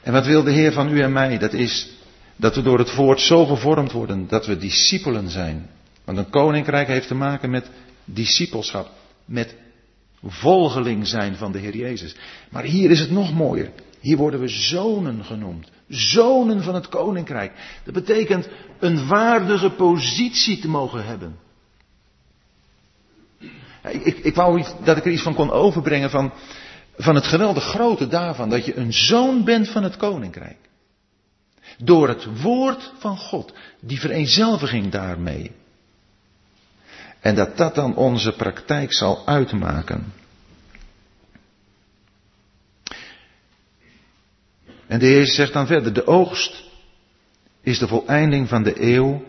En 0.02 0.12
wat 0.12 0.26
wil 0.26 0.42
de 0.42 0.50
Heer 0.50 0.72
van 0.72 0.92
u 0.92 1.00
en 1.00 1.12
mij? 1.12 1.38
Dat 1.38 1.52
is 1.52 1.90
dat 2.36 2.54
we 2.54 2.62
door 2.62 2.78
het 2.78 2.94
woord 2.94 3.20
zo 3.20 3.46
gevormd 3.46 3.92
worden 3.92 4.28
dat 4.28 4.46
we 4.46 4.58
discipelen 4.58 5.30
zijn. 5.30 5.70
Want 6.04 6.18
een 6.18 6.30
koninkrijk 6.30 6.86
heeft 6.86 7.08
te 7.08 7.14
maken 7.14 7.50
met 7.50 7.70
discipelschap, 8.04 8.90
met 9.24 9.54
volgeling 10.24 11.06
zijn 11.06 11.36
van 11.36 11.52
de 11.52 11.58
Heer 11.58 11.76
Jezus. 11.76 12.16
Maar 12.50 12.64
hier 12.64 12.90
is 12.90 13.00
het 13.00 13.10
nog 13.10 13.32
mooier. 13.32 13.70
Hier 14.00 14.16
worden 14.16 14.40
we 14.40 14.48
zonen 14.48 15.24
genoemd. 15.24 15.68
Zonen 15.88 16.62
van 16.62 16.74
het 16.74 16.88
koninkrijk. 16.88 17.52
Dat 17.84 17.94
betekent 17.94 18.48
een 18.78 19.06
waardige 19.06 19.70
positie 19.70 20.58
te 20.58 20.68
mogen 20.68 21.04
hebben. 21.04 21.38
Ik, 23.88 24.18
ik 24.18 24.34
wou 24.34 24.64
dat 24.84 24.96
ik 24.96 25.04
er 25.04 25.12
iets 25.12 25.22
van 25.22 25.34
kon 25.34 25.50
overbrengen 25.50 26.10
van, 26.10 26.32
van 26.96 27.14
het 27.14 27.26
geweldig 27.26 27.64
grote 27.64 28.08
daarvan. 28.08 28.48
Dat 28.48 28.64
je 28.64 28.76
een 28.76 28.92
zoon 28.92 29.44
bent 29.44 29.68
van 29.68 29.82
het 29.82 29.96
koninkrijk. 29.96 30.56
Door 31.78 32.08
het 32.08 32.40
woord 32.40 32.92
van 32.98 33.18
God, 33.18 33.52
die 33.80 34.00
vereenzelviging 34.00 34.90
daarmee. 34.90 35.52
En 37.20 37.34
dat 37.34 37.56
dat 37.56 37.74
dan 37.74 37.96
onze 37.96 38.32
praktijk 38.32 38.92
zal 38.92 39.26
uitmaken. 39.26 40.12
En 44.86 44.98
de 44.98 45.06
Heer 45.06 45.26
zegt 45.26 45.52
dan 45.52 45.66
verder, 45.66 45.92
de 45.92 46.06
oogst 46.06 46.64
is 47.62 47.78
de 47.78 47.88
voleinding 47.88 48.48
van 48.48 48.62
de 48.62 48.82
eeuw 48.82 49.24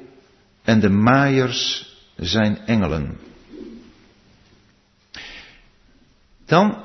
en 0.63 0.79
de 0.79 0.89
maaiers 0.89 1.91
zijn 2.15 2.57
engelen. 2.65 3.17
Dan, 6.45 6.83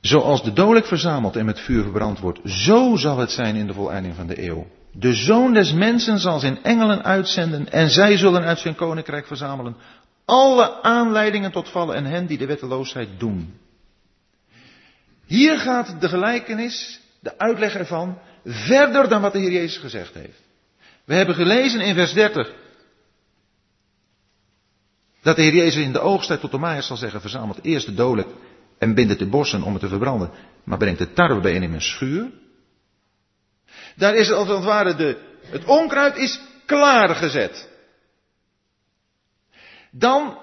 zoals 0.00 0.42
de 0.42 0.52
dodelijk 0.52 0.86
verzameld 0.86 1.36
en 1.36 1.44
met 1.44 1.60
vuur 1.60 1.82
verbrand 1.82 2.18
wordt, 2.18 2.40
zo 2.44 2.96
zal 2.96 3.18
het 3.18 3.30
zijn 3.30 3.56
in 3.56 3.66
de 3.66 3.74
voleinding 3.74 4.14
van 4.14 4.26
de 4.26 4.46
eeuw. 4.46 4.66
De 4.92 5.14
zoon 5.14 5.52
des 5.52 5.72
mensen 5.72 6.18
zal 6.18 6.38
zijn 6.38 6.62
engelen 6.62 7.04
uitzenden 7.04 7.72
en 7.72 7.90
zij 7.90 8.16
zullen 8.16 8.44
uit 8.44 8.58
zijn 8.58 8.74
koninkrijk 8.74 9.26
verzamelen 9.26 9.76
alle 10.24 10.82
aanleidingen 10.82 11.52
tot 11.52 11.68
vallen 11.68 11.96
en 11.96 12.04
hen 12.04 12.26
die 12.26 12.38
de 12.38 12.46
wetteloosheid 12.46 13.08
doen. 13.18 13.54
Hier 15.28 15.58
gaat 15.58 16.00
de 16.00 16.08
gelijkenis, 16.08 17.00
de 17.20 17.38
uitleg 17.38 17.74
ervan, 17.74 18.18
verder 18.44 19.08
dan 19.08 19.20
wat 19.20 19.32
de 19.32 19.38
Heer 19.38 19.52
Jezus 19.52 19.78
gezegd 19.78 20.14
heeft. 20.14 20.42
We 21.04 21.14
hebben 21.14 21.34
gelezen 21.34 21.80
in 21.80 21.94
vers 21.94 22.12
30 22.12 22.52
dat 25.22 25.36
de 25.36 25.42
Heer 25.42 25.54
Jezus 25.54 25.84
in 25.84 25.92
de 25.92 26.00
oogsttijd 26.00 26.40
tot 26.40 26.50
de 26.50 26.58
maaiers 26.58 26.86
zal 26.86 26.96
zeggen, 26.96 27.20
verzamelt 27.20 27.64
eerst 27.64 27.86
de 27.86 27.94
dodelijk 27.94 28.28
en 28.78 28.94
bindt 28.94 29.10
het 29.10 29.18
de 29.18 29.26
bossen 29.26 29.62
om 29.62 29.72
het 29.72 29.82
te 29.82 29.88
verbranden, 29.88 30.30
maar 30.64 30.78
brengt 30.78 30.98
de 30.98 31.12
tarwe 31.12 31.40
bijeen 31.40 31.62
in 31.62 31.72
een 31.72 31.82
schuur. 31.82 32.30
Daar 33.96 34.14
is 34.14 34.30
als 34.30 34.48
het 34.48 34.64
ware 34.64 34.94
de, 34.94 35.18
het 35.42 35.64
onkruid 35.64 36.16
is 36.16 36.40
klaargezet. 36.66 37.68
Dan 39.90 40.38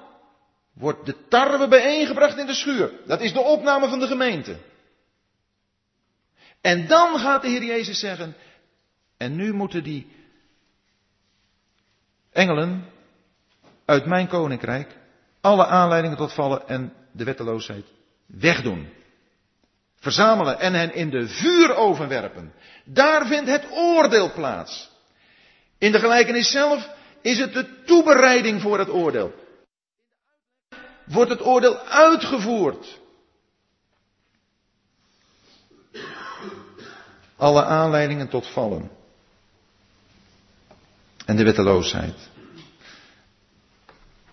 wordt 0.73 1.05
de 1.05 1.15
tarwe 1.29 1.67
bijeengebracht 1.67 2.37
in 2.37 2.45
de 2.45 2.53
schuur. 2.53 2.91
Dat 3.05 3.21
is 3.21 3.33
de 3.33 3.41
opname 3.41 3.87
van 3.87 3.99
de 3.99 4.07
gemeente. 4.07 4.57
En 6.65 6.87
dan 6.87 7.19
gaat 7.19 7.41
de 7.41 7.47
Heer 7.47 7.63
Jezus 7.63 7.99
zeggen, 7.99 8.35
en 9.17 9.35
nu 9.35 9.53
moeten 9.53 9.83
die 9.83 10.07
engelen 12.31 12.85
uit 13.85 14.05
mijn 14.05 14.27
koninkrijk 14.27 14.97
alle 15.41 15.65
aanleidingen 15.65 16.17
tot 16.17 16.33
vallen 16.33 16.67
en 16.67 16.93
de 17.11 17.23
wetteloosheid 17.23 17.85
wegdoen. 18.25 18.89
Verzamelen 19.99 20.59
en 20.59 20.73
hen 20.73 20.93
in 20.93 21.09
de 21.09 21.27
vuuroven 21.27 22.07
werpen. 22.07 22.53
Daar 22.85 23.27
vindt 23.27 23.49
het 23.49 23.67
oordeel 23.71 24.31
plaats. 24.33 24.91
In 25.77 25.91
de 25.91 25.99
gelijkenis 25.99 26.51
zelf 26.51 26.89
is 27.21 27.39
het 27.39 27.53
de 27.53 27.83
toebereiding 27.83 28.61
voor 28.61 28.79
het 28.79 28.89
oordeel. 28.89 29.33
Wordt 31.05 31.31
het 31.31 31.45
oordeel 31.45 31.77
uitgevoerd. 31.79 32.99
Alle 37.37 37.63
aanleidingen 37.63 38.29
tot 38.29 38.47
vallen. 38.47 38.91
En 41.25 41.35
de 41.35 41.43
wetteloosheid. 41.43 42.29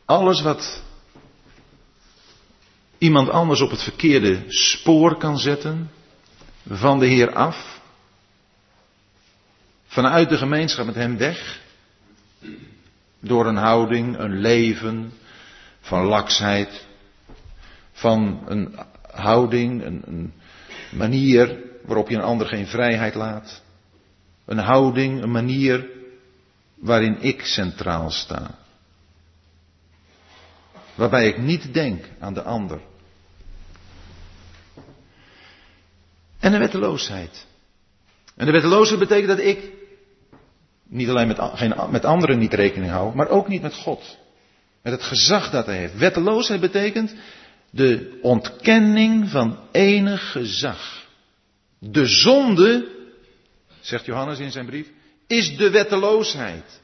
Alles 0.05 0.43
wat 0.43 0.83
iemand 2.99 3.29
anders 3.29 3.61
op 3.61 3.71
het 3.71 3.83
verkeerde 3.83 4.45
spoor 4.49 5.17
kan 5.17 5.39
zetten, 5.39 5.91
van 6.69 6.99
de 6.99 7.07
Heer 7.07 7.33
af, 7.33 7.81
vanuit 9.87 10.29
de 10.29 10.37
gemeenschap 10.37 10.87
met 10.87 10.95
Hem 10.95 11.17
weg, 11.17 11.61
door 13.21 13.47
een 13.47 13.57
houding, 13.57 14.19
een 14.19 14.41
leven 14.41 15.13
van 15.81 16.05
laksheid, 16.05 16.87
van 17.93 18.43
een 18.47 18.79
houding, 19.11 19.85
een, 19.85 20.03
een 20.07 20.33
manier 20.91 21.59
waarop 21.85 22.09
je 22.09 22.17
een 22.17 22.23
ander 22.23 22.47
geen 22.47 22.67
vrijheid 22.67 23.15
laat, 23.15 23.63
een 24.45 24.59
houding, 24.59 25.23
een 25.23 25.31
manier 25.31 25.87
waarin 26.75 27.17
ik 27.21 27.45
centraal 27.45 28.11
sta. 28.11 28.59
Waarbij 30.95 31.29
ik 31.29 31.39
niet 31.39 31.75
denk 31.75 32.05
aan 32.19 32.35
de 32.35 32.43
ander. 32.43 32.81
En 36.39 36.53
de 36.53 36.59
wetteloosheid. 36.59 37.47
En 38.37 38.47
de 38.47 38.53
wetteloosheid 38.53 38.99
betekent 38.99 39.29
dat 39.29 39.39
ik 39.39 39.71
niet 40.85 41.09
alleen 41.09 41.27
met, 41.27 41.39
geen, 41.41 41.75
met 41.91 42.05
anderen 42.05 42.39
niet 42.39 42.55
rekening 42.55 42.91
hou, 42.91 43.15
maar 43.15 43.29
ook 43.29 43.49
niet 43.49 43.63
met 43.63 43.75
God. 43.75 44.19
Met 44.83 44.93
het 44.93 45.03
gezag 45.03 45.51
dat 45.51 45.67
hij 45.67 45.77
heeft. 45.77 45.97
Wetteloosheid 45.99 46.61
betekent 46.61 47.15
de 47.71 48.19
ontkenning 48.23 49.29
van 49.29 49.59
enig 49.73 50.33
gezag. 50.33 51.02
De 51.85 52.07
zonde, 52.07 52.89
zegt 53.81 54.05
Johannes 54.05 54.39
in 54.39 54.51
zijn 54.51 54.67
brief, 54.67 54.89
is 55.27 55.57
de 55.57 55.71
wetteloosheid. 55.71 56.81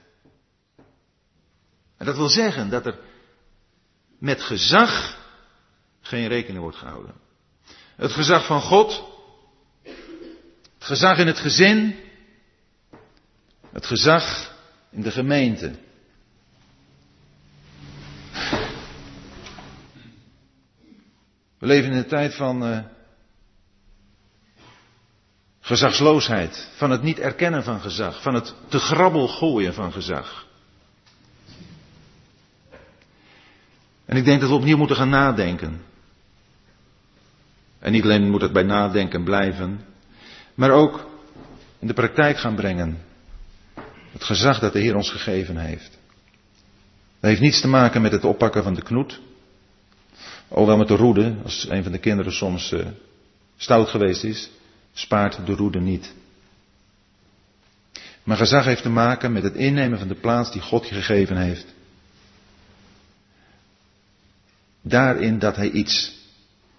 En 1.97 2.07
dat 2.07 2.17
wil 2.17 2.29
zeggen 2.29 2.71
dat 2.71 2.87
er 2.87 2.99
met 4.19 4.43
gezag 4.43 5.19
geen 6.01 6.29
rekening 6.29 6.63
wordt 6.63 6.77
gehouden. 6.77 7.15
Het 7.97 8.13
gezag 8.13 8.47
van 8.47 8.61
God, 8.61 9.05
het 10.79 10.85
gezag 10.85 11.19
in 11.19 11.27
het 11.27 11.39
gezin, 11.39 11.97
het 13.73 13.87
gezag 13.87 14.57
in 14.91 15.03
de 15.03 15.11
gemeente. 15.11 15.75
We 21.59 21.67
leven 21.67 21.91
in 21.91 21.97
een 21.97 22.09
tijd 22.09 22.35
van 22.35 22.71
uh, 22.71 22.79
gezagsloosheid, 25.69 26.69
van 26.77 26.91
het 26.91 27.03
niet 27.03 27.19
erkennen 27.19 27.65
van 27.65 27.81
gezag, 27.81 28.23
van 28.23 28.35
het 28.35 28.55
te 28.69 28.79
grabbel 28.79 29.29
gooien 29.29 29.75
van 29.75 29.93
gezag. 29.93 30.47
En 34.05 34.17
ik 34.17 34.25
denk 34.25 34.41
dat 34.41 34.49
we 34.49 34.55
opnieuw 34.55 34.77
moeten 34.77 34.97
gaan 34.97 35.09
nadenken. 35.09 35.81
En 37.79 37.93
niet 37.93 38.03
alleen 38.03 38.31
moet 38.31 38.41
het 38.41 38.53
bij 38.53 38.63
nadenken 38.63 39.25
blijven, 39.25 39.81
maar 40.55 40.71
ook 40.71 41.07
in 41.79 41.87
de 41.87 41.95
praktijk 41.95 42.39
gaan 42.39 42.55
brengen. 42.55 42.99
Het 44.13 44.25
gezag 44.25 44.59
dat 44.59 44.73
de 44.73 44.81
Heer 44.81 44.97
ons 44.97 45.11
gegeven 45.11 45.57
heeft. 45.57 45.91
Dat 47.21 47.31
heeft 47.31 47.41
niets 47.41 47.61
te 47.61 47.69
maken 47.69 48.03
met 48.03 48.13
het 48.13 48.25
oppakken 48.25 48.63
van 48.63 48.75
de 48.75 48.83
knoet. 48.83 49.21
Alhoewel 50.49 50.77
met 50.77 50.89
de 50.89 50.97
roede, 50.97 51.35
als 51.45 51.69
een 51.69 51.83
van 51.83 51.93
de 51.93 51.99
kinderen 51.99 52.33
soms 52.33 52.73
uh, 52.73 52.87
stout 53.57 53.89
geweest 53.89 54.25
is, 54.25 54.51
spaart 54.99 55.47
de 55.47 55.55
roede 55.55 55.81
niet. 55.81 56.15
Maar 58.23 58.37
gezag 58.37 58.65
heeft 58.65 58.83
te 58.83 58.89
maken 58.89 59.33
met 59.33 59.43
het 59.43 59.55
innemen 59.55 59.99
van 59.99 60.09
de 60.09 60.15
plaats 60.15 60.53
die 60.53 60.63
God 60.63 60.89
je 60.89 60.95
gegeven 60.95 61.37
heeft. 61.37 61.77
daarin 64.89 65.39
dat 65.39 65.57
hij 65.57 65.71
iets 65.71 66.13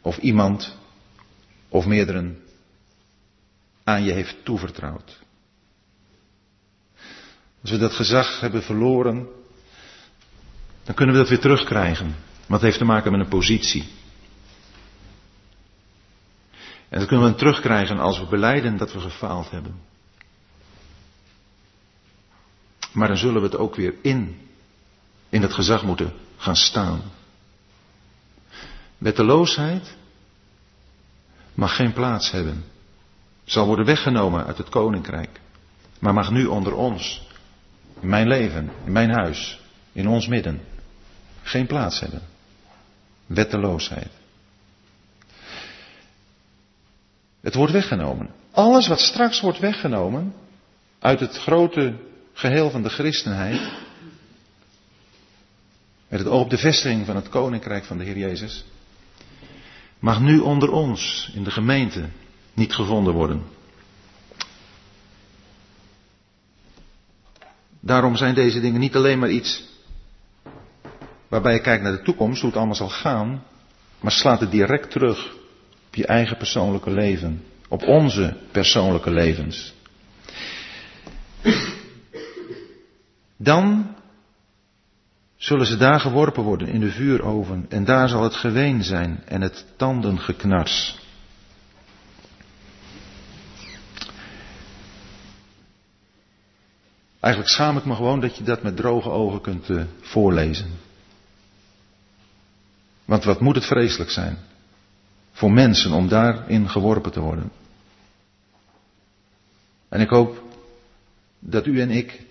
of 0.02 0.18
iemand 0.18 0.76
of 1.70 1.86
meerdere 1.86 2.36
aan 3.84 4.04
je 4.04 4.12
heeft 4.12 4.36
toevertrouwd. 4.44 5.20
Als 7.62 7.72
we 7.72 7.78
dat 7.78 7.94
gezag 7.94 8.40
hebben 8.40 8.64
verloren, 8.64 9.28
dan 10.84 10.96
kunnen 10.96 11.16
we 11.16 11.22
dat 11.22 11.30
weer 11.30 11.40
terugkrijgen. 11.40 12.16
Wat 12.46 12.62
heeft 12.62 12.78
te 12.78 12.86
maken 12.86 13.12
met 13.12 13.22
een 13.22 13.28
positie. 13.28 13.88
En 16.90 17.00
dat 17.00 17.08
kunnen 17.08 17.32
we 17.32 17.36
terugkrijgen 17.36 18.00
als 18.00 18.20
we 18.20 18.26
beleiden 18.26 18.78
dat 18.78 18.94
we 18.94 19.00
gefaald 19.00 19.52
hebben. 19.52 19.76
Maar 22.94 23.08
dan 23.08 23.18
zullen 23.18 23.42
we 23.42 23.48
het 23.48 23.58
ook 23.58 23.76
weer 23.76 23.94
in, 24.02 24.50
in 25.30 25.42
het 25.42 25.54
gezag 25.54 25.84
moeten 25.84 26.14
gaan 26.38 26.56
staan. 26.56 27.02
Wetteloosheid 28.98 29.96
mag 31.54 31.76
geen 31.76 31.94
plaats 31.94 32.32
hebben. 32.32 32.66
Zal 33.44 33.66
worden 33.66 33.86
weggenomen 33.86 34.46
uit 34.46 34.58
het 34.58 34.70
koninkrijk. 34.70 35.40
Maar 36.00 36.14
mag 36.14 36.32
nu 36.32 36.46
onder 36.46 36.74
ons, 36.74 37.28
in 38.00 38.10
mijn 38.10 38.28
leven, 38.28 38.72
in 38.86 38.92
mijn 38.92 39.10
huis, 39.10 39.60
in 39.92 40.08
ons 40.08 40.28
midden, 40.28 40.62
geen 41.42 41.66
plaats 41.66 42.00
hebben. 42.00 42.22
Wetteloosheid. 43.26 44.19
Het 47.42 47.56
wordt 47.56 47.74
weggenomen. 47.74 48.30
Alles 48.52 48.88
wat 48.88 49.00
straks 49.00 49.42
wordt 49.42 49.60
weggenomen 49.60 50.34
uit 51.00 51.20
het 51.20 51.38
grote 51.38 51.96
geheel 52.34 52.70
van 52.70 52.84
de 52.84 52.90
christenheid, 52.90 53.62
met 56.08 56.20
het 56.20 56.28
oog 56.28 56.42
op 56.42 56.50
de 56.50 56.58
vestiging 56.58 57.06
van 57.06 57.16
het 57.16 57.30
koninkrijk 57.30 57.86
van 57.86 57.98
de 57.98 58.04
Heer 58.04 58.18
Jezus, 58.18 58.66
mag 60.00 60.20
nu 60.20 60.40
onder 60.40 60.72
ons 60.72 61.32
in 61.34 61.44
de 61.44 61.52
gemeente 61.52 62.10
niet 62.54 62.74
gevonden 62.74 63.14
worden. 63.14 63.44
Daarom 67.80 68.16
zijn 68.16 68.36
deze 68.36 68.60
dingen 68.60 68.80
niet 68.80 68.96
alleen 68.96 69.20
maar 69.20 69.30
iets 69.30 69.68
waarbij 71.28 71.54
je 71.54 71.62
kijkt 71.62 71.84
naar 71.84 71.92
de 71.92 72.02
toekomst, 72.02 72.40
hoe 72.40 72.50
het 72.50 72.58
allemaal 72.58 72.76
zal 72.76 72.90
gaan, 72.90 73.44
maar 74.00 74.12
slaat 74.12 74.40
het 74.40 74.52
direct 74.52 74.92
terug 74.92 75.38
op 75.90 75.96
je 75.96 76.06
eigen 76.06 76.38
persoonlijke 76.38 76.92
leven, 76.92 77.44
op 77.68 77.84
onze 77.84 78.38
persoonlijke 78.52 79.12
levens. 79.12 79.74
Dan 83.38 83.96
zullen 85.36 85.66
ze 85.66 85.78
daar 85.78 86.00
geworpen 86.00 86.44
worden 86.44 86.68
in 86.68 86.80
de 86.80 86.92
vuuroven 86.92 87.66
en 87.70 87.86
daar 87.86 88.10
zal 88.10 88.24
het 88.24 88.36
geween 88.36 88.84
zijn 88.84 89.24
en 89.26 89.42
het 89.42 89.66
tandengeknars. 89.76 90.98
Eigenlijk 97.20 97.54
schaam 97.54 97.78
ik 97.78 97.86
me 97.86 97.96
gewoon 97.96 98.20
dat 98.20 98.38
je 98.38 98.44
dat 98.44 98.64
met 98.64 98.76
droge 98.76 99.10
ogen 99.10 99.42
kunt 99.42 99.70
uh, 99.70 99.84
voorlezen. 100.02 100.70
Want 103.06 103.24
wat 103.24 103.40
moet 103.40 103.56
het 103.56 103.66
vreselijk 103.66 104.10
zijn 104.10 104.48
voor 105.40 105.52
mensen 105.52 105.92
om 105.92 106.08
daarin 106.08 106.70
geworpen 106.70 107.12
te 107.12 107.20
worden. 107.20 107.52
En 109.90 110.02
ik 110.02 110.10
hoop 110.10 110.44
dat 111.40 111.66
u 111.66 111.82
en 111.82 111.90
ik 111.90 112.22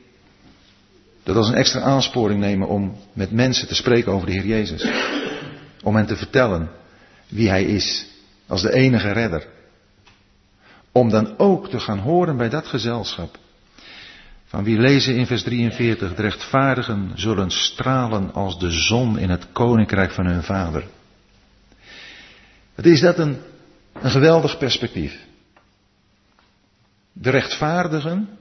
dat 1.22 1.36
als 1.36 1.48
een 1.48 1.54
extra 1.54 1.80
aansporing 1.80 2.40
nemen 2.40 2.68
om 2.68 2.96
met 3.12 3.30
mensen 3.30 3.68
te 3.68 3.74
spreken 3.74 4.12
over 4.12 4.26
de 4.26 4.32
Heer 4.32 4.46
Jezus. 4.46 4.88
Om 5.82 5.96
hen 5.96 6.06
te 6.06 6.16
vertellen 6.16 6.70
wie 7.28 7.48
Hij 7.48 7.64
is 7.64 8.06
als 8.46 8.62
de 8.62 8.72
enige 8.72 9.12
redder. 9.12 9.46
Om 10.92 11.08
dan 11.08 11.38
ook 11.38 11.68
te 11.68 11.80
gaan 11.80 11.98
horen 11.98 12.36
bij 12.36 12.48
dat 12.48 12.66
gezelschap. 12.66 13.38
Van 14.44 14.64
wie 14.64 14.78
lezen 14.78 15.14
in 15.14 15.26
vers 15.26 15.42
43, 15.42 16.14
de 16.14 16.22
rechtvaardigen 16.22 17.12
zullen 17.14 17.50
stralen 17.50 18.32
als 18.32 18.58
de 18.58 18.70
zon 18.70 19.18
in 19.18 19.30
het 19.30 19.52
koninkrijk 19.52 20.10
van 20.10 20.26
hun 20.26 20.42
vader. 20.42 20.84
Het 22.78 22.86
is 22.86 23.00
dat 23.00 23.18
een, 23.18 23.38
een 23.92 24.10
geweldig 24.10 24.58
perspectief. 24.58 25.18
De 27.12 27.30
rechtvaardigen, 27.30 28.38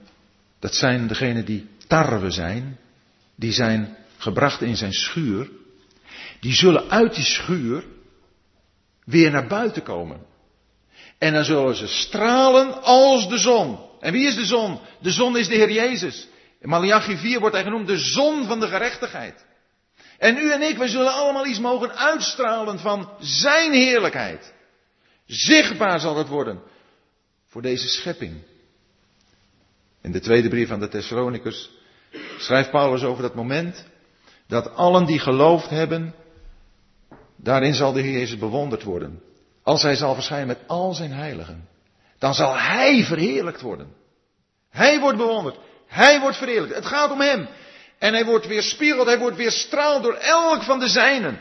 dat 0.58 0.74
zijn 0.74 1.06
degenen 1.06 1.44
die 1.44 1.68
tarwe 1.86 2.30
zijn, 2.30 2.78
die 3.34 3.52
zijn 3.52 3.96
gebracht 4.16 4.60
in 4.60 4.76
zijn 4.76 4.92
schuur, 4.92 5.50
die 6.40 6.54
zullen 6.54 6.90
uit 6.90 7.14
die 7.14 7.24
schuur 7.24 7.84
weer 9.04 9.30
naar 9.30 9.46
buiten 9.46 9.82
komen. 9.82 10.20
En 11.18 11.32
dan 11.32 11.44
zullen 11.44 11.76
ze 11.76 11.86
stralen 11.86 12.82
als 12.82 13.28
de 13.28 13.38
zon. 13.38 13.78
En 14.00 14.12
wie 14.12 14.26
is 14.26 14.34
de 14.34 14.46
zon? 14.46 14.78
De 15.00 15.10
zon 15.10 15.36
is 15.36 15.48
de 15.48 15.54
Heer 15.54 15.72
Jezus. 15.72 16.28
In 16.60 16.68
Malachi 16.68 17.16
4 17.16 17.40
wordt 17.40 17.54
hij 17.54 17.64
genoemd 17.64 17.86
de 17.86 17.98
zon 17.98 18.46
van 18.46 18.60
de 18.60 18.66
gerechtigheid. 18.66 19.44
En 20.18 20.36
u 20.36 20.52
en 20.52 20.62
ik, 20.62 20.76
wij 20.76 20.88
zullen 20.88 21.12
allemaal 21.12 21.46
iets 21.46 21.58
mogen 21.58 21.96
uitstralen 21.96 22.78
van 22.78 23.10
zijn 23.20 23.72
heerlijkheid. 23.72 24.52
Zichtbaar 25.26 26.00
zal 26.00 26.16
het 26.16 26.28
worden 26.28 26.62
voor 27.46 27.62
deze 27.62 27.88
schepping. 27.88 28.42
In 30.02 30.12
de 30.12 30.20
tweede 30.20 30.48
brief 30.48 30.70
aan 30.70 30.80
de 30.80 30.88
Thessalonikers 30.88 31.70
schrijft 32.38 32.70
Paulus 32.70 33.02
over 33.02 33.22
dat 33.22 33.34
moment 33.34 33.86
dat 34.46 34.74
allen 34.74 35.06
die 35.06 35.18
geloofd 35.18 35.70
hebben, 35.70 36.14
daarin 37.36 37.74
zal 37.74 37.92
de 37.92 38.00
Heer 38.00 38.18
Jezus 38.18 38.38
bewonderd 38.38 38.82
worden. 38.82 39.22
Als 39.62 39.82
hij 39.82 39.96
zal 39.96 40.14
verschijnen 40.14 40.46
met 40.46 40.58
al 40.66 40.94
zijn 40.94 41.12
heiligen, 41.12 41.68
dan 42.18 42.34
zal 42.34 42.58
hij 42.58 43.04
verheerlijkt 43.04 43.60
worden. 43.60 43.92
Hij 44.70 45.00
wordt 45.00 45.18
bewonderd. 45.18 45.56
Hij 45.86 46.20
wordt 46.20 46.36
verheerlijkt. 46.36 46.74
Het 46.74 46.86
gaat 46.86 47.10
om 47.10 47.20
hem. 47.20 47.48
En 47.98 48.12
hij 48.12 48.24
wordt 48.24 48.46
weer 48.46 48.62
spiegeld, 48.62 49.06
hij 49.06 49.18
wordt 49.18 49.36
weer 49.36 49.50
straald 49.50 50.02
door 50.02 50.14
elk 50.14 50.62
van 50.62 50.78
de 50.78 50.88
zijnen. 50.88 51.40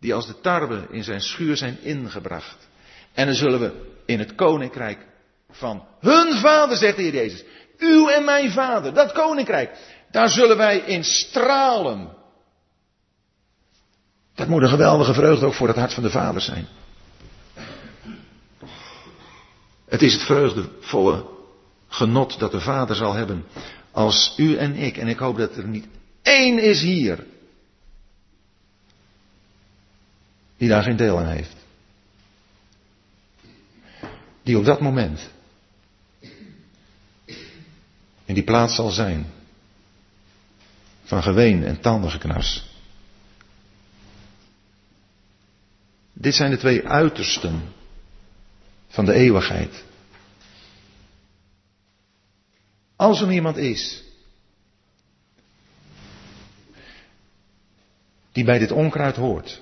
Die 0.00 0.14
als 0.14 0.26
de 0.26 0.40
tarwe 0.40 0.86
in 0.90 1.04
zijn 1.04 1.20
schuur 1.20 1.56
zijn 1.56 1.78
ingebracht. 1.82 2.68
En 3.12 3.26
dan 3.26 3.34
zullen 3.34 3.60
we 3.60 3.90
in 4.06 4.18
het 4.18 4.34
koninkrijk 4.34 5.06
van 5.50 5.86
hun 6.00 6.34
vader, 6.38 6.76
zegt 6.76 6.96
de 6.96 7.02
Heer 7.02 7.14
Jezus. 7.14 7.44
Uw 7.78 8.08
en 8.08 8.24
mijn 8.24 8.50
vader, 8.50 8.94
dat 8.94 9.12
koninkrijk. 9.12 9.70
Daar 10.10 10.28
zullen 10.28 10.56
wij 10.56 10.78
in 10.78 11.04
stralen. 11.04 12.08
Dat 14.34 14.48
moet 14.48 14.62
een 14.62 14.68
geweldige 14.68 15.14
vreugde 15.14 15.46
ook 15.46 15.54
voor 15.54 15.68
het 15.68 15.76
hart 15.76 15.94
van 15.94 16.02
de 16.02 16.10
vader 16.10 16.40
zijn. 16.40 16.66
Het 19.88 20.02
is 20.02 20.12
het 20.12 20.22
vreugdevolle 20.22 21.26
genot 21.88 22.38
dat 22.38 22.50
de 22.50 22.60
vader 22.60 22.96
zal 22.96 23.12
hebben 23.12 23.44
als 23.92 24.34
u 24.36 24.56
en 24.56 24.74
ik. 24.74 24.96
En 24.96 25.08
ik 25.08 25.18
hoop 25.18 25.36
dat 25.36 25.56
er 25.56 25.66
niet 25.66 25.86
één 26.22 26.58
is 26.58 26.80
hier 26.80 27.26
die 30.56 30.68
daar 30.68 30.82
geen 30.82 30.96
deel 30.96 31.18
aan 31.18 31.26
heeft. 31.26 31.56
Die 34.42 34.58
op 34.58 34.64
dat 34.64 34.80
moment 34.80 35.30
in 38.24 38.34
die 38.34 38.42
plaats 38.42 38.74
zal 38.74 38.90
zijn 38.90 39.26
van 41.04 41.22
geween 41.22 41.64
en 41.64 41.80
tandengeknars. 41.80 42.64
Dit 46.12 46.34
zijn 46.34 46.50
de 46.50 46.56
twee 46.56 46.88
uitersten 46.88 47.62
van 48.88 49.04
de 49.04 49.12
eeuwigheid. 49.12 49.84
Als 52.96 53.20
er 53.20 53.32
iemand 53.32 53.56
is 53.56 54.02
die 58.32 58.44
bij 58.44 58.58
dit 58.58 58.72
onkruid 58.72 59.16
hoort 59.16 59.60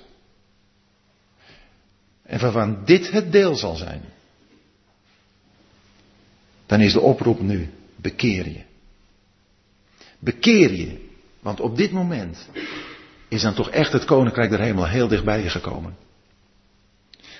en 2.23 2.39
waarvan 2.39 2.85
dit 2.85 3.11
het 3.11 3.31
deel 3.31 3.55
zal 3.55 3.75
zijn, 3.75 4.01
dan 6.65 6.81
is 6.81 6.93
de 6.93 7.01
oproep 7.01 7.41
nu, 7.41 7.69
bekeer 7.95 8.47
je. 8.47 8.61
Bekeer 10.19 10.73
je, 10.73 11.09
want 11.39 11.59
op 11.59 11.77
dit 11.77 11.91
moment 11.91 12.49
is 13.27 13.41
dan 13.41 13.53
toch 13.53 13.69
echt 13.69 13.91
het 13.91 14.05
koninkrijk 14.05 14.49
der 14.49 14.59
hemel 14.59 14.87
heel 14.87 15.07
dichtbij 15.07 15.43
je 15.43 15.49
gekomen. 15.49 15.95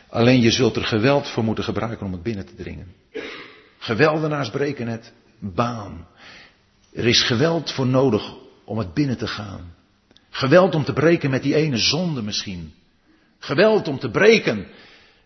Alleen 0.10 0.42
je 0.42 0.52
zult 0.52 0.76
er 0.76 0.84
geweld 0.84 1.28
voor 1.28 1.44
moeten 1.44 1.64
gebruiken 1.64 2.06
om 2.06 2.12
het 2.12 2.24
binnen 2.24 2.46
te 2.46 2.56
dringen. 2.56 2.94
Geweldenaars 3.78 4.50
breken 4.50 4.88
het 4.88 5.14
baan. 5.42 6.08
Er 6.94 7.08
is 7.08 7.24
geweld 7.24 7.72
voor 7.72 7.88
nodig 7.88 8.34
om 8.64 8.78
het 8.78 8.94
binnen 8.94 9.18
te 9.18 9.28
gaan. 9.28 9.74
Geweld 10.30 10.76
om 10.76 10.84
te 10.84 10.94
breken 10.94 11.30
met 11.30 11.44
die 11.44 11.56
ene 11.56 11.78
zonde 11.78 12.22
misschien. 12.22 12.74
Geweld 13.40 13.88
om 13.88 14.00
te 14.00 14.10
breken 14.10 14.68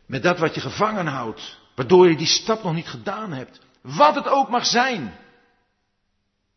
met 0.06 0.24
dat 0.24 0.40
wat 0.40 0.56
je 0.56 0.62
gevangen 0.62 1.08
houdt, 1.08 1.60
waardoor 1.76 2.10
je 2.10 2.18
die 2.18 2.28
stap 2.28 2.64
nog 2.64 2.74
niet 2.74 2.88
gedaan 2.88 3.32
hebt. 3.32 3.60
Wat 3.82 4.16
het 4.16 4.28
ook 4.28 4.50
mag 4.50 4.66
zijn. 4.66 5.14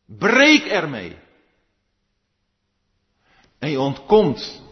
Breek 0.07 0.65
ermee. 0.65 1.17
En 3.59 3.71
je 3.71 3.81
ontkomt 3.81 4.63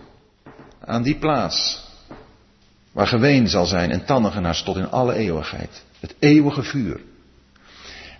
aan 0.80 1.03
die 1.03 1.18
plaats 1.18 1.84
waar 2.93 3.07
geween 3.07 3.49
zal 3.49 3.66
zijn 3.66 3.91
en 3.91 4.05
tannengenaars 4.05 4.62
tot 4.62 4.76
in 4.76 4.91
alle 4.91 5.14
eeuwigheid. 5.14 5.84
Het 6.01 6.14
eeuwige 6.18 6.62
vuur. 6.62 7.01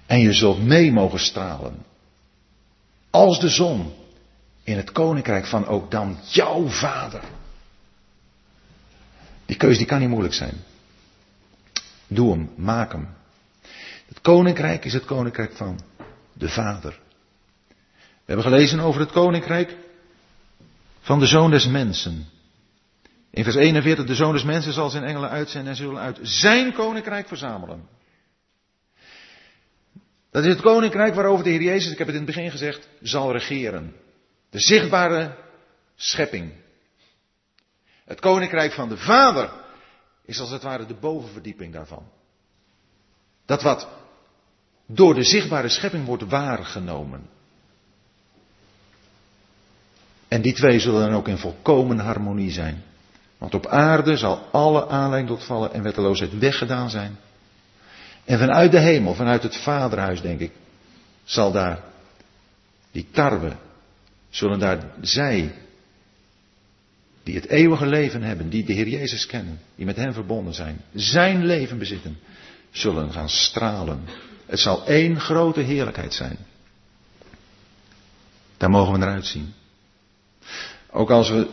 En 0.07 0.21
je 0.21 0.33
zult 0.33 0.63
mee 0.63 0.93
mogen 0.93 1.19
stralen. 1.19 1.85
Als 3.11 3.41
de 3.41 3.49
zon 3.49 3.93
in 4.63 4.77
het 4.77 4.93
koninkrijk 4.93 5.47
van 5.47 5.67
ook 5.67 5.91
dan 5.91 6.19
jouw 6.25 6.69
vader. 6.69 7.23
Die 9.47 9.57
keuze 9.57 9.79
die 9.79 9.87
kan 9.87 10.01
niet 10.01 10.09
moeilijk 10.09 10.35
zijn. 10.35 10.55
Doe 12.07 12.31
hem, 12.31 12.51
maak 12.57 12.93
hem. 12.93 13.09
Het 14.07 14.21
koninkrijk 14.21 14.85
is 14.85 14.93
het 14.93 15.05
koninkrijk 15.05 15.53
van 15.53 15.81
de 16.33 16.49
vader. 16.49 17.01
We 17.99 18.33
hebben 18.33 18.45
gelezen 18.45 18.81
over 18.81 19.01
het 19.01 19.13
koninkrijk 19.13 19.77
van 21.01 21.19
de 21.19 21.27
zoon 21.27 21.51
des 21.51 21.67
mensen. 21.67 22.29
In 23.31 23.45
vers 23.45 23.57
41, 23.57 24.07
de 24.07 24.15
zoon 24.15 24.33
des 24.33 24.45
mensen 24.45 24.73
zal 24.73 24.91
zijn 24.91 25.05
engelen 25.05 25.31
uitzenden 25.31 25.71
en 25.71 25.77
zullen 25.77 26.01
uit 26.01 26.19
zijn 26.23 26.73
koninkrijk 26.73 27.29
verzamelen. 27.29 27.95
Dat 30.37 30.45
is 30.45 30.53
het 30.53 30.62
koninkrijk 30.62 31.14
waarover 31.14 31.45
de 31.45 31.51
Heer 31.51 31.62
Jezus, 31.62 31.93
ik 31.93 31.99
heb 31.99 32.07
het 32.07 32.16
in 32.16 32.22
het 32.22 32.34
begin 32.34 32.51
gezegd, 32.51 32.89
zal 33.01 33.32
regeren. 33.32 33.95
De 34.51 34.59
zichtbare 34.59 35.37
schepping. 35.95 36.53
Het 38.05 38.20
koninkrijk 38.20 38.72
van 38.72 38.89
de 38.89 38.97
Vader 38.97 39.51
is 40.24 40.41
als 40.41 40.51
het 40.51 40.62
ware 40.62 40.87
de 40.87 40.95
bovenverdieping 40.95 41.72
daarvan. 41.72 42.03
Dat 43.47 43.62
wat 43.62 43.89
door 44.87 45.14
de 45.14 45.24
zichtbare 45.24 45.68
schepping 45.68 46.07
wordt 46.07 46.28
waargenomen. 46.28 47.28
En 50.28 50.43
die 50.43 50.55
twee 50.55 50.78
zullen 50.78 51.01
dan 51.01 51.18
ook 51.18 51.28
in 51.28 51.39
volkomen 51.39 51.99
harmonie 51.99 52.51
zijn. 52.51 52.82
Want 53.39 53.55
op 53.55 53.66
aarde 53.66 54.16
zal 54.16 54.49
alle 54.53 54.89
aanleiding 54.89 55.39
tot 55.39 55.47
vallen 55.47 55.72
en 55.72 55.82
wetteloosheid 55.82 56.39
weggedaan 56.39 56.91
zijn. 56.91 57.18
En 58.27 58.39
vanuit 58.39 58.70
de 58.70 58.81
hemel, 58.81 59.14
vanuit 59.14 59.43
het 59.43 59.57
vaderhuis 59.57 60.20
denk 60.20 60.41
ik, 60.41 60.53
zal 61.24 61.53
daar 61.53 61.81
die 62.91 63.07
tarwe, 63.11 63.53
zullen 64.29 64.59
daar 64.59 64.91
zij, 65.01 65.55
die 67.22 67.35
het 67.35 67.47
eeuwige 67.47 67.87
leven 67.87 68.22
hebben, 68.22 68.49
die 68.49 68.64
de 68.64 68.72
Heer 68.72 68.89
Jezus 68.89 69.27
kennen, 69.27 69.61
die 69.74 69.87
met 69.87 69.97
Hem 69.97 70.12
verbonden 70.12 70.55
zijn, 70.55 70.81
zijn 70.95 71.45
leven 71.45 71.79
bezitten, 71.79 72.18
zullen 72.70 73.12
gaan 73.12 73.29
stralen. 73.29 74.01
Het 74.47 74.59
zal 74.59 74.87
één 74.87 75.20
grote 75.20 75.61
heerlijkheid 75.61 76.14
zijn. 76.14 76.37
Daar 78.57 78.70
mogen 78.70 78.93
we 78.93 78.99
naar 78.99 79.14
uitzien. 79.14 79.53
Ook 80.91 81.11
als 81.11 81.31
we 81.31 81.49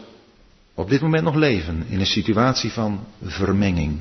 op 0.73 0.89
dit 0.89 1.01
moment 1.01 1.23
nog 1.23 1.35
leven 1.35 1.85
in 1.87 1.99
een 1.99 2.05
situatie 2.05 2.71
van 2.71 3.05
vermenging. 3.21 3.99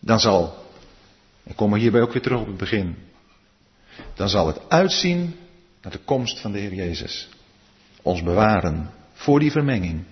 Dan 0.00 0.20
zal, 0.20 0.63
ik 1.44 1.56
kom 1.56 1.72
er 1.72 1.78
hierbij 1.78 2.00
ook 2.00 2.12
weer 2.12 2.22
terug 2.22 2.40
op 2.40 2.46
het 2.46 2.56
begin, 2.56 2.96
dan 4.14 4.28
zal 4.28 4.46
het 4.46 4.60
uitzien 4.68 5.34
naar 5.82 5.92
de 5.92 6.00
komst 6.04 6.40
van 6.40 6.52
de 6.52 6.58
Heer 6.58 6.74
Jezus. 6.74 7.28
Ons 8.02 8.22
bewaren 8.22 8.90
voor 9.12 9.40
die 9.40 9.50
vermenging. 9.50 10.04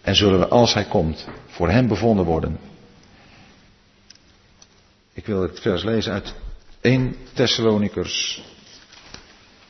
En 0.00 0.16
zullen 0.16 0.38
we 0.38 0.48
als 0.48 0.74
Hij 0.74 0.84
komt 0.84 1.28
voor 1.46 1.70
Hem 1.70 1.88
bevonden 1.88 2.24
worden. 2.24 2.58
Ik 5.12 5.26
wil 5.26 5.42
het 5.42 5.60
vers 5.60 5.84
lezen 5.84 6.12
uit 6.12 6.34
1 6.80 7.16
Thessalonikers 7.32 8.42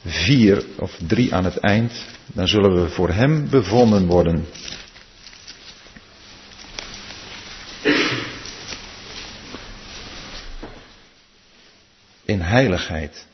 4 0.05 0.65
of 0.79 0.99
3 1.07 1.35
aan 1.35 1.45
het 1.45 1.57
eind. 1.57 2.05
Dan 2.27 2.49
zullen 2.49 2.83
we 2.83 2.89
voor 2.89 3.11
Hem 3.11 3.51
bevonden 3.51 4.07
worden. 4.07 4.47
In 12.27 12.41
heiligheid. 12.41 13.27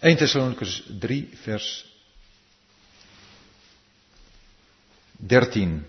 1 0.00 0.16
Thessalonicus 0.16 0.82
3 0.98 1.28
vers 1.42 1.86
13. 5.16 5.84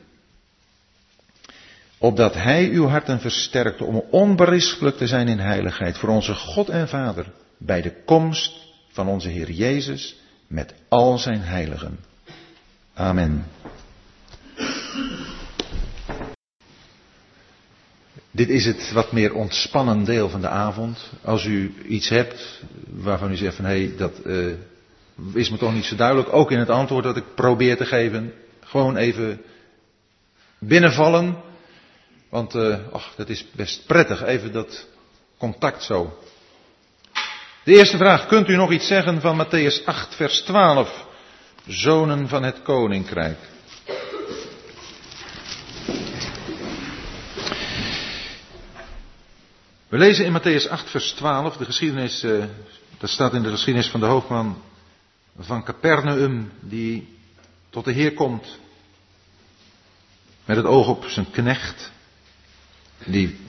Opdat 1.97 2.33
Hij 2.33 2.69
uw 2.69 2.87
harten 2.87 3.19
versterkte 3.19 3.83
om 3.83 4.03
onberispelijk 4.09 4.97
te 4.97 5.07
zijn 5.07 5.27
in 5.27 5.39
heiligheid 5.39 5.97
voor 5.97 6.09
onze 6.09 6.33
God 6.33 6.69
en 6.69 6.87
Vader 6.87 7.31
bij 7.57 7.81
de 7.81 8.03
komst 8.05 8.53
van 8.91 9.07
onze 9.07 9.29
Heer 9.29 9.51
Jezus 9.51 10.15
met 10.47 10.73
al 10.87 11.17
zijn 11.17 11.41
heiligen. 11.41 11.99
Amen. 12.93 13.45
Dit 18.36 18.49
is 18.49 18.65
het 18.65 18.91
wat 18.91 19.11
meer 19.11 19.34
ontspannen 19.34 20.03
deel 20.03 20.29
van 20.29 20.41
de 20.41 20.47
avond. 20.47 21.11
Als 21.21 21.45
u 21.45 21.73
iets 21.88 22.09
hebt 22.09 22.61
waarvan 22.89 23.31
u 23.31 23.36
zegt 23.36 23.55
van 23.55 23.65
hé, 23.65 23.86
hey, 23.86 23.95
dat 23.97 24.13
uh, 24.25 24.53
is 25.34 25.49
me 25.49 25.57
toch 25.57 25.73
niet 25.73 25.86
zo 25.86 25.95
duidelijk. 25.95 26.34
Ook 26.34 26.51
in 26.51 26.59
het 26.59 26.69
antwoord 26.69 27.03
dat 27.03 27.17
ik 27.17 27.36
probeer 27.36 27.77
te 27.77 27.86
geven. 27.86 28.34
Gewoon 28.63 28.95
even 28.95 29.41
binnenvallen. 30.59 31.36
Want 32.29 32.55
uh, 32.55 32.77
ach, 32.91 33.13
dat 33.15 33.29
is 33.29 33.45
best 33.51 33.86
prettig, 33.86 34.23
even 34.23 34.51
dat 34.51 34.88
contact 35.38 35.84
zo. 35.84 36.17
De 37.63 37.75
eerste 37.75 37.97
vraag, 37.97 38.25
kunt 38.25 38.49
u 38.49 38.55
nog 38.55 38.71
iets 38.71 38.88
zeggen 38.88 39.21
van 39.21 39.45
Matthäus 39.45 39.86
8, 39.86 40.15
vers 40.15 40.41
12? 40.41 41.05
Zonen 41.67 42.27
van 42.27 42.43
het 42.43 42.61
koninkrijk. 42.61 43.38
We 49.93 49.99
lezen 49.99 50.25
in 50.25 50.31
Matthäus 50.31 50.67
8, 50.69 50.89
vers 50.89 51.11
12, 51.11 51.57
de 51.57 51.65
geschiedenis, 51.65 52.23
uh, 52.23 52.45
dat 52.97 53.09
staat 53.09 53.33
in 53.33 53.41
de 53.43 53.49
geschiedenis 53.49 53.89
van 53.89 53.99
de 53.99 54.05
hoofdman 54.05 54.61
van 55.39 55.63
Capernaum, 55.63 56.51
die 56.59 57.17
tot 57.69 57.85
de 57.85 57.91
Heer 57.91 58.13
komt 58.13 58.59
met 60.45 60.57
het 60.57 60.65
oog 60.65 60.87
op 60.87 61.05
zijn 61.05 61.31
knecht, 61.31 61.91
die 63.05 63.39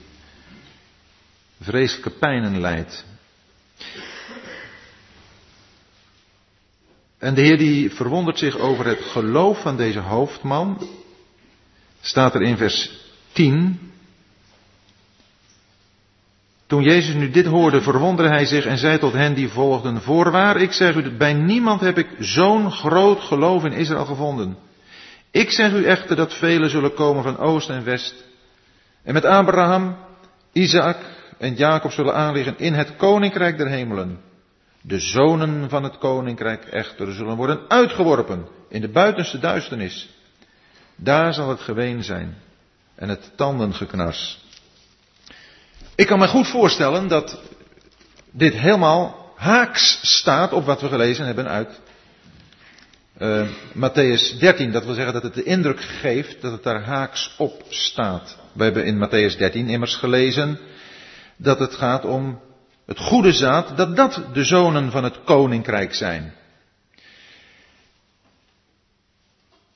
vreselijke 1.61 2.09
pijnen 2.09 2.59
leidt. 2.59 3.05
En 7.17 7.33
de 7.33 7.41
Heer 7.41 7.57
die 7.57 7.91
verwondert 7.91 8.37
zich 8.37 8.57
over 8.57 8.85
het 8.85 9.01
geloof 9.01 9.61
van 9.61 9.77
deze 9.77 9.99
hoofdman. 9.99 10.87
Staat 12.01 12.35
er 12.35 12.41
in 12.41 12.57
vers 12.57 12.91
10. 13.31 13.93
Toen 16.75 16.83
Jezus 16.83 17.15
nu 17.15 17.29
dit 17.29 17.45
hoorde, 17.45 17.81
verwonderde 17.81 18.31
hij 18.31 18.45
zich 18.45 18.65
en 18.65 18.77
zei 18.77 18.99
tot 18.99 19.13
hen 19.13 19.33
die 19.33 19.49
volgden, 19.49 20.01
voorwaar, 20.01 20.57
ik 20.57 20.71
zeg 20.71 20.95
u, 20.95 21.11
bij 21.11 21.33
niemand 21.33 21.81
heb 21.81 21.97
ik 21.97 22.07
zo'n 22.19 22.71
groot 22.71 23.19
geloof 23.19 23.63
in 23.63 23.71
Israël 23.71 24.05
gevonden. 24.05 24.57
Ik 25.31 25.51
zeg 25.51 25.73
u 25.73 25.85
echter 25.85 26.15
dat 26.15 26.33
velen 26.33 26.69
zullen 26.69 26.93
komen 26.93 27.23
van 27.23 27.37
oost 27.37 27.69
en 27.69 27.83
west. 27.83 28.25
En 29.03 29.13
met 29.13 29.25
Abraham, 29.25 29.95
Isaac 30.51 30.97
en 31.37 31.53
Jacob 31.53 31.91
zullen 31.91 32.15
aanliggen 32.15 32.57
in 32.57 32.73
het 32.73 32.95
koninkrijk 32.95 33.57
der 33.57 33.67
hemelen. 33.67 34.19
De 34.81 34.99
zonen 34.99 35.69
van 35.69 35.83
het 35.83 35.97
koninkrijk 35.97 36.65
echter 36.65 37.13
zullen 37.13 37.35
worden 37.35 37.59
uitgeworpen 37.67 38.47
in 38.69 38.81
de 38.81 38.89
buitenste 38.89 39.39
duisternis. 39.39 40.09
Daar 40.95 41.33
zal 41.33 41.49
het 41.49 41.59
geween 41.59 42.03
zijn 42.03 42.35
en 42.95 43.09
het 43.09 43.31
tandengeknars. 43.35 44.44
Ik 45.95 46.07
kan 46.07 46.19
me 46.19 46.27
goed 46.27 46.47
voorstellen 46.47 47.07
dat 47.07 47.39
dit 48.31 48.53
helemaal 48.53 49.33
haaks 49.35 49.99
staat 50.01 50.53
op 50.53 50.65
wat 50.65 50.81
we 50.81 50.87
gelezen 50.87 51.25
hebben 51.25 51.47
uit 51.47 51.79
uh, 53.19 53.47
Matthäus 53.73 54.39
13. 54.39 54.71
Dat 54.71 54.85
wil 54.85 54.93
zeggen 54.93 55.13
dat 55.13 55.23
het 55.23 55.33
de 55.33 55.43
indruk 55.43 55.81
geeft 55.81 56.41
dat 56.41 56.51
het 56.51 56.63
daar 56.63 56.83
haaks 56.83 57.35
op 57.37 57.63
staat. 57.69 58.37
We 58.53 58.63
hebben 58.63 58.85
in 58.85 59.07
Matthäus 59.07 59.37
13 59.37 59.69
immers 59.69 59.95
gelezen 59.95 60.59
dat 61.37 61.59
het 61.59 61.75
gaat 61.75 62.05
om 62.05 62.39
het 62.85 62.99
goede 62.99 63.33
zaad, 63.33 63.77
dat 63.77 63.95
dat 63.95 64.21
de 64.33 64.43
zonen 64.43 64.91
van 64.91 65.03
het 65.03 65.23
koninkrijk 65.23 65.93
zijn. 65.93 66.33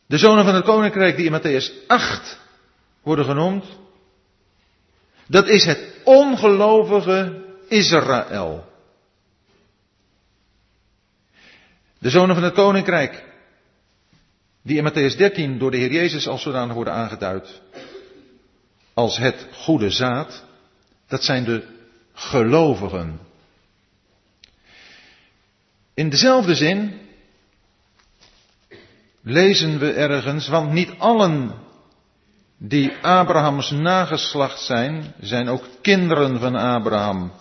De 0.06 0.18
zonen 0.18 0.46
van 0.46 0.56
het 0.56 0.66
koninkrijk 0.66 1.16
die 1.16 1.26
in 1.26 1.40
Matthäus 1.42 1.88
8 1.88 2.40
worden 3.04 3.26
genoemd, 3.26 3.66
dat 5.30 5.48
is 5.48 5.66
het 5.66 5.80
ongelovige 6.04 7.44
Israël. 7.68 8.68
De 12.00 12.10
zonen 12.10 12.36
van 12.36 12.44
het 12.44 12.54
koninkrijk, 12.54 13.24
die 14.62 14.78
in 14.78 14.92
Matthäus 14.92 15.18
13 15.18 15.58
door 15.58 15.72
de 15.72 15.78
Heer 15.78 15.92
Jezus 15.92 16.28
als 16.28 16.42
zodanig 16.42 16.76
worden 16.76 16.94
aangeduid, 16.94 17.62
als 18.94 19.18
het 19.18 19.48
goede 19.54 19.90
zaad, 19.90 20.44
dat 21.08 21.24
zijn 21.24 21.44
de 21.44 21.68
gelovigen. 22.14 23.20
In 25.94 26.10
dezelfde 26.10 26.56
zin 26.56 27.00
lezen 29.22 29.80
we 29.80 29.94
ergens, 29.94 30.48
want 30.48 30.72
niet 30.72 30.92
allen 30.98 31.68
die 32.60 32.92
Abrahams 33.02 33.72
nageslacht 33.72 34.62
zijn, 34.62 35.14
zijn 35.20 35.50
ook 35.50 35.64
kinderen 35.82 36.40
van 36.40 36.56
Abraham. 36.56 37.32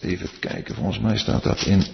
Even 0.00 0.28
kijken, 0.38 0.74
volgens 0.74 0.98
mij 0.98 1.18
staat 1.18 1.42
dat 1.42 1.62
in. 1.62 1.86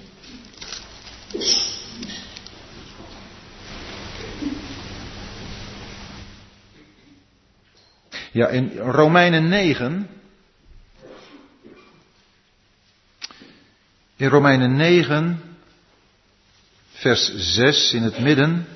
Ja, 8.33 8.49
in 8.49 8.79
Romeinen 8.79 9.49
9. 9.49 10.09
In 14.17 14.29
Romeinen 14.29 14.77
9, 14.77 15.43
vers 16.91 17.33
6 17.37 17.93
in 17.93 18.03
het 18.03 18.19
midden. 18.19 18.67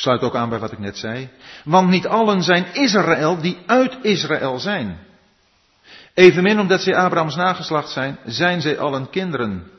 Sluit 0.00 0.20
ook 0.20 0.34
aan 0.34 0.48
bij 0.48 0.58
wat 0.58 0.72
ik 0.72 0.78
net 0.78 0.98
zei. 0.98 1.28
Want 1.64 1.88
niet 1.88 2.06
allen 2.06 2.42
zijn 2.42 2.66
Israël 2.72 3.40
die 3.40 3.58
uit 3.66 3.98
Israël 4.02 4.58
zijn. 4.58 4.98
Evenmin 6.14 6.60
omdat 6.60 6.80
zij 6.80 6.96
Abrahams 6.96 7.36
nageslacht 7.36 7.90
zijn, 7.90 8.18
zijn 8.24 8.60
zij 8.60 8.78
allen 8.78 9.10
kinderen. 9.10 9.70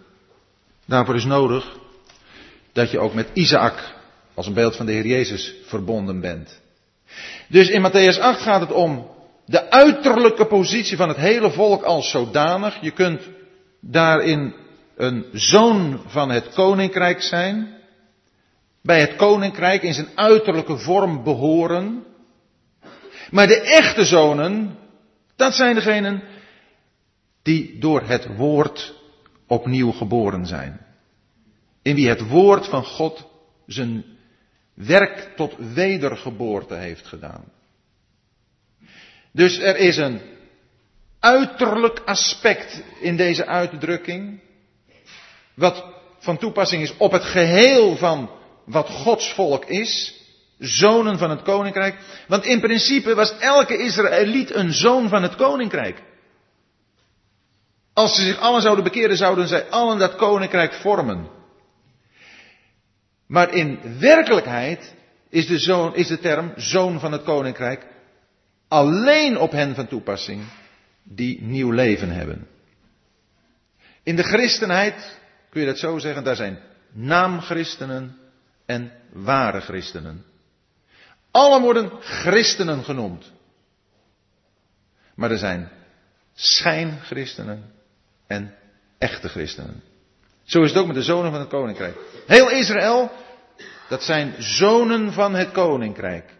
Daarvoor 0.85 1.15
is 1.15 1.25
nodig 1.25 1.65
dat 2.73 2.91
je 2.91 2.99
ook 2.99 3.13
met 3.13 3.29
Isaac, 3.33 3.93
als 4.33 4.47
een 4.47 4.53
beeld 4.53 4.75
van 4.75 4.85
de 4.85 4.91
Heer 4.91 5.05
Jezus, 5.05 5.53
verbonden 5.65 6.19
bent. 6.19 6.61
Dus 7.47 7.69
in 7.69 7.89
Matthäus 7.89 8.19
8 8.19 8.41
gaat 8.41 8.61
het 8.61 8.71
om 8.71 9.09
de 9.45 9.69
uiterlijke 9.71 10.45
positie 10.45 10.97
van 10.97 11.07
het 11.07 11.17
hele 11.17 11.51
volk 11.51 11.83
als 11.83 12.09
zodanig. 12.09 12.77
Je 12.81 12.91
kunt 12.91 13.21
daarin 13.79 14.55
een 14.95 15.25
zoon 15.33 16.01
van 16.07 16.29
het 16.29 16.53
koninkrijk 16.53 17.21
zijn. 17.21 17.79
Bij 18.81 18.99
het 18.99 19.15
koninkrijk 19.15 19.83
in 19.83 19.93
zijn 19.93 20.09
uiterlijke 20.15 20.77
vorm 20.77 21.23
behoren. 21.23 22.03
Maar 23.31 23.47
de 23.47 23.61
echte 23.61 24.05
zonen, 24.05 24.77
dat 25.35 25.53
zijn 25.53 25.75
degenen 25.75 26.23
die 27.41 27.79
door 27.79 28.01
het 28.01 28.35
woord 28.35 28.93
opnieuw 29.47 29.91
geboren 29.91 30.45
zijn. 30.45 30.85
In 31.81 31.95
wie 31.95 32.09
het 32.09 32.27
woord 32.27 32.67
van 32.67 32.83
God 32.83 33.27
zijn 33.65 34.05
werk 34.73 35.31
tot 35.35 35.55
wedergeboorte 35.57 36.75
heeft 36.75 37.07
gedaan. 37.07 37.43
Dus 39.31 39.57
er 39.57 39.77
is 39.77 39.97
een 39.97 40.21
uiterlijk 41.19 42.01
aspect 42.05 42.83
in 43.01 43.15
deze 43.15 43.45
uitdrukking, 43.45 44.39
wat 45.53 45.85
van 46.19 46.37
toepassing 46.37 46.83
is 46.83 46.97
op 46.97 47.11
het 47.11 47.23
geheel 47.23 47.95
van 47.95 48.29
wat 48.65 48.89
Gods 48.89 49.33
volk 49.33 49.65
is, 49.65 50.19
zonen 50.59 51.17
van 51.17 51.29
het 51.29 51.41
koninkrijk. 51.41 51.95
Want 52.27 52.45
in 52.45 52.59
principe 52.59 53.15
was 53.15 53.37
elke 53.37 53.77
Israëliet 53.77 54.55
een 54.55 54.73
zoon 54.73 55.09
van 55.09 55.23
het 55.23 55.35
koninkrijk. 55.35 56.01
Als 57.93 58.15
ze 58.15 58.21
zich 58.21 58.39
allen 58.39 58.61
zouden 58.61 58.83
bekeren, 58.83 59.17
zouden 59.17 59.47
zij 59.47 59.69
allen 59.69 59.97
dat 59.97 60.15
koninkrijk 60.15 60.73
vormen. 60.73 61.27
Maar 63.27 63.53
in 63.53 63.79
werkelijkheid 63.99 64.93
is 65.29 65.47
de, 65.47 65.59
zoon, 65.59 65.95
is 65.95 66.07
de 66.07 66.19
term 66.19 66.53
zoon 66.55 66.99
van 66.99 67.11
het 67.11 67.23
koninkrijk 67.23 67.85
alleen 68.67 69.37
op 69.37 69.51
hen 69.51 69.75
van 69.75 69.87
toepassing 69.87 70.43
die 71.03 71.41
nieuw 71.41 71.71
leven 71.71 72.09
hebben. 72.09 72.47
In 74.03 74.15
de 74.15 74.23
christenheid, 74.23 75.19
kun 75.49 75.61
je 75.61 75.67
dat 75.67 75.79
zo 75.79 75.97
zeggen, 75.97 76.23
daar 76.23 76.35
zijn 76.35 76.59
naamchristenen 76.91 78.17
en 78.71 78.91
ware 79.13 79.61
christenen. 79.61 80.25
Allen 81.31 81.61
worden 81.61 81.91
christenen 82.01 82.83
genoemd. 82.83 83.31
Maar 85.15 85.31
er 85.31 85.37
zijn 85.37 85.69
schijnchristenen 86.33 87.71
en 88.27 88.55
echte 88.97 89.29
christenen. 89.29 89.83
Zo 90.43 90.63
is 90.63 90.69
het 90.69 90.79
ook 90.79 90.87
met 90.87 90.95
de 90.95 91.03
zonen 91.03 91.31
van 91.31 91.39
het 91.39 91.49
koninkrijk. 91.49 91.97
Heel 92.27 92.49
Israël, 92.49 93.11
dat 93.89 94.03
zijn 94.03 94.35
zonen 94.37 95.13
van 95.13 95.33
het 95.33 95.51
koninkrijk. 95.51 96.33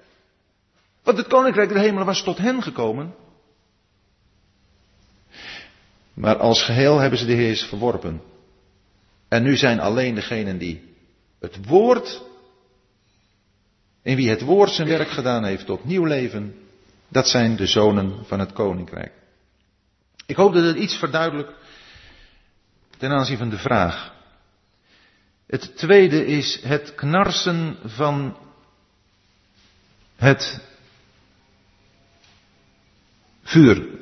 Want 1.03 1.17
het 1.17 1.27
koninkrijk 1.27 1.69
der 1.69 1.79
hemelen 1.79 2.05
was 2.05 2.23
tot 2.23 2.37
hen 2.37 2.63
gekomen. 2.63 3.15
Maar 6.13 6.37
als 6.37 6.63
geheel 6.63 6.99
hebben 6.99 7.19
ze 7.19 7.25
de 7.25 7.33
Heer 7.33 7.57
verworpen. 7.57 8.21
En 9.27 9.43
nu 9.43 9.57
zijn 9.57 9.79
alleen 9.79 10.15
degenen 10.15 10.57
die 10.57 10.90
het 11.41 11.67
woord, 11.67 12.21
in 14.01 14.15
wie 14.15 14.29
het 14.29 14.41
woord 14.41 14.71
zijn 14.71 14.87
werk 14.87 15.09
gedaan 15.09 15.43
heeft 15.43 15.65
tot 15.65 15.83
nieuw 15.85 16.05
leven, 16.05 16.55
dat 17.07 17.27
zijn 17.27 17.55
de 17.55 17.65
zonen 17.65 18.25
van 18.25 18.39
het 18.39 18.53
koninkrijk. 18.53 19.11
Ik 20.25 20.35
hoop 20.35 20.53
dat 20.53 20.63
het 20.63 20.75
iets 20.75 20.95
verduidelijkt 20.95 21.53
ten 22.97 23.11
aanzien 23.11 23.37
van 23.37 23.49
de 23.49 23.57
vraag. 23.57 24.13
Het 25.47 25.77
tweede 25.77 26.25
is 26.25 26.61
het 26.63 26.95
knarsen 26.95 27.77
van 27.85 28.37
het 30.15 30.59
vuur. 33.43 33.99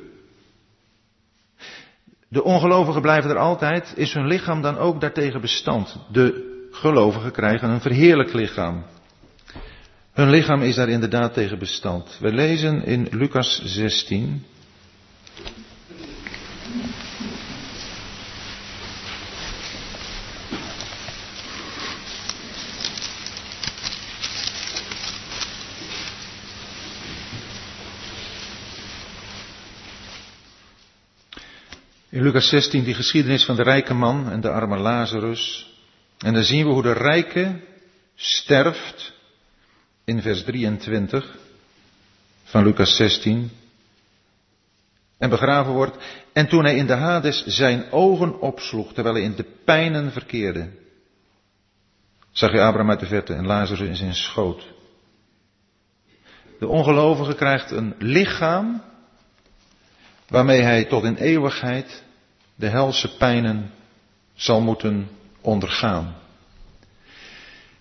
De 2.28 2.44
ongelovigen 2.44 3.02
blijven 3.02 3.30
er 3.30 3.38
altijd. 3.38 3.94
Is 3.96 4.14
hun 4.14 4.28
lichaam 4.28 4.62
dan 4.62 4.78
ook 4.78 5.02
daartegen 5.02 5.42
bestand? 5.42 5.98
De 6.12 6.49
gelovigen 6.80 7.32
krijgen 7.32 7.70
een 7.70 7.82
verheerlijk 7.82 8.34
lichaam. 8.34 8.84
Hun 10.14 10.30
lichaam 10.30 10.62
is 10.62 10.76
daar 10.76 10.90
inderdaad 10.90 11.34
tegen 11.34 11.60
bestand. 11.60 12.18
We 12.20 12.34
lezen 12.34 12.86
in 12.86 13.08
Lucas 13.12 13.62
16. 13.64 14.46
In 32.12 32.24
Lucas 32.24 32.48
16 32.50 32.84
die 32.84 32.94
geschiedenis 32.94 33.46
van 33.46 33.56
de 33.56 33.64
rijke 33.64 33.94
man 33.94 34.30
en 34.32 34.42
de 34.42 34.50
arme 34.52 34.78
Lazarus. 34.78 35.69
En 36.20 36.34
dan 36.34 36.44
zien 36.44 36.66
we 36.66 36.72
hoe 36.72 36.82
de 36.82 36.94
rijke 36.94 37.62
sterft 38.16 39.14
in 40.04 40.22
vers 40.22 40.44
23 40.44 41.38
van 42.44 42.64
Lucas 42.64 42.96
16. 42.96 43.52
En 45.18 45.30
begraven 45.30 45.74
wordt. 45.74 45.98
En 46.34 46.48
toen 46.48 46.64
hij 46.64 46.76
in 46.76 46.88
de 46.88 46.94
Hades 46.94 47.46
zijn 47.46 47.92
ogen 47.92 48.40
opsloeg, 48.40 48.94
terwijl 48.94 49.16
hij 49.16 49.24
in 49.24 49.36
de 49.36 49.46
pijnen 49.66 50.12
verkeerde, 50.12 50.70
zag 52.32 52.52
hij 52.52 52.64
Abraham 52.64 52.90
uit 52.90 53.00
de 53.00 53.06
verte 53.06 53.34
en 53.34 53.46
Lazarus 53.46 53.88
in 53.88 53.96
zijn 53.96 54.16
schoot. 54.16 54.64
De 56.60 56.68
ongelovige 56.68 57.36
krijgt 57.36 57.72
een 57.72 57.96
lichaam 57.98 58.82
waarmee 60.28 60.62
hij 60.62 60.86
tot 60.86 61.04
in 61.04 61.16
eeuwigheid 61.16 62.04
de 62.56 62.68
helse 62.68 63.18
pijnen 63.18 63.72
zal 64.36 64.62
moeten 64.62 65.19
ondergaan. 65.42 66.16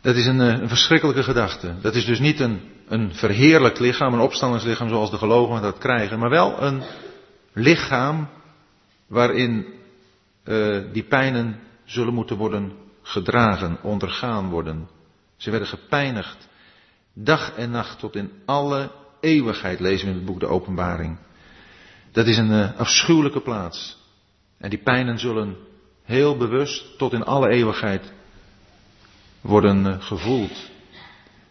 Dat 0.01 0.17
is 0.17 0.27
een, 0.27 0.41
eh, 0.41 0.47
een, 0.47 0.69
verschrikkelijke 0.69 1.23
gedachte. 1.23 1.75
Dat 1.81 1.95
is 1.95 2.05
dus 2.05 2.19
niet 2.19 2.41
een, 2.41 2.61
een 2.89 3.15
verheerlijk 3.15 3.79
lichaam, 3.79 4.15
een 4.15 4.21
opstandingslichaam 4.21 4.89
zoals 4.89 5.11
de 5.11 5.19
gelovigen 5.19 5.63
dat 5.63 5.79
krijgen, 5.79 6.19
maar 6.19 6.31
wel 6.31 6.63
een 6.63 6.83
lichaam 7.53 8.29
waarin 9.07 9.67
uh, 10.45 10.79
die 10.93 11.03
pijnen 11.03 11.61
zullen 11.85 12.15
moeten 12.15 12.37
worden 12.37 12.73
gedragen, 13.03 13.79
ondergaan 13.83 14.49
worden. 14.49 14.89
Ze 15.37 15.51
werden 15.51 15.69
gepijnigd, 15.69 16.49
dag 17.13 17.53
en 17.57 17.71
nacht 17.71 17.99
tot 17.99 18.17
in 18.17 18.31
alle 18.45 18.91
eeuwigheid, 19.21 19.81
lezen 19.81 20.07
we 20.07 20.13
in 20.13 20.19
het 20.19 20.27
boek 20.27 20.41
De 20.41 20.47
Openbaring. 20.47 21.19
Dat 22.13 22.27
is 22.27 22.37
een 22.37 22.51
uh, 22.51 22.79
afschuwelijke 22.79 23.41
plaats. 23.41 23.99
En 24.59 24.71
die 24.71 24.83
pijnen 24.83 25.19
zullen 25.19 25.57
heel 26.09 26.37
bewust 26.37 26.99
tot 26.99 27.13
in 27.13 27.25
alle 27.25 27.49
eeuwigheid 27.49 28.13
worden 29.41 29.87
uh, 29.87 30.03
gevoeld. 30.03 30.71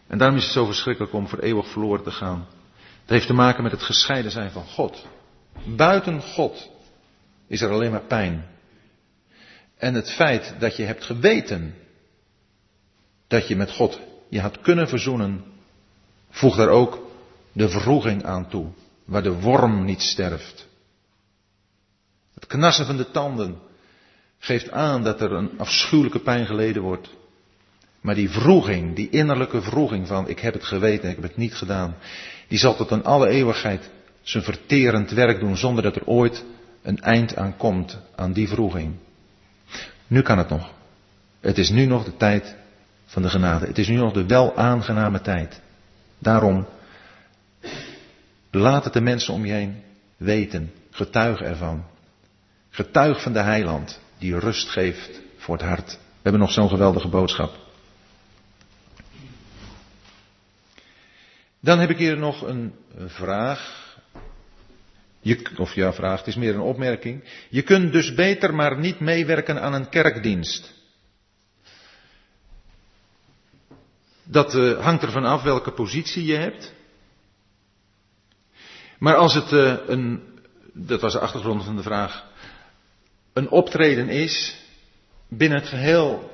En 0.06 0.18
daarom 0.18 0.36
is 0.36 0.44
het 0.44 0.52
zo 0.52 0.64
verschrikkelijk 0.64 1.12
om 1.12 1.28
voor 1.28 1.38
eeuwig 1.38 1.68
verloren 1.68 2.02
te 2.02 2.10
gaan. 2.10 2.46
Het 3.00 3.10
heeft 3.10 3.26
te 3.26 3.32
maken 3.32 3.62
met 3.62 3.72
het 3.72 3.82
gescheiden 3.82 4.30
zijn 4.30 4.50
van 4.50 4.66
God. 4.66 5.06
Buiten 5.76 6.22
God 6.22 6.70
is 7.46 7.60
er 7.60 7.70
alleen 7.70 7.90
maar 7.90 8.06
pijn. 8.06 8.46
En 9.76 9.94
het 9.94 10.12
feit 10.12 10.54
dat 10.58 10.76
je 10.76 10.84
hebt 10.84 11.04
geweten 11.04 11.74
dat 13.26 13.48
je 13.48 13.56
met 13.56 13.70
God 13.70 14.00
je 14.28 14.40
had 14.40 14.60
kunnen 14.60 14.88
verzoenen, 14.88 15.44
voegt 16.30 16.56
daar 16.56 16.68
ook 16.68 17.06
de 17.52 17.68
vroeging 17.68 18.24
aan 18.24 18.48
toe 18.48 18.66
waar 19.04 19.22
de 19.22 19.40
worm 19.40 19.84
niet 19.84 20.02
sterft. 20.02 20.68
Het 22.34 22.46
knassen 22.46 22.86
van 22.86 22.96
de 22.96 23.10
tanden 23.10 23.66
geeft 24.38 24.70
aan 24.70 25.04
dat 25.04 25.20
er 25.20 25.32
een 25.32 25.50
afschuwelijke 25.56 26.18
pijn 26.18 26.46
geleden 26.46 26.82
wordt. 26.82 27.16
Maar 28.00 28.14
die 28.14 28.30
vroeging, 28.30 28.96
die 28.96 29.08
innerlijke 29.10 29.62
vroeging 29.62 30.06
van 30.06 30.28
ik 30.28 30.38
heb 30.38 30.52
het 30.52 30.64
geweten, 30.64 31.08
ik 31.08 31.14
heb 31.14 31.24
het 31.24 31.36
niet 31.36 31.54
gedaan, 31.54 31.96
die 32.48 32.58
zal 32.58 32.76
tot 32.76 32.90
in 32.90 33.04
alle 33.04 33.28
eeuwigheid 33.28 33.90
zijn 34.22 34.44
verterend 34.44 35.10
werk 35.10 35.40
doen 35.40 35.56
zonder 35.56 35.82
dat 35.82 35.96
er 35.96 36.06
ooit 36.06 36.44
een 36.82 37.00
eind 37.00 37.36
aan 37.36 37.56
komt 37.56 37.98
aan 38.16 38.32
die 38.32 38.48
vroeging. 38.48 38.94
Nu 40.06 40.22
kan 40.22 40.38
het 40.38 40.48
nog. 40.48 40.72
Het 41.40 41.58
is 41.58 41.70
nu 41.70 41.84
nog 41.84 42.04
de 42.04 42.16
tijd 42.16 42.56
van 43.06 43.22
de 43.22 43.28
genade. 43.28 43.66
Het 43.66 43.78
is 43.78 43.88
nu 43.88 43.96
nog 43.96 44.12
de 44.12 44.26
wel 44.26 44.56
aangename 44.56 45.20
tijd. 45.20 45.60
Daarom 46.18 46.66
Laat 48.50 48.84
het 48.84 48.92
de 48.92 49.00
mensen 49.00 49.34
om 49.34 49.46
je 49.46 49.52
heen 49.52 49.82
weten. 50.16 50.72
Getuig 50.90 51.40
ervan. 51.40 51.84
Getuig 52.70 53.22
van 53.22 53.32
de 53.32 53.42
heiland 53.42 54.00
die 54.18 54.38
rust 54.38 54.68
geeft 54.68 55.20
voor 55.36 55.56
het 55.56 55.64
hart. 55.64 55.92
We 55.92 55.98
hebben 56.22 56.40
nog 56.40 56.50
zo'n 56.50 56.68
geweldige 56.68 57.08
boodschap. 57.08 57.56
Dan 61.60 61.78
heb 61.78 61.90
ik 61.90 61.98
hier 61.98 62.18
nog 62.18 62.42
een 62.42 62.74
vraag. 63.06 63.86
Je, 65.20 65.50
of 65.56 65.74
ja, 65.74 65.92
vraag, 65.92 66.18
het 66.18 66.26
is 66.26 66.36
meer 66.36 66.54
een 66.54 66.60
opmerking. 66.60 67.24
Je 67.48 67.62
kunt 67.62 67.92
dus 67.92 68.14
beter 68.14 68.54
maar 68.54 68.78
niet 68.78 69.00
meewerken 69.00 69.62
aan 69.62 69.72
een 69.72 69.88
kerkdienst. 69.88 70.76
Dat 74.24 74.54
uh, 74.54 74.84
hangt 74.84 75.02
ervan 75.02 75.24
af 75.24 75.42
welke 75.42 75.72
positie 75.72 76.24
je 76.24 76.36
hebt. 76.36 76.74
Maar 78.98 79.14
als 79.14 79.34
het 79.34 79.52
uh, 79.52 79.76
een, 79.86 80.22
dat 80.72 81.00
was 81.00 81.12
de 81.12 81.18
achtergrond 81.18 81.64
van 81.64 81.76
de 81.76 81.82
vraag, 81.82 82.27
een 83.38 83.50
optreden 83.50 84.08
is 84.08 84.56
binnen 85.28 85.58
het 85.58 85.68
geheel 85.68 86.30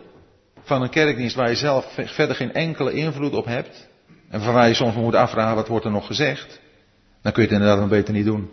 van 0.63 0.83
een 0.83 0.91
kerkdienst 0.91 1.37
waar 1.37 1.49
je 1.49 1.57
zelf 1.57 1.95
verder 1.95 2.37
geen 2.37 2.53
enkele 2.53 2.93
invloed 2.93 3.33
op 3.33 3.45
hebt, 3.45 3.89
en 4.29 4.41
van 4.41 4.55
waar 4.55 4.69
je 4.69 4.75
soms 4.75 4.95
moet 4.95 5.15
afvragen 5.15 5.55
wat 5.55 5.69
wordt 5.69 5.85
er 5.85 5.91
nog 5.91 6.07
gezegd, 6.07 6.61
dan 7.23 7.33
kun 7.33 7.43
je 7.43 7.49
het 7.49 7.59
inderdaad 7.59 7.81
nog 7.81 7.89
beter 7.89 8.15
niet 8.15 8.25
doen. 8.25 8.51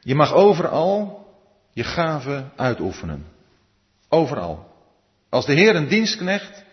Je 0.00 0.14
mag 0.14 0.32
overal 0.32 1.26
je 1.72 1.84
gave 1.84 2.44
uitoefenen. 2.56 3.26
Overal. 4.08 4.66
Als 5.28 5.46
de 5.46 5.52
Heer 5.52 5.76
een 5.76 5.88
dienstknecht 5.88 6.64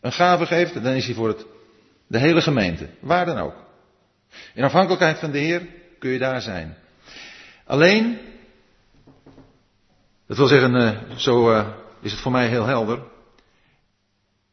een 0.00 0.12
gave 0.12 0.46
geeft, 0.46 0.74
dan 0.74 0.92
is 0.92 1.06
hij 1.06 1.14
voor 1.14 1.28
het, 1.28 1.46
de 2.06 2.18
hele 2.18 2.40
gemeente. 2.40 2.88
Waar 3.00 3.26
dan 3.26 3.38
ook. 3.38 3.54
In 4.54 4.64
afhankelijkheid 4.64 5.18
van 5.18 5.30
de 5.30 5.38
Heer 5.38 5.66
kun 5.98 6.10
je 6.10 6.18
daar 6.18 6.40
zijn. 6.40 6.76
Alleen, 7.64 8.18
dat 10.28 10.36
wil 10.36 10.46
zeggen, 10.46 10.74
eh, 10.74 11.16
zo 11.16 11.50
eh, 11.50 11.68
is 12.00 12.12
het 12.12 12.20
voor 12.20 12.32
mij 12.32 12.48
heel 12.48 12.64
helder. 12.64 13.02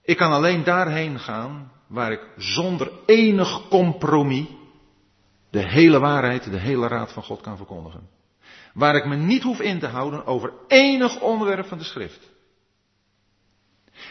Ik 0.01 0.17
kan 0.17 0.31
alleen 0.31 0.63
daarheen 0.63 1.19
gaan 1.19 1.71
waar 1.87 2.11
ik 2.11 2.27
zonder 2.37 2.91
enig 3.05 3.67
compromis 3.67 4.45
de 5.49 5.67
hele 5.67 5.99
waarheid, 5.99 6.51
de 6.51 6.59
hele 6.59 6.87
raad 6.87 7.13
van 7.13 7.23
God 7.23 7.41
kan 7.41 7.57
verkondigen. 7.57 8.09
Waar 8.73 8.95
ik 8.95 9.05
me 9.05 9.15
niet 9.15 9.43
hoef 9.43 9.59
in 9.59 9.79
te 9.79 9.87
houden 9.87 10.25
over 10.25 10.53
enig 10.67 11.19
onderwerp 11.19 11.65
van 11.65 11.77
de 11.77 11.83
schrift. 11.83 12.33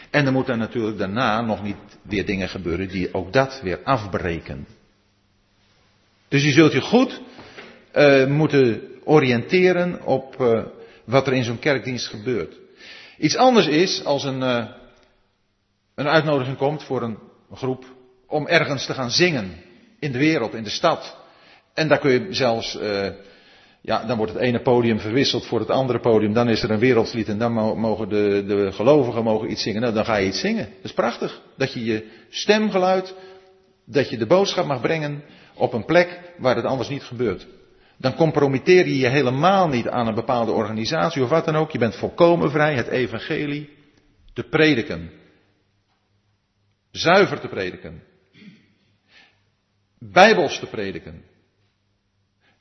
En 0.09 0.25
er 0.25 0.31
moeten 0.31 0.57
natuurlijk 0.57 0.97
daarna 0.97 1.41
nog 1.41 1.63
niet 1.63 1.77
weer 2.01 2.25
dingen 2.25 2.49
gebeuren 2.49 2.87
die 2.87 3.13
ook 3.13 3.33
dat 3.33 3.61
weer 3.61 3.83
afbreken. 3.83 4.67
Dus 6.27 6.43
je 6.43 6.51
zult 6.51 6.71
je 6.71 6.81
goed 6.81 7.21
uh, 7.93 8.27
moeten 8.27 8.81
oriënteren 9.03 10.05
op 10.05 10.35
wat 11.05 11.27
er 11.27 11.33
in 11.33 11.43
zo'n 11.43 11.59
kerkdienst 11.59 12.07
gebeurt. 12.07 12.55
Iets 13.17 13.35
anders 13.35 13.67
is 13.67 14.05
als 14.05 14.23
een, 14.23 14.39
uh, 14.39 14.65
een 15.95 16.07
uitnodiging 16.07 16.57
komt 16.57 16.83
voor 16.83 17.01
een 17.01 17.17
groep 17.53 17.85
om 18.27 18.47
ergens 18.47 18.85
te 18.85 18.93
gaan 18.93 19.11
zingen 19.11 19.53
in 19.99 20.11
de 20.11 20.17
wereld, 20.17 20.53
in 20.53 20.63
de 20.63 20.69
stad. 20.69 21.17
En 21.73 21.87
daar 21.87 21.99
kun 21.99 22.11
je 22.11 22.27
zelfs, 22.33 22.75
uh, 22.75 23.07
ja, 23.81 24.05
dan 24.05 24.17
wordt 24.17 24.33
het 24.33 24.41
ene 24.41 24.61
podium 24.61 24.99
verwisseld 24.99 25.45
voor 25.45 25.59
het 25.59 25.69
andere 25.69 25.99
podium. 25.99 26.33
Dan 26.33 26.49
is 26.49 26.63
er 26.63 26.71
een 26.71 26.79
wereldslied 26.79 27.27
en 27.27 27.37
dan 27.37 27.53
mogen 27.79 28.09
de, 28.09 28.43
de 28.47 28.71
gelovigen 28.71 29.23
mogen 29.23 29.51
iets 29.51 29.61
zingen. 29.61 29.81
Nou, 29.81 29.93
dan 29.93 30.05
ga 30.05 30.15
je 30.15 30.27
iets 30.27 30.39
zingen. 30.39 30.65
Dat 30.65 30.83
is 30.83 30.93
prachtig. 30.93 31.41
Dat 31.57 31.73
je 31.73 31.83
je 31.83 32.07
stemgeluid, 32.29 33.15
dat 33.85 34.09
je 34.09 34.17
de 34.17 34.25
boodschap 34.25 34.65
mag 34.65 34.81
brengen 34.81 35.23
op 35.53 35.73
een 35.73 35.85
plek 35.85 36.19
waar 36.37 36.55
het 36.55 36.65
anders 36.65 36.89
niet 36.89 37.03
gebeurt. 37.03 37.47
Dan 37.97 38.15
compromitteer 38.15 38.87
je 38.87 38.97
je 38.97 39.07
helemaal 39.07 39.67
niet 39.67 39.87
aan 39.87 40.07
een 40.07 40.15
bepaalde 40.15 40.51
organisatie 40.51 41.23
of 41.23 41.29
wat 41.29 41.45
dan 41.45 41.55
ook. 41.55 41.71
Je 41.71 41.77
bent 41.77 41.95
volkomen 41.95 42.51
vrij 42.51 42.75
het 42.75 42.87
evangelie 42.87 43.69
te 44.33 44.43
prediken. 44.43 45.11
Zuiver 46.91 47.39
te 47.39 47.47
prediken. 47.47 48.03
Bijbels 49.99 50.59
te 50.59 50.65
prediken. 50.65 51.23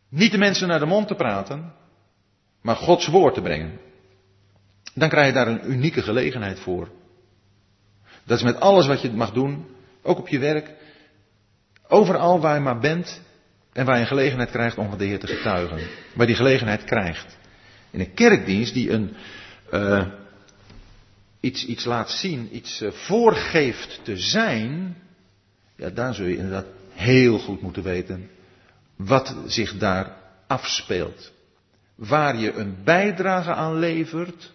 Niet 0.09 0.31
de 0.31 0.39
mensen 0.39 0.69
naar 0.69 0.79
de 0.79 0.87
mond 0.87 1.09
te 1.09 1.15
praten, 1.15 1.73
maar 2.63 2.77
Gods 2.77 3.07
woord 3.07 3.35
te 3.35 3.43
brengen. 3.43 3.81
Dan 4.95 5.09
krijg 5.09 5.27
je 5.27 5.33
daar 5.33 5.49
een 5.49 5.71
unieke 5.71 6.03
gelegenheid 6.03 6.61
voor. 6.61 6.91
Dat 8.25 8.39
is 8.39 8.45
met 8.45 8.61
alles 8.61 8.87
wat 8.87 9.01
je 9.01 9.11
mag 9.11 9.33
doen, 9.33 9.67
ook 10.03 10.19
op 10.19 10.29
je 10.29 10.39
werk, 10.39 10.75
overal 11.89 12.41
waar 12.41 12.55
je 12.55 12.61
maar 12.61 12.79
bent 12.79 13.23
en 13.75 13.85
waar 13.85 13.95
je 13.95 14.01
een 14.01 14.07
gelegenheid 14.07 14.51
krijgt 14.51 14.79
om 14.79 14.89
van 14.89 14.99
de 14.99 15.05
Heer 15.05 15.19
te 15.19 15.27
getuigen. 15.27 15.79
Waar 16.15 16.27
die 16.27 16.37
gelegenheid 16.37 16.85
krijgt. 16.85 17.39
In 17.91 18.01
een 18.01 18.15
kerkdienst 18.15 18.75
die 18.75 18.91
een, 18.91 19.15
uh, 19.73 20.07
iets, 21.41 21.67
iets 21.67 21.85
laat 21.85 22.11
zien, 22.11 22.57
iets 22.57 22.83
uh, 22.83 22.91
voorgeeft 22.91 24.01
te 24.03 24.17
zijn, 24.17 24.97
ja, 25.77 25.91
daar 25.91 26.15
zul 26.15 26.27
je 26.27 26.37
inderdaad 26.37 26.67
heel 26.93 27.39
goed 27.39 27.61
moeten 27.61 27.83
weten 27.83 28.31
wat 28.97 29.37
zich 29.47 29.79
daar 29.79 30.17
afspeelt. 30.47 31.33
Waar 31.95 32.37
je 32.37 32.53
een 32.53 32.77
bijdrage 32.85 33.55
aan 33.55 33.79
levert, 33.79 34.53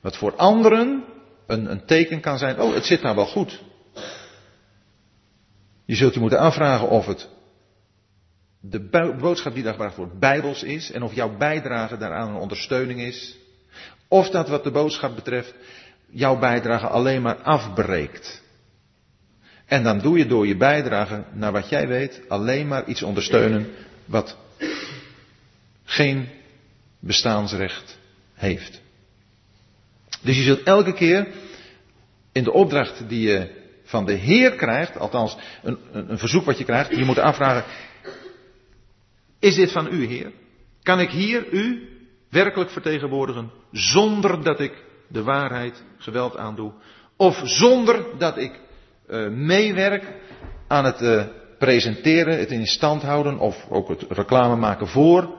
wat 0.00 0.16
voor 0.16 0.36
anderen 0.36 1.04
een, 1.46 1.70
een 1.70 1.84
teken 1.84 2.20
kan 2.20 2.38
zijn, 2.38 2.60
oh, 2.60 2.74
het 2.74 2.84
zit 2.84 3.02
nou 3.02 3.16
wel 3.16 3.26
goed. 3.26 3.62
Je 5.84 5.94
zult 5.94 6.14
je 6.14 6.20
moeten 6.20 6.38
afvragen 6.38 6.88
of 6.88 7.06
het 7.06 7.28
de 8.60 8.80
boodschap 9.20 9.54
die 9.54 9.62
daar 9.62 9.72
gebracht 9.72 9.96
wordt 9.96 10.18
bijbels 10.18 10.62
is 10.62 10.90
en 10.90 11.02
of 11.02 11.14
jouw 11.14 11.36
bijdrage 11.36 11.96
daaraan 11.96 12.28
een 12.28 12.40
ondersteuning 12.40 13.00
is. 13.00 13.36
Of 14.08 14.30
dat 14.30 14.48
wat 14.48 14.64
de 14.64 14.70
boodschap 14.70 15.14
betreft 15.14 15.54
jouw 16.10 16.38
bijdrage 16.38 16.86
alleen 16.86 17.22
maar 17.22 17.36
afbreekt. 17.36 18.42
En 19.66 19.82
dan 19.82 19.98
doe 19.98 20.18
je 20.18 20.26
door 20.26 20.46
je 20.46 20.56
bijdrage, 20.56 21.24
naar 21.32 21.52
wat 21.52 21.68
jij 21.68 21.88
weet, 21.88 22.20
alleen 22.28 22.68
maar 22.68 22.86
iets 22.86 23.02
ondersteunen 23.02 23.68
wat 24.04 24.36
geen 25.84 26.28
bestaansrecht 26.98 27.98
heeft. 28.34 28.80
Dus 30.22 30.36
je 30.36 30.42
zult 30.42 30.62
elke 30.62 30.92
keer 30.92 31.28
in 32.32 32.44
de 32.44 32.52
opdracht 32.52 33.08
die 33.08 33.28
je 33.28 33.58
van 33.84 34.06
de 34.06 34.12
Heer 34.12 34.52
krijgt, 34.52 34.98
althans 34.98 35.36
een, 35.62 35.78
een, 35.92 36.10
een 36.10 36.18
verzoek 36.18 36.44
wat 36.44 36.58
je 36.58 36.64
krijgt, 36.64 36.96
je 36.96 37.04
moet 37.04 37.18
afvragen, 37.18 37.64
is 39.40 39.54
dit 39.54 39.72
van 39.72 39.92
u, 39.92 40.06
Heer? 40.06 40.32
Kan 40.82 41.00
ik 41.00 41.10
hier 41.10 41.52
u 41.52 41.88
werkelijk 42.28 42.70
vertegenwoordigen 42.70 43.50
zonder 43.72 44.42
dat 44.42 44.60
ik 44.60 44.84
de 45.08 45.22
waarheid 45.22 45.84
geweld 45.98 46.36
aandoe? 46.36 46.72
Of 47.16 47.40
zonder 47.44 48.18
dat 48.18 48.36
ik 48.36 48.60
uh, 49.08 49.28
meewerk 49.28 50.14
aan 50.66 50.84
het 50.84 51.00
uh, 51.00 51.26
presenteren, 51.58 52.38
het 52.38 52.50
in 52.50 52.66
stand 52.66 53.02
houden 53.02 53.38
of 53.38 53.66
ook 53.68 53.88
het 53.88 54.04
reclame 54.08 54.56
maken 54.56 54.88
voor 54.88 55.34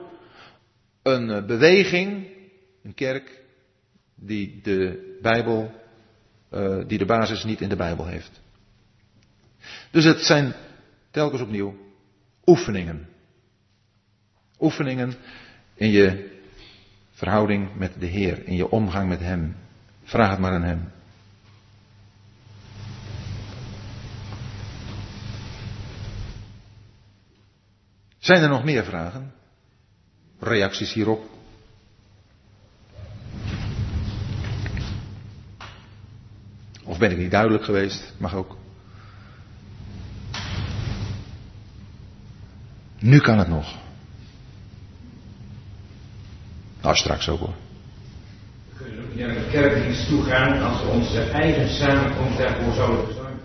een 1.02 1.28
uh, 1.28 1.44
beweging, 1.46 2.26
een 2.82 2.94
kerk, 2.94 3.42
die 4.14 4.60
de 4.62 5.10
Bijbel, 5.22 5.80
die 6.86 6.98
de 6.98 7.04
basis 7.04 7.44
niet 7.44 7.60
in 7.60 7.68
de 7.68 7.76
Bijbel 7.76 8.06
heeft. 8.06 8.40
Dus 9.90 10.04
het 10.04 10.20
zijn 10.20 10.54
telkens 11.10 11.42
opnieuw 11.42 11.74
oefeningen. 12.46 13.11
Oefeningen 14.62 15.14
in 15.74 15.90
je 15.90 16.30
verhouding 17.10 17.74
met 17.74 18.00
de 18.00 18.06
Heer, 18.06 18.46
in 18.46 18.56
je 18.56 18.70
omgang 18.70 19.08
met 19.08 19.20
Hem. 19.20 19.56
Vraag 20.04 20.30
het 20.30 20.38
maar 20.38 20.52
aan 20.52 20.62
Hem. 20.62 20.90
Zijn 28.18 28.42
er 28.42 28.48
nog 28.48 28.64
meer 28.64 28.84
vragen? 28.84 29.32
Reacties 30.38 30.92
hierop? 30.92 31.30
Of 36.84 36.98
ben 36.98 37.10
ik 37.10 37.18
niet 37.18 37.30
duidelijk 37.30 37.64
geweest? 37.64 38.14
Mag 38.18 38.34
ook. 38.34 38.56
Nu 42.98 43.18
kan 43.18 43.38
het 43.38 43.48
nog. 43.48 43.80
Nou, 46.82 46.96
straks 46.96 47.28
ook 47.28 47.38
hoor. 47.38 47.54
We 48.68 48.84
kunnen 48.84 49.04
ook 49.04 49.14
naar 49.14 49.34
de 49.34 49.48
kerkdienst 49.50 50.08
toe 50.08 50.22
gaan 50.22 50.62
als 50.62 50.82
we 50.82 50.88
onze 50.88 51.20
eigen 51.20 51.68
samenkomst 51.68 52.38
daarvoor 52.38 52.74
zouden 52.74 53.04
verzorgen. 53.04 53.40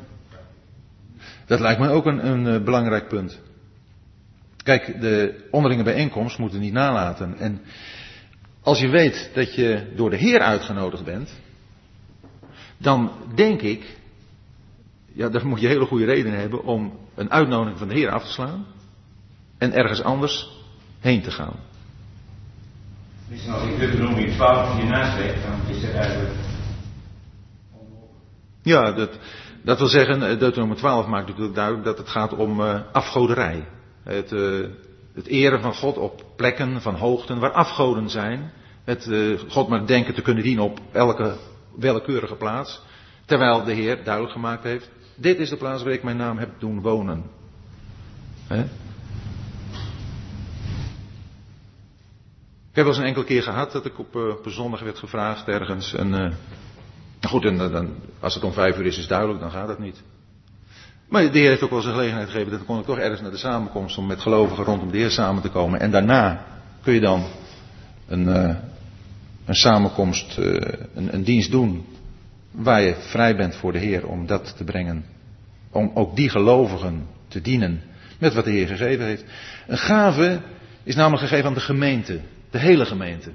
Dat 1.46 1.60
lijkt 1.60 1.80
mij 1.80 1.90
ook 1.90 2.06
een, 2.06 2.28
een 2.28 2.46
uh, 2.46 2.64
belangrijk 2.64 3.08
punt. 3.08 3.40
Kijk, 4.64 5.02
de 5.02 5.48
onderlinge 5.52 5.84
bijeenkomst 5.84 6.38
moeten 6.38 6.60
niet 6.60 6.74
nalaten. 6.74 7.38
En 7.38 7.62
als 8.62 8.80
je 8.80 8.88
weet 8.88 9.30
dat 9.34 9.56
je 9.56 9.94
door 9.96 10.10
de 10.10 10.18
Heer 10.18 10.40
uitgenodigd 10.40 11.04
bent, 11.04 11.30
dan 12.78 13.12
denk 13.36 13.62
ik, 13.62 13.98
ja, 15.14 15.30
dan 15.30 15.48
moet 15.48 15.62
je 15.62 15.68
hele 15.68 15.86
goede 15.86 16.06
redenen 16.06 16.40
hebben 16.40 16.64
om 16.64 17.00
een 17.16 17.32
uitnodiging 17.32 17.78
van 17.78 17.88
de 17.88 17.94
Heer 17.94 18.10
af 18.10 18.24
te 18.24 18.32
slaan 18.32 18.66
en 19.58 19.74
ergens 19.74 20.02
anders 20.02 20.50
heen 21.00 21.22
te 21.22 21.32
gaan. 21.32 21.56
Misschien 23.30 23.54
als 23.54 23.64
ik 23.64 23.78
Deuteronomie 23.78 24.32
12 24.32 24.80
hiernaast 24.80 25.18
leg, 25.18 25.34
dan 25.44 25.76
is 25.76 25.82
het 25.84 25.94
eigenlijk 25.94 26.36
Ja, 28.62 28.92
dat, 28.92 29.20
dat 29.64 29.78
wil 29.78 29.88
zeggen, 29.88 30.30
eh, 30.30 30.40
Deuteronomie 30.40 30.78
12 30.78 31.08
maakt 31.08 31.28
natuurlijk 31.28 31.56
duidelijk 31.56 31.86
dat 31.86 31.98
het 31.98 32.10
gaat 32.10 32.34
om 32.34 32.60
uh, 32.60 32.80
afgoderij. 32.92 33.68
Het, 34.04 34.32
uh, 34.32 34.68
het 35.14 35.28
eren 35.28 35.62
van 35.62 35.74
God 35.74 35.98
op 35.98 36.24
plekken 36.36 36.82
van 36.82 36.96
hoogten 36.96 37.40
waar 37.40 37.52
afgoden 37.52 38.10
zijn. 38.10 38.52
Het 38.84 39.10
God 39.48 39.68
maar 39.68 39.86
denken 39.86 40.14
te 40.14 40.22
kunnen 40.22 40.44
dienen 40.44 40.64
op 40.64 40.80
elke 40.92 41.36
willekeurige 41.76 42.36
plaats. 42.36 42.82
Terwijl 43.26 43.64
de 43.64 43.74
Heer 43.74 44.04
duidelijk 44.04 44.34
gemaakt 44.34 44.64
heeft, 44.64 44.90
dit 45.16 45.40
is 45.40 45.50
de 45.50 45.58
plaats 45.58 45.84
waar 45.84 45.94
ik 45.94 46.04
mijn 46.04 46.18
naam 46.18 46.38
heb 46.38 46.50
doen 46.60 46.82
wonen. 46.82 47.24
He? 48.48 48.66
Heb 52.78 52.86
wel 52.86 52.94
eens 52.94 52.98
een 52.98 53.08
enkele 53.08 53.26
keer 53.26 53.44
gehad 53.44 53.72
dat 53.72 53.86
ik 53.86 54.00
op, 54.00 54.16
een 54.16 54.52
zondag 54.52 54.82
werd 54.82 55.00
gevraagd 55.00 55.48
ergens. 55.48 55.94
En, 55.94 56.14
uh, 56.14 56.32
goed, 57.22 57.46
en 57.46 57.58
dan, 57.58 57.90
als 58.20 58.34
het 58.34 58.44
om 58.44 58.54
vijf 58.54 58.78
uur 58.78 58.86
is, 58.86 58.98
is 58.98 59.08
duidelijk, 59.08 59.40
dan 59.40 59.52
gaat 59.52 59.68
het 59.68 59.80
niet. 59.80 60.04
Maar 61.10 61.32
de 61.32 61.40
Heer 61.40 61.50
heeft 61.50 61.62
ook 61.64 61.70
wel 61.70 61.80
eens 61.80 61.88
een 61.88 61.94
gelegenheid 61.94 62.30
gegeven, 62.30 62.52
dat 62.52 62.66
kon 62.66 62.80
ik 62.80 62.86
toch 62.86 62.98
ergens 62.98 63.22
naar 63.22 63.32
de 63.32 63.38
samenkomst 63.38 63.98
om 63.98 64.08
met 64.08 64.20
gelovigen 64.20 64.64
rondom 64.64 64.92
de 64.92 64.98
Heer 64.98 65.10
samen 65.10 65.42
te 65.42 65.50
komen. 65.50 65.80
En 65.80 65.92
daarna 65.92 66.46
kun 66.82 66.94
je 66.94 67.00
dan 67.00 67.26
een, 68.08 68.28
uh, 68.28 68.56
een 69.46 69.56
samenkomst, 69.56 70.38
een, 70.38 71.14
een 71.14 71.24
dienst 71.24 71.52
doen 71.52 71.86
waar 72.52 72.82
je 72.82 72.96
vrij 72.96 73.36
bent 73.36 73.56
voor 73.56 73.72
de 73.72 73.80
Heer 73.80 74.08
om 74.08 74.26
dat 74.26 74.58
te 74.58 74.64
brengen. 74.64 75.06
Om 75.72 75.92
ook 75.94 76.16
die 76.16 76.30
gelovigen 76.30 77.08
te 77.28 77.42
dienen 77.42 77.82
met 78.20 78.34
wat 78.34 78.44
de 78.44 78.52
Heer 78.52 78.68
gegeven 78.68 79.06
heeft. 79.06 79.26
Een 79.68 79.78
gave 79.78 80.40
is 80.84 80.96
namelijk 80.96 81.22
gegeven 81.22 81.46
aan 81.46 81.54
de 81.54 81.60
gemeente, 81.60 82.20
de 82.50 82.60
hele 82.60 82.86
gemeente. 82.86 83.32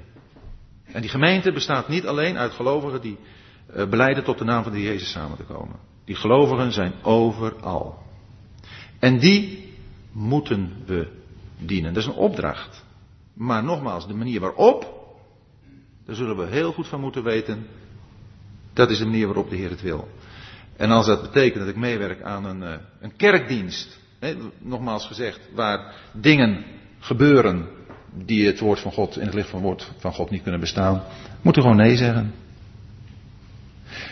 En 0.83 1.01
die 1.01 1.09
gemeente 1.09 1.51
bestaat 1.51 1.87
niet 1.87 2.07
alleen 2.07 2.37
uit 2.37 2.51
gelovigen 2.51 3.01
die 3.01 3.17
uh, 3.75 3.89
beleiden 3.89 4.23
tot 4.23 4.37
de 4.37 4.43
naam 4.43 4.63
van 4.63 4.71
de 4.71 4.81
Jezus 4.81 5.11
samen 5.11 5.37
te 5.37 5.43
komen. 5.43 5.75
Die 6.05 6.15
gelovigen 6.15 6.71
zijn 6.71 6.93
overal. 7.01 8.01
En 8.99 9.19
die 9.19 9.73
moeten 10.11 10.73
we 10.85 11.07
dienen. 11.57 11.93
Dat 11.93 12.03
is 12.03 12.09
een 12.09 12.15
opdracht. 12.15 12.83
Maar 13.33 13.63
nogmaals, 13.63 14.07
de 14.07 14.13
manier 14.13 14.39
waarop, 14.39 15.05
daar 16.05 16.15
zullen 16.15 16.37
we 16.37 16.45
heel 16.45 16.71
goed 16.71 16.87
van 16.87 16.99
moeten 16.99 17.23
weten. 17.23 17.67
Dat 18.73 18.89
is 18.89 18.97
de 18.97 19.05
manier 19.05 19.25
waarop 19.25 19.49
de 19.49 19.55
Heer 19.55 19.69
het 19.69 19.81
wil. 19.81 20.07
En 20.77 20.91
als 20.91 21.05
dat 21.05 21.21
betekent 21.21 21.59
dat 21.59 21.67
ik 21.67 21.75
meewerk 21.75 22.21
aan 22.21 22.45
een, 22.45 22.61
uh, 22.61 22.73
een 22.99 23.15
kerkdienst, 23.15 23.99
hè, 24.19 24.35
nogmaals 24.59 25.07
gezegd, 25.07 25.39
waar 25.53 25.95
dingen 26.11 26.65
gebeuren 26.99 27.67
die 28.25 28.47
het 28.47 28.59
woord 28.59 28.79
van 28.79 28.91
God 28.91 29.17
in 29.17 29.25
het 29.25 29.33
licht 29.33 29.49
van 29.49 29.59
het 29.59 29.67
woord 29.67 29.91
van 29.97 30.13
God 30.13 30.29
niet 30.29 30.41
kunnen 30.41 30.59
bestaan, 30.59 31.03
moeten 31.41 31.61
gewoon 31.61 31.77
nee 31.77 31.95
zeggen. 31.97 32.33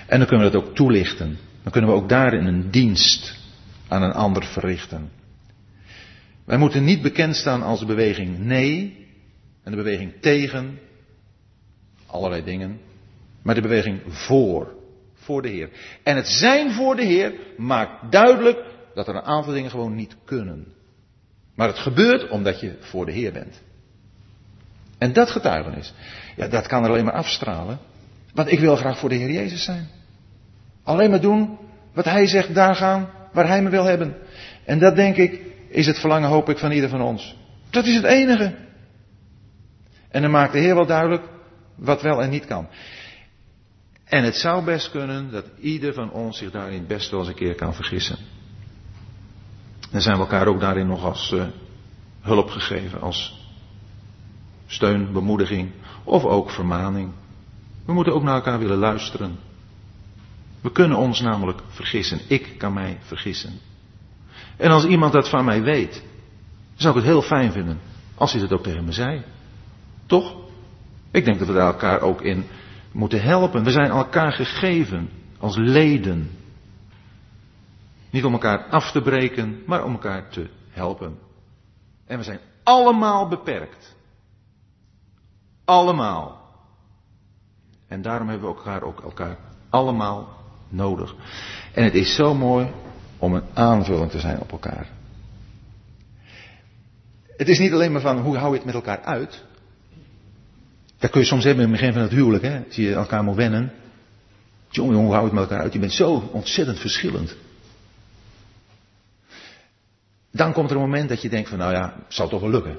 En 0.07 0.17
dan 0.19 0.27
kunnen 0.27 0.45
we 0.45 0.51
dat 0.51 0.63
ook 0.63 0.75
toelichten. 0.75 1.37
Dan 1.63 1.71
kunnen 1.71 1.89
we 1.89 1.95
ook 1.95 2.09
daarin 2.09 2.45
een 2.45 2.71
dienst 2.71 3.37
aan 3.87 4.01
een 4.03 4.13
ander 4.13 4.43
verrichten. 4.43 5.09
Wij 6.45 6.57
moeten 6.57 6.83
niet 6.83 7.01
bekend 7.01 7.35
staan 7.35 7.61
als 7.61 7.79
de 7.79 7.85
beweging 7.85 8.39
nee 8.39 9.07
en 9.63 9.71
de 9.71 9.77
beweging 9.77 10.13
tegen 10.21 10.79
allerlei 12.05 12.43
dingen, 12.43 12.79
maar 13.41 13.55
de 13.55 13.61
beweging 13.61 13.99
voor, 14.07 14.73
voor 15.13 15.41
de 15.41 15.49
Heer. 15.49 15.69
En 16.03 16.15
het 16.15 16.27
zijn 16.27 16.71
voor 16.71 16.95
de 16.95 17.03
Heer 17.03 17.33
maakt 17.57 18.11
duidelijk 18.11 18.63
dat 18.93 19.07
er 19.07 19.15
een 19.15 19.21
aantal 19.21 19.53
dingen 19.53 19.69
gewoon 19.69 19.95
niet 19.95 20.15
kunnen. 20.25 20.67
Maar 21.55 21.67
het 21.67 21.79
gebeurt 21.79 22.29
omdat 22.29 22.59
je 22.59 22.75
voor 22.79 23.05
de 23.05 23.11
Heer 23.11 23.31
bent. 23.31 23.61
En 25.01 25.13
dat 25.13 25.29
getuigenis, 25.29 25.93
ja, 26.35 26.47
dat 26.47 26.67
kan 26.67 26.83
er 26.83 26.89
alleen 26.89 27.05
maar 27.05 27.13
afstralen. 27.13 27.79
Want 28.33 28.51
ik 28.51 28.59
wil 28.59 28.75
graag 28.75 28.99
voor 28.99 29.09
de 29.09 29.15
Heer 29.15 29.31
Jezus 29.31 29.63
zijn. 29.63 29.89
Alleen 30.83 31.09
maar 31.09 31.21
doen 31.21 31.57
wat 31.93 32.05
Hij 32.05 32.27
zegt, 32.27 32.55
daar 32.55 32.75
gaan 32.75 33.09
waar 33.31 33.47
Hij 33.47 33.61
me 33.61 33.69
wil 33.69 33.83
hebben. 33.83 34.15
En 34.65 34.79
dat 34.79 34.95
denk 34.95 35.15
ik 35.15 35.41
is 35.69 35.85
het 35.85 35.99
verlangen, 35.99 36.29
hoop 36.29 36.49
ik, 36.49 36.57
van 36.57 36.71
ieder 36.71 36.89
van 36.89 37.01
ons. 37.01 37.35
Dat 37.69 37.85
is 37.85 37.95
het 37.95 38.03
enige. 38.03 38.55
En 40.09 40.21
dan 40.21 40.31
maakt 40.31 40.53
de 40.53 40.59
Heer 40.59 40.75
wel 40.75 40.85
duidelijk 40.85 41.23
wat 41.75 42.01
wel 42.01 42.21
en 42.21 42.29
niet 42.29 42.45
kan. 42.45 42.67
En 44.05 44.23
het 44.23 44.35
zou 44.35 44.63
best 44.63 44.91
kunnen 44.91 45.31
dat 45.31 45.45
ieder 45.59 45.93
van 45.93 46.11
ons 46.11 46.37
zich 46.37 46.51
daarin 46.51 46.87
best 46.87 47.11
wel 47.11 47.19
eens 47.19 47.29
een 47.29 47.35
keer 47.35 47.55
kan 47.55 47.73
vergissen. 47.73 48.17
Dan 49.91 50.01
zijn 50.01 50.15
we 50.15 50.21
elkaar 50.21 50.47
ook 50.47 50.59
daarin 50.59 50.87
nog 50.87 51.03
als 51.03 51.31
uh, 51.31 51.43
hulp 52.21 52.49
gegeven, 52.49 53.01
als 53.01 53.40
steun, 54.71 55.11
bemoediging 55.13 55.71
of 56.03 56.25
ook 56.25 56.49
vermaning. 56.49 57.11
We 57.85 57.93
moeten 57.93 58.13
ook 58.13 58.23
naar 58.23 58.35
elkaar 58.35 58.59
willen 58.59 58.77
luisteren. 58.77 59.39
We 60.61 60.71
kunnen 60.71 60.97
ons 60.97 61.21
namelijk 61.21 61.61
vergissen. 61.67 62.19
Ik 62.27 62.53
kan 62.57 62.73
mij 62.73 62.97
vergissen. 63.01 63.59
En 64.57 64.71
als 64.71 64.85
iemand 64.85 65.13
dat 65.13 65.29
van 65.29 65.45
mij 65.45 65.61
weet, 65.61 66.03
zou 66.75 66.97
ik 66.97 67.03
het 67.03 67.11
heel 67.11 67.21
fijn 67.21 67.51
vinden 67.51 67.79
als 68.15 68.31
hij 68.31 68.41
dat 68.41 68.51
ook 68.51 68.63
tegen 68.63 68.85
me 68.85 68.91
zei. 68.91 69.23
Toch? 70.05 70.35
Ik 71.11 71.25
denk 71.25 71.39
dat 71.39 71.47
we 71.47 71.53
daar 71.53 71.73
elkaar 71.73 72.01
ook 72.01 72.21
in 72.21 72.45
moeten 72.91 73.21
helpen. 73.21 73.63
We 73.63 73.71
zijn 73.71 73.89
elkaar 73.89 74.31
gegeven 74.31 75.09
als 75.37 75.55
leden. 75.57 76.29
Niet 78.09 78.25
om 78.25 78.33
elkaar 78.33 78.63
af 78.69 78.91
te 78.91 79.01
breken, 79.01 79.63
maar 79.65 79.83
om 79.83 79.91
elkaar 79.91 80.29
te 80.29 80.49
helpen. 80.69 81.17
En 82.05 82.17
we 82.17 82.23
zijn 82.23 82.39
allemaal 82.63 83.27
beperkt. 83.27 83.95
Allemaal. 85.71 86.39
En 87.87 88.01
daarom 88.01 88.29
hebben 88.29 88.49
we 88.49 88.55
elkaar 88.55 88.81
ook 88.83 89.01
elkaar 89.01 89.37
allemaal 89.69 90.29
nodig. 90.69 91.15
En 91.73 91.83
het 91.83 91.93
is 91.93 92.15
zo 92.15 92.33
mooi 92.33 92.71
om 93.17 93.33
een 93.33 93.43
aanvulling 93.53 94.11
te 94.11 94.19
zijn 94.19 94.39
op 94.39 94.51
elkaar. 94.51 94.89
Het 97.37 97.49
is 97.49 97.59
niet 97.59 97.71
alleen 97.71 97.91
maar 97.91 98.01
van 98.01 98.19
hoe 98.19 98.37
hou 98.37 98.49
je 98.49 98.55
het 98.55 98.65
met 98.65 98.75
elkaar 98.75 99.01
uit. 99.01 99.43
Dat 100.97 101.09
kun 101.09 101.21
je 101.21 101.27
soms 101.27 101.43
hebben 101.43 101.63
in 101.63 101.71
het 101.71 101.79
begin 101.79 101.93
van 101.93 102.01
het 102.01 102.11
huwelijk, 102.11 102.43
hè? 102.43 102.61
Zie 102.69 102.87
je 102.87 102.93
elkaar 102.93 103.23
moet 103.23 103.35
wennen. 103.35 103.71
Jongen, 104.69 104.95
hoe 104.95 105.11
hou 105.11 105.19
je 105.19 105.25
het 105.25 105.33
met 105.33 105.43
elkaar 105.43 105.63
uit? 105.63 105.73
Je 105.73 105.79
bent 105.79 105.93
zo 105.93 106.29
ontzettend 106.31 106.79
verschillend. 106.79 107.35
Dan 110.31 110.53
komt 110.53 110.69
er 110.69 110.75
een 110.75 110.81
moment 110.81 111.09
dat 111.09 111.21
je 111.21 111.29
denkt 111.29 111.49
van, 111.49 111.57
nou 111.57 111.73
ja, 111.73 111.93
het 112.03 112.13
zal 112.13 112.29
toch 112.29 112.41
wel 112.41 112.49
lukken. 112.49 112.77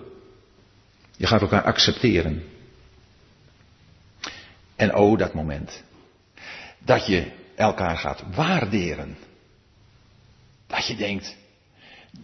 Je 1.16 1.26
gaat 1.26 1.40
elkaar 1.40 1.62
accepteren. 1.62 2.42
En 4.82 4.94
oh, 4.94 5.18
dat 5.18 5.34
moment. 5.34 5.82
Dat 6.78 7.06
je 7.06 7.30
elkaar 7.54 7.96
gaat 7.96 8.22
waarderen. 8.34 9.16
Dat 10.66 10.86
je 10.86 10.96
denkt, 10.96 11.36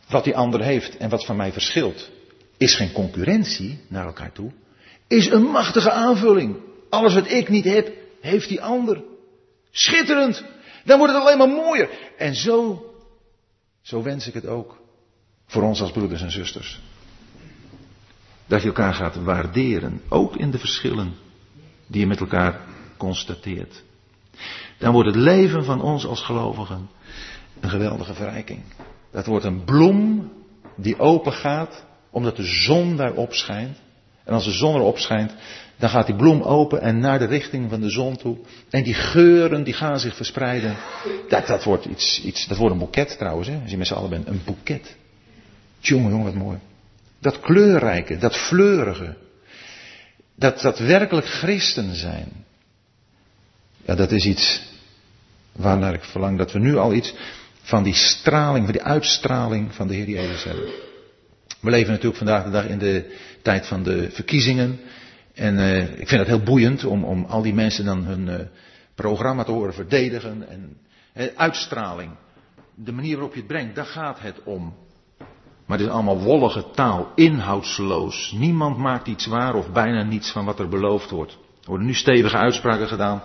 wat 0.09 0.25
die 0.25 0.37
ander 0.37 0.63
heeft 0.63 0.97
en 0.97 1.09
wat 1.09 1.25
van 1.27 1.37
mij 1.37 1.53
verschilt, 1.53 2.11
is 2.57 2.75
geen 2.75 2.93
concurrentie 2.93 3.81
naar 3.89 4.07
elkaar 4.07 4.33
toe. 4.33 4.53
Is 5.09 5.31
een 5.31 5.43
machtige 5.43 5.91
aanvulling. 5.91 6.57
Alles 6.91 7.15
wat 7.15 7.31
ik 7.31 7.49
niet 7.49 7.65
heb, 7.65 7.93
heeft 8.21 8.49
die 8.49 8.63
ander. 8.63 9.03
Schitterend. 9.71 10.45
Dan 10.85 10.99
wordt 10.99 11.13
het 11.13 11.23
alleen 11.23 11.39
maar 11.39 11.49
mooier. 11.49 11.89
En 12.17 12.35
zo, 12.35 12.85
zo 13.83 14.03
wens 14.03 14.27
ik 14.27 14.35
het 14.35 14.47
ook. 14.47 14.81
Voor 15.47 15.63
ons 15.63 15.81
als 15.81 15.91
broeders 15.91 16.23
en 16.23 16.31
zusters. 16.31 16.81
Dat 18.47 18.61
je 18.61 18.69
elkaar 18.69 18.95
gaat 18.95 19.17
waarderen. 19.17 20.03
Ook 20.09 20.37
in 20.37 20.51
de 20.51 20.59
verschillen 20.59 21.27
die 21.89 22.01
je 22.01 22.07
met 22.07 22.21
elkaar 22.21 22.61
constateert. 22.97 23.83
Dan 24.79 24.93
wordt 24.93 25.09
het 25.09 25.17
leven 25.17 25.65
van 25.65 25.83
ons 25.83 26.07
als 26.07 26.23
gelovigen 26.23 26.89
een 27.61 27.71
geweldige 27.71 28.15
verrijking. 28.15 28.61
Dat 29.11 29.27
wordt 29.27 29.45
een 29.45 29.65
bloem 29.65 30.33
die 30.77 30.99
open 30.99 31.33
gaat 31.33 31.87
omdat 32.11 32.37
de 32.37 32.45
zon 32.45 32.97
daarop 32.97 33.33
schijnt. 33.33 33.79
En 34.25 34.35
als 34.35 34.45
de 34.45 34.51
zon 34.51 34.75
erop 34.75 34.99
schijnt, 34.99 35.35
dan 35.77 35.89
gaat 35.89 36.07
die 36.07 36.17
bloem 36.17 36.43
open 36.43 36.81
en 36.81 36.99
naar 36.99 37.19
de 37.19 37.25
richting 37.25 37.71
van 37.71 37.81
de 37.81 37.91
zon 37.91 38.17
toe. 38.17 38.37
En 38.71 38.83
die 38.83 38.95
geuren 38.95 39.65
die 39.65 39.75
gaan 39.75 40.01
zich 40.01 40.17
verspreiden. 40.17 40.77
Dat, 41.29 41.47
dat, 41.47 41.65
wordt, 41.65 41.85
iets, 41.85 42.23
iets, 42.23 42.47
dat 42.47 42.59
wordt 42.59 42.73
een 42.73 42.81
boeket 42.81 43.19
trouwens, 43.19 43.49
hè, 43.49 43.61
als 43.63 43.71
je 43.71 43.77
met 43.77 43.87
z'n 43.87 43.95
allen 43.95 44.11
bent. 44.11 44.27
Een 44.27 44.41
boeket. 44.45 44.97
Jongen, 45.79 46.11
jongen, 46.11 46.25
wat 46.25 46.35
mooi. 46.35 46.59
Dat 47.19 47.41
kleurrijke, 47.41 48.17
dat 48.19 48.37
fleurige. 48.37 49.17
Dat, 50.39 50.61
dat 50.61 50.79
werkelijk 50.79 51.27
christen 51.27 51.95
zijn. 51.95 52.45
Ja, 53.85 53.95
dat 53.95 54.11
is 54.11 54.25
iets 54.25 54.63
waarnaar 55.53 55.95
ik 55.95 56.05
verlang 56.05 56.39
dat 56.39 56.53
we 56.53 56.59
nu 56.59 56.77
al 56.77 56.93
iets 56.93 57.15
van 57.63 57.83
die 57.83 57.95
straling, 57.95 58.65
van 58.65 58.73
die 58.73 58.83
uitstraling 58.83 59.75
van 59.75 59.89
de 59.89 59.95
Heer 59.95 60.09
Jezus 60.09 60.45
hebben. 60.45 60.69
We 61.61 61.71
leven 61.71 61.91
natuurlijk 61.91 62.17
vandaag 62.17 62.45
de 62.45 62.51
dag 62.51 62.67
in 62.67 62.79
de 62.79 63.17
tijd 63.43 63.67
van 63.67 63.83
de 63.83 64.11
verkiezingen. 64.11 64.81
En 65.35 65.55
uh, 65.55 65.83
ik 65.83 66.09
vind 66.09 66.21
het 66.21 66.27
heel 66.27 66.43
boeiend 66.43 66.85
om, 66.85 67.05
om 67.05 67.25
al 67.25 67.43
die 67.43 67.55
mensen 67.55 67.85
dan 67.85 68.05
hun 68.05 68.27
uh, 68.27 68.35
programma 68.95 69.45
te 69.45 69.51
horen 69.51 69.75
verdedigen. 69.75 70.49
En 70.49 70.79
uitstraling, 71.37 72.11
de 72.75 72.93
manier 72.93 73.15
waarop 73.15 73.33
je 73.33 73.39
het 73.39 73.49
brengt, 73.49 73.75
daar 73.75 73.87
gaat 73.87 74.21
het 74.21 74.43
om. 74.45 74.75
Maar 75.69 75.79
het 75.79 75.87
is 75.87 75.93
allemaal 75.93 76.19
wollige 76.19 76.65
taal, 76.75 77.13
inhoudsloos. 77.15 78.33
Niemand 78.37 78.77
maakt 78.77 79.07
iets 79.07 79.27
waar 79.27 79.55
of 79.55 79.73
bijna 79.73 80.03
niets 80.03 80.31
van 80.31 80.45
wat 80.45 80.59
er 80.59 80.69
beloofd 80.69 81.11
wordt. 81.11 81.33
Er 81.33 81.69
worden 81.69 81.87
nu 81.87 81.95
stevige 81.95 82.37
uitspraken 82.37 82.89
gedaan, 82.89 83.23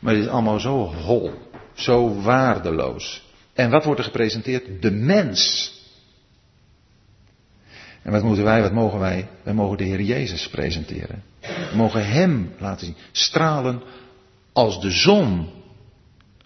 maar 0.00 0.14
het 0.14 0.22
is 0.22 0.28
allemaal 0.28 0.60
zo 0.60 0.94
hol, 0.94 1.32
zo 1.74 2.20
waardeloos. 2.20 3.22
En 3.54 3.70
wat 3.70 3.84
wordt 3.84 4.00
er 4.00 4.06
gepresenteerd? 4.06 4.82
De 4.82 4.90
mens. 4.90 5.72
En 8.02 8.12
wat 8.12 8.22
moeten 8.22 8.44
wij, 8.44 8.62
wat 8.62 8.72
mogen 8.72 8.98
wij? 8.98 9.28
Wij 9.42 9.54
mogen 9.54 9.76
de 9.76 9.84
Heer 9.84 10.02
Jezus 10.02 10.48
presenteren. 10.48 11.22
We 11.40 11.76
mogen 11.76 12.06
Hem 12.06 12.52
laten 12.58 12.86
zien. 12.86 12.96
Stralen 13.12 13.82
als 14.52 14.80
de 14.80 14.90
zon. 14.90 15.48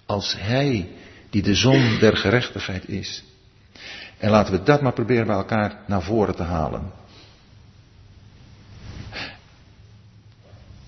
Als 0.07 0.37
Hij 0.39 0.89
die 1.31 1.43
de 1.43 1.55
zon 1.55 1.97
der 2.01 2.17
gerechtigheid 2.17 2.89
is. 2.89 3.25
En 4.25 4.31
laten 4.31 4.53
we 4.53 4.63
dat 4.63 4.81
maar 4.81 4.93
proberen 4.93 5.27
bij 5.27 5.37
elkaar 5.37 5.77
naar 5.87 6.03
voren 6.03 6.35
te 6.35 6.43
halen. 6.43 6.83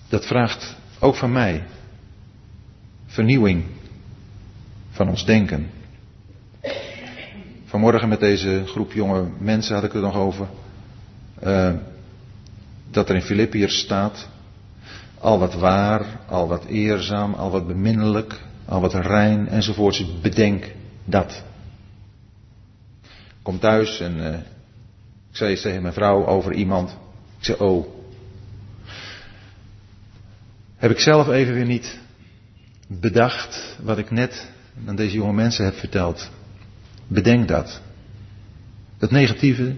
Dat 0.09 0.25
vraagt 0.25 0.75
ook 0.99 1.15
van 1.15 1.31
mij 1.31 1.63
vernieuwing 3.05 3.63
van 4.89 5.09
ons 5.09 5.25
denken. 5.25 5.69
Vanmorgen 7.65 8.09
met 8.09 8.19
deze 8.19 8.63
groep 8.65 8.91
jonge 8.91 9.29
mensen 9.39 9.75
had 9.75 9.83
ik 9.83 9.91
het 9.91 10.01
nog 10.01 10.15
over. 10.15 10.47
Uh, 11.43 11.73
dat 12.89 13.09
er 13.09 13.15
in 13.15 13.21
Filippiërs 13.21 13.79
staat, 13.79 14.29
al 15.19 15.39
wat 15.39 15.53
waar, 15.53 16.05
al 16.27 16.47
wat 16.47 16.65
eerzaam, 16.65 17.33
al 17.33 17.51
wat 17.51 17.67
beminnelijk, 17.67 18.41
al 18.65 18.81
wat 18.81 18.93
rein 18.93 19.47
enzovoorts, 19.47 20.19
bedenk 20.21 20.71
dat. 21.05 21.43
Kom 23.47 23.59
thuis 23.59 23.99
en 23.99 24.17
uh, 24.17 24.33
ik 25.29 25.35
zei 25.35 25.49
eens 25.51 25.61
tegen 25.61 25.81
mijn 25.81 25.93
vrouw 25.93 26.25
over 26.25 26.53
iemand. 26.53 26.97
Ik 27.37 27.45
zei, 27.45 27.57
oh. 27.57 27.87
Heb 30.75 30.91
ik 30.91 30.99
zelf 30.99 31.27
even 31.27 31.53
weer 31.53 31.65
niet 31.65 31.99
bedacht 32.87 33.77
wat 33.81 33.97
ik 33.97 34.11
net 34.11 34.51
aan 34.85 34.95
deze 34.95 35.15
jonge 35.15 35.33
mensen 35.33 35.65
heb 35.65 35.73
verteld. 35.73 36.29
Bedenk 37.07 37.47
dat. 37.47 37.81
Het 38.97 39.11
negatieve, 39.11 39.75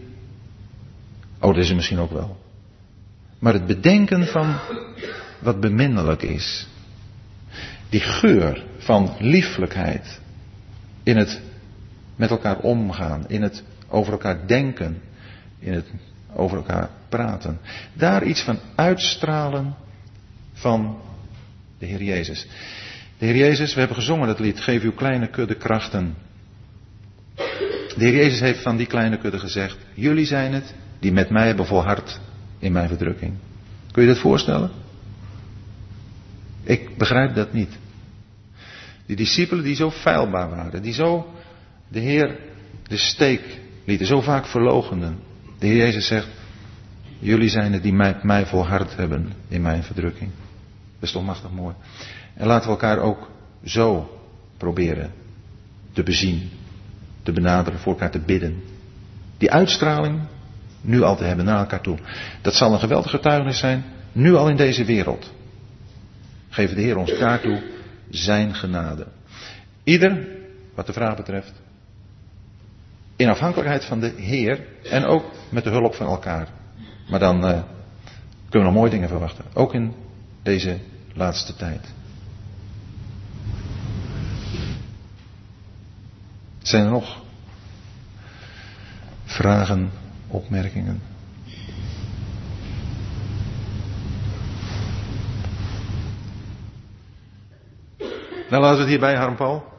oh 1.39 1.53
dat 1.53 1.63
is 1.63 1.69
er 1.69 1.75
misschien 1.75 1.99
ook 1.99 2.11
wel. 2.11 2.37
Maar 3.39 3.53
het 3.53 3.67
bedenken 3.67 4.27
van 4.27 4.59
wat 5.39 5.59
beminnelijk 5.59 6.21
is. 6.21 6.67
Die 7.89 8.01
geur 8.01 8.65
van 8.77 9.15
lieflijkheid 9.19 10.19
in 11.03 11.17
het 11.17 11.41
met 12.19 12.29
elkaar 12.29 12.59
omgaan, 12.59 13.23
in 13.27 13.41
het 13.41 13.63
over 13.87 14.11
elkaar 14.11 14.47
denken, 14.47 15.01
in 15.59 15.73
het 15.73 15.85
over 16.33 16.57
elkaar 16.57 16.89
praten. 17.09 17.59
Daar 17.93 18.23
iets 18.23 18.41
van 18.41 18.59
uitstralen 18.75 19.75
van 20.53 21.01
de 21.77 21.85
Heer 21.85 22.03
Jezus. 22.03 22.47
De 23.17 23.25
Heer 23.25 23.35
Jezus, 23.35 23.73
we 23.73 23.79
hebben 23.79 23.97
gezongen 23.97 24.27
dat 24.27 24.39
lied, 24.39 24.59
geef 24.59 24.83
uw 24.83 24.93
kleine 24.93 25.29
kudde 25.29 25.55
krachten. 25.55 26.15
De 27.35 28.05
Heer 28.05 28.15
Jezus 28.15 28.39
heeft 28.39 28.61
van 28.61 28.77
die 28.77 28.87
kleine 28.87 29.17
kudde 29.17 29.39
gezegd, 29.39 29.77
jullie 29.93 30.25
zijn 30.25 30.53
het 30.53 30.73
die 30.99 31.11
met 31.11 31.29
mij 31.29 31.47
hebben 31.47 31.65
volhard 31.65 32.19
in 32.59 32.71
mijn 32.71 32.87
verdrukking. 32.87 33.33
Kun 33.91 34.03
je 34.03 34.09
dat 34.09 34.19
voorstellen? 34.19 34.71
Ik 36.63 36.97
begrijp 36.97 37.35
dat 37.35 37.53
niet. 37.53 37.77
Die 39.05 39.15
discipelen 39.15 39.63
die 39.63 39.75
zo 39.75 39.91
feilbaar 39.91 40.49
waren, 40.49 40.81
die 40.81 40.93
zo 40.93 41.33
de 41.89 41.99
Heer 41.99 42.39
de 42.87 42.97
steek 42.97 43.59
lieten, 43.85 44.07
zo 44.07 44.21
vaak 44.21 44.45
verlogenden. 44.45 45.19
De 45.59 45.67
Heer 45.67 45.77
Jezus 45.77 46.07
zegt, 46.07 46.27
jullie 47.19 47.49
zijn 47.49 47.73
het 47.73 47.83
die 47.83 47.93
mij, 47.93 48.19
mij 48.21 48.45
volhard 48.45 48.95
hebben 48.95 49.33
in 49.47 49.61
mijn 49.61 49.83
verdrukking. 49.83 50.31
Dat 50.99 51.07
is 51.07 51.11
toch 51.11 51.25
machtig 51.25 51.51
mooi. 51.51 51.75
En 52.33 52.47
laten 52.47 52.65
we 52.65 52.71
elkaar 52.71 52.99
ook 52.99 53.29
zo 53.63 54.19
proberen 54.57 55.11
te 55.93 56.03
bezien, 56.03 56.49
te 57.23 57.31
benaderen, 57.31 57.79
voor 57.79 57.93
elkaar 57.93 58.11
te 58.11 58.19
bidden. 58.19 58.63
Die 59.37 59.51
uitstraling 59.51 60.19
nu 60.81 61.01
al 61.01 61.15
te 61.15 61.23
hebben 61.23 61.45
naar 61.45 61.59
elkaar 61.59 61.81
toe. 61.81 61.97
Dat 62.41 62.53
zal 62.53 62.73
een 62.73 62.79
geweldige 62.79 63.15
getuigenis 63.15 63.59
zijn, 63.59 63.83
nu 64.11 64.35
al 64.35 64.49
in 64.49 64.55
deze 64.55 64.85
wereld. 64.85 65.33
Geven 66.49 66.75
de 66.75 66.81
Heer 66.81 66.97
ons 66.97 67.17
daartoe 67.19 67.63
zijn 68.09 68.55
genade. 68.55 69.07
Ieder, 69.83 70.27
wat 70.75 70.85
de 70.85 70.93
vraag 70.93 71.15
betreft, 71.15 71.61
in 73.19 73.29
afhankelijkheid 73.29 73.85
van 73.85 73.99
de 73.99 74.13
Heer 74.17 74.67
en 74.83 75.05
ook 75.05 75.25
met 75.49 75.63
de 75.63 75.69
hulp 75.69 75.95
van 75.95 76.07
elkaar. 76.07 76.47
Maar 77.09 77.19
dan 77.19 77.35
uh, 77.35 77.49
kunnen 77.49 77.63
we 78.49 78.59
nog 78.59 78.73
mooie 78.73 78.89
dingen 78.89 79.07
verwachten. 79.07 79.45
Ook 79.53 79.73
in 79.73 79.93
deze 80.43 80.77
laatste 81.13 81.55
tijd. 81.55 81.93
Zijn 86.61 86.83
er 86.83 86.91
nog 86.91 87.21
vragen, 89.25 89.91
opmerkingen? 90.27 91.01
Nou, 98.49 98.61
laten 98.61 98.75
we 98.75 98.81
het 98.81 98.87
hierbij, 98.89 99.15
Harm 99.15 99.35
Paul. 99.35 99.78